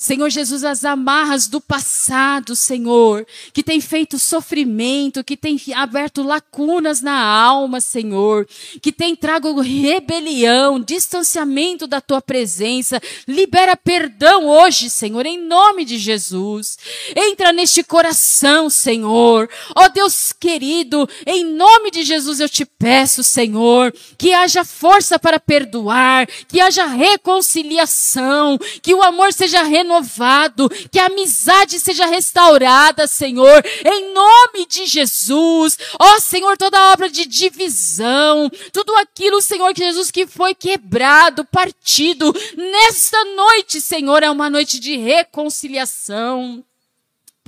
Senhor 0.00 0.30
Jesus, 0.30 0.62
as 0.62 0.84
amarras 0.84 1.48
do 1.48 1.60
passado, 1.60 2.54
Senhor, 2.54 3.26
que 3.52 3.64
tem 3.64 3.80
feito 3.80 4.16
sofrimento, 4.16 5.24
que 5.24 5.36
tem 5.36 5.60
aberto 5.74 6.22
lacunas 6.22 7.02
na 7.02 7.20
alma, 7.20 7.80
Senhor, 7.80 8.46
que 8.80 8.92
tem 8.92 9.16
trago 9.16 9.60
rebelião, 9.60 10.78
distanciamento 10.78 11.88
da 11.88 12.00
tua 12.00 12.22
presença. 12.22 13.02
Libera 13.26 13.76
perdão 13.76 14.46
hoje, 14.46 14.88
Senhor, 14.88 15.26
em 15.26 15.36
nome 15.36 15.84
de 15.84 15.98
Jesus. 15.98 16.78
Entra 17.16 17.52
neste 17.52 17.82
coração, 17.82 18.70
Senhor. 18.70 19.50
Ó 19.74 19.88
Deus 19.88 20.32
querido, 20.32 21.08
em 21.26 21.44
nome 21.44 21.90
de 21.90 22.04
Jesus 22.04 22.38
eu 22.38 22.48
te 22.48 22.64
peço, 22.64 23.24
Senhor, 23.24 23.92
que 24.16 24.32
haja 24.32 24.64
força 24.64 25.18
para 25.18 25.40
perdoar, 25.40 26.28
que 26.46 26.60
haja 26.60 26.86
reconciliação, 26.86 28.56
que 28.80 28.94
o 28.94 29.02
amor 29.02 29.32
seja 29.32 29.64
renovado 29.64 29.87
renovado, 29.88 30.68
que 30.90 30.98
a 30.98 31.06
amizade 31.06 31.80
seja 31.80 32.06
restaurada, 32.06 33.06
Senhor, 33.06 33.64
em 33.84 34.12
nome 34.12 34.66
de 34.68 34.84
Jesus. 34.86 35.78
Ó 35.98 36.16
oh, 36.16 36.20
Senhor, 36.20 36.56
toda 36.58 36.92
obra 36.92 37.08
de 37.08 37.26
divisão, 37.26 38.50
tudo 38.72 38.94
aquilo, 38.96 39.40
Senhor, 39.40 39.72
que 39.72 39.82
Jesus 39.82 40.10
que 40.10 40.26
foi 40.26 40.54
quebrado, 40.54 41.44
partido, 41.46 42.34
nesta 42.56 43.24
noite, 43.24 43.80
Senhor, 43.80 44.22
é 44.22 44.30
uma 44.30 44.50
noite 44.50 44.78
de 44.78 44.96
reconciliação. 44.96 46.62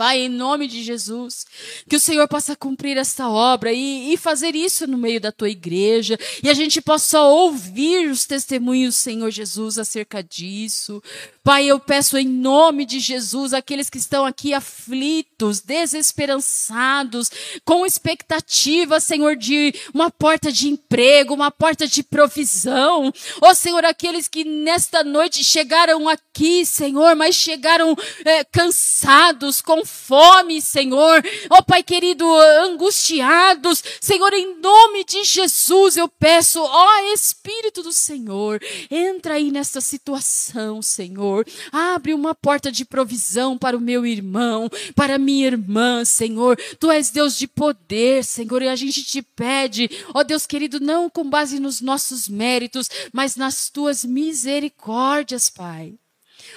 Pai, 0.01 0.21
em 0.21 0.29
nome 0.31 0.67
de 0.67 0.83
Jesus, 0.83 1.45
que 1.87 1.95
o 1.95 2.01
Senhor 2.01 2.27
possa 2.27 2.57
cumprir 2.57 2.97
esta 2.97 3.29
obra 3.29 3.71
e, 3.71 4.15
e, 4.15 4.17
fazer 4.17 4.55
isso 4.57 4.87
no 4.87 4.97
meio 4.97 5.21
da 5.21 5.31
tua 5.31 5.51
igreja, 5.51 6.19
e 6.43 6.49
a 6.49 6.55
gente 6.55 6.81
possa 6.81 7.21
ouvir 7.21 8.09
os 8.09 8.25
testemunhos, 8.25 8.97
Senhor 8.97 9.31
Jesus, 9.31 9.77
acerca 9.77 10.23
disso. 10.23 11.03
Pai, 11.45 11.67
eu 11.67 11.79
peço 11.79 12.17
em 12.17 12.27
nome 12.27 12.87
de 12.87 12.99
Jesus, 12.99 13.53
aqueles 13.53 13.91
que 13.91 13.99
estão 13.99 14.25
aqui 14.25 14.55
aflitos, 14.55 15.61
desesperançados, 15.61 17.31
com 17.63 17.85
expectativa, 17.85 19.01
Senhor, 19.01 19.37
de 19.37 19.75
uma 19.93 20.11
porta 20.11 20.51
de 20.51 20.69
emprego, 20.69 21.35
uma 21.35 21.51
porta 21.51 21.87
de 21.87 22.03
provisão. 22.03 23.13
Ó 23.43 23.51
oh, 23.51 23.55
Senhor, 23.55 23.85
aqueles 23.85 24.29
que 24.29 24.45
nesta 24.45 25.05
noite 25.05 25.45
chegaram 25.45 26.09
aqui, 26.09 26.65
Senhor, 26.65 27.15
mas 27.17 27.35
chegaram 27.35 27.95
é, 28.25 28.45
cansados, 28.45 29.61
com 29.61 29.85
fome, 29.91 30.63
Senhor. 30.63 31.23
Ó 31.51 31.59
oh, 31.59 31.63
Pai 31.63 31.83
querido, 31.83 32.25
angustiados. 32.65 33.83
Senhor, 34.01 34.33
em 34.33 34.59
nome 34.61 35.05
de 35.05 35.25
Jesus, 35.25 35.97
eu 35.97 36.09
peço, 36.09 36.63
ó 36.63 37.13
Espírito 37.13 37.83
do 37.83 37.93
Senhor, 37.93 38.63
entra 38.91 39.35
aí 39.35 39.51
nesta 39.51 39.81
situação. 39.81 40.81
Senhor. 40.83 41.47
Abre 41.73 42.15
uma 42.15 42.35
porta 42.35 42.71
de 42.71 42.85
provisão 42.85 43.57
para 43.57 43.77
o 43.77 43.81
meu 43.81 44.05
irmão, 44.07 44.69
para 44.95 45.19
minha 45.19 45.47
irmã, 45.47 46.05
Senhor. 46.05 46.59
Tu 46.79 46.91
és 46.91 47.11
Deus 47.11 47.37
de 47.37 47.47
poder, 47.47 48.25
Senhor, 48.25 48.63
e 48.63 48.69
a 48.69 48.77
gente 48.77 49.03
te 49.03 49.23
pede, 49.23 49.91
ó 50.15 50.23
Deus 50.23 50.47
querido, 50.47 50.79
não 50.81 51.09
com 51.09 51.29
base 51.29 51.59
nos 51.59 51.81
nossos 51.81 52.29
méritos, 52.29 52.89
mas 53.13 53.37
nas 53.37 53.71
tuas 53.71 54.05
misericórdias, 54.05 55.49
Pai. 55.49 55.95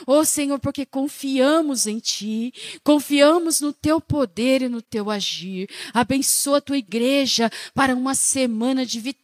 Oh 0.06 0.24
Senhor, 0.26 0.60
porque 0.60 0.86
confiamos 0.86 1.88
em 1.88 2.00
Ti, 2.00 2.54
confiamos 2.84 3.62
no 3.62 3.72
Teu 3.72 4.00
poder 4.02 4.62
e 4.62 4.70
no 4.70 4.82
Teu 4.82 5.10
agir. 5.10 5.70
Abençoa 5.94 6.58
a 6.58 6.62
Tua 6.62 6.78
igreja 6.78 7.50
para 7.74 7.96
uma 7.96 8.16
semana 8.16 8.86
de 8.86 9.00
vitória, 9.00 9.23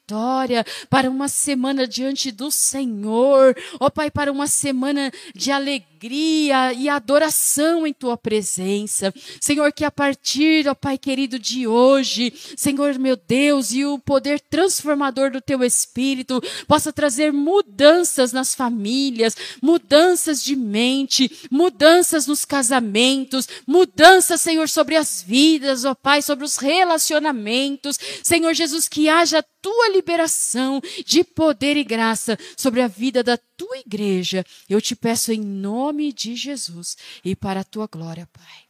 para 0.89 1.09
uma 1.09 1.27
semana 1.27 1.87
diante 1.87 2.31
do 2.31 2.51
Senhor. 2.51 3.55
Oh 3.79 3.89
Pai, 3.91 4.09
para 4.09 4.31
uma 4.31 4.47
semana 4.47 5.11
de 5.35 5.51
alegria 5.51 6.73
e 6.73 6.87
adoração 6.87 7.85
em 7.85 7.93
Tua 7.93 8.17
presença. 8.17 9.13
Senhor, 9.41 9.71
que 9.73 9.83
a 9.83 9.91
partir, 9.91 10.67
ó 10.67 10.71
oh 10.71 10.75
Pai 10.75 10.97
querido, 10.97 11.37
de 11.37 11.67
hoje, 11.67 12.33
Senhor 12.55 12.97
meu 12.97 13.15
Deus, 13.15 13.71
e 13.71 13.85
o 13.85 13.99
poder 13.99 14.39
transformador 14.39 15.31
do 15.31 15.41
Teu 15.41 15.63
Espírito 15.63 16.41
possa 16.67 16.93
trazer 16.93 17.33
mudanças 17.33 18.31
nas 18.31 18.55
famílias, 18.55 19.35
mudanças 19.61 20.43
de 20.43 20.55
mente, 20.55 21.29
mudanças 21.51 22.27
nos 22.27 22.45
casamentos, 22.45 23.47
mudanças, 23.67 24.41
Senhor, 24.41 24.69
sobre 24.69 24.95
as 24.95 25.21
vidas, 25.21 25.85
ó 25.85 25.93
Pai, 25.93 26.21
sobre 26.21 26.45
os 26.45 26.57
relacionamentos. 26.57 27.99
Senhor 28.23 28.53
Jesus, 28.53 28.87
que 28.87 29.09
haja 29.09 29.43
tua 29.61 29.89
liberação 29.89 30.81
de 31.05 31.23
poder 31.23 31.77
e 31.77 31.83
graça 31.83 32.37
sobre 32.57 32.81
a 32.81 32.87
vida 32.87 33.23
da 33.23 33.37
tua 33.37 33.77
igreja. 33.77 34.45
Eu 34.67 34.81
te 34.81 34.95
peço 34.95 35.31
em 35.31 35.41
nome 35.41 36.13
de 36.13 36.35
Jesus 36.35 36.97
e 37.23 37.35
para 37.35 37.61
a 37.61 37.63
tua 37.63 37.87
glória, 37.87 38.27
Pai. 38.31 38.63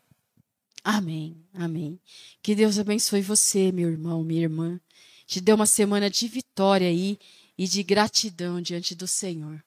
Amém, 0.83 1.45
amém. 1.53 1.99
Que 2.41 2.55
Deus 2.55 2.79
abençoe 2.79 3.21
você, 3.21 3.71
meu 3.71 3.89
irmão, 3.89 4.23
minha 4.23 4.41
irmã. 4.41 4.79
Te 5.25 5.39
dê 5.39 5.53
uma 5.53 5.65
semana 5.65 6.09
de 6.09 6.27
vitória 6.27 6.87
aí 6.87 7.19
e 7.57 7.67
de 7.67 7.83
gratidão 7.83 8.61
diante 8.61 8.95
do 8.95 9.07
Senhor. 9.07 9.63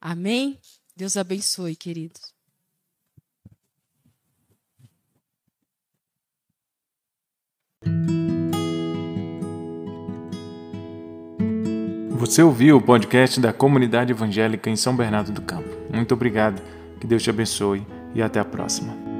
Amém? 0.00 0.60
Deus 0.94 1.16
abençoe, 1.16 1.74
queridos. 1.74 2.35
Você 12.16 12.42
ouviu 12.42 12.78
o 12.78 12.80
podcast 12.80 13.38
da 13.38 13.52
Comunidade 13.52 14.10
Evangélica 14.10 14.70
em 14.70 14.74
São 14.74 14.96
Bernardo 14.96 15.32
do 15.32 15.42
Campo. 15.42 15.68
Muito 15.92 16.14
obrigado, 16.14 16.62
que 16.98 17.06
Deus 17.06 17.22
te 17.22 17.28
abençoe 17.28 17.86
e 18.14 18.22
até 18.22 18.40
a 18.40 18.44
próxima. 18.44 19.15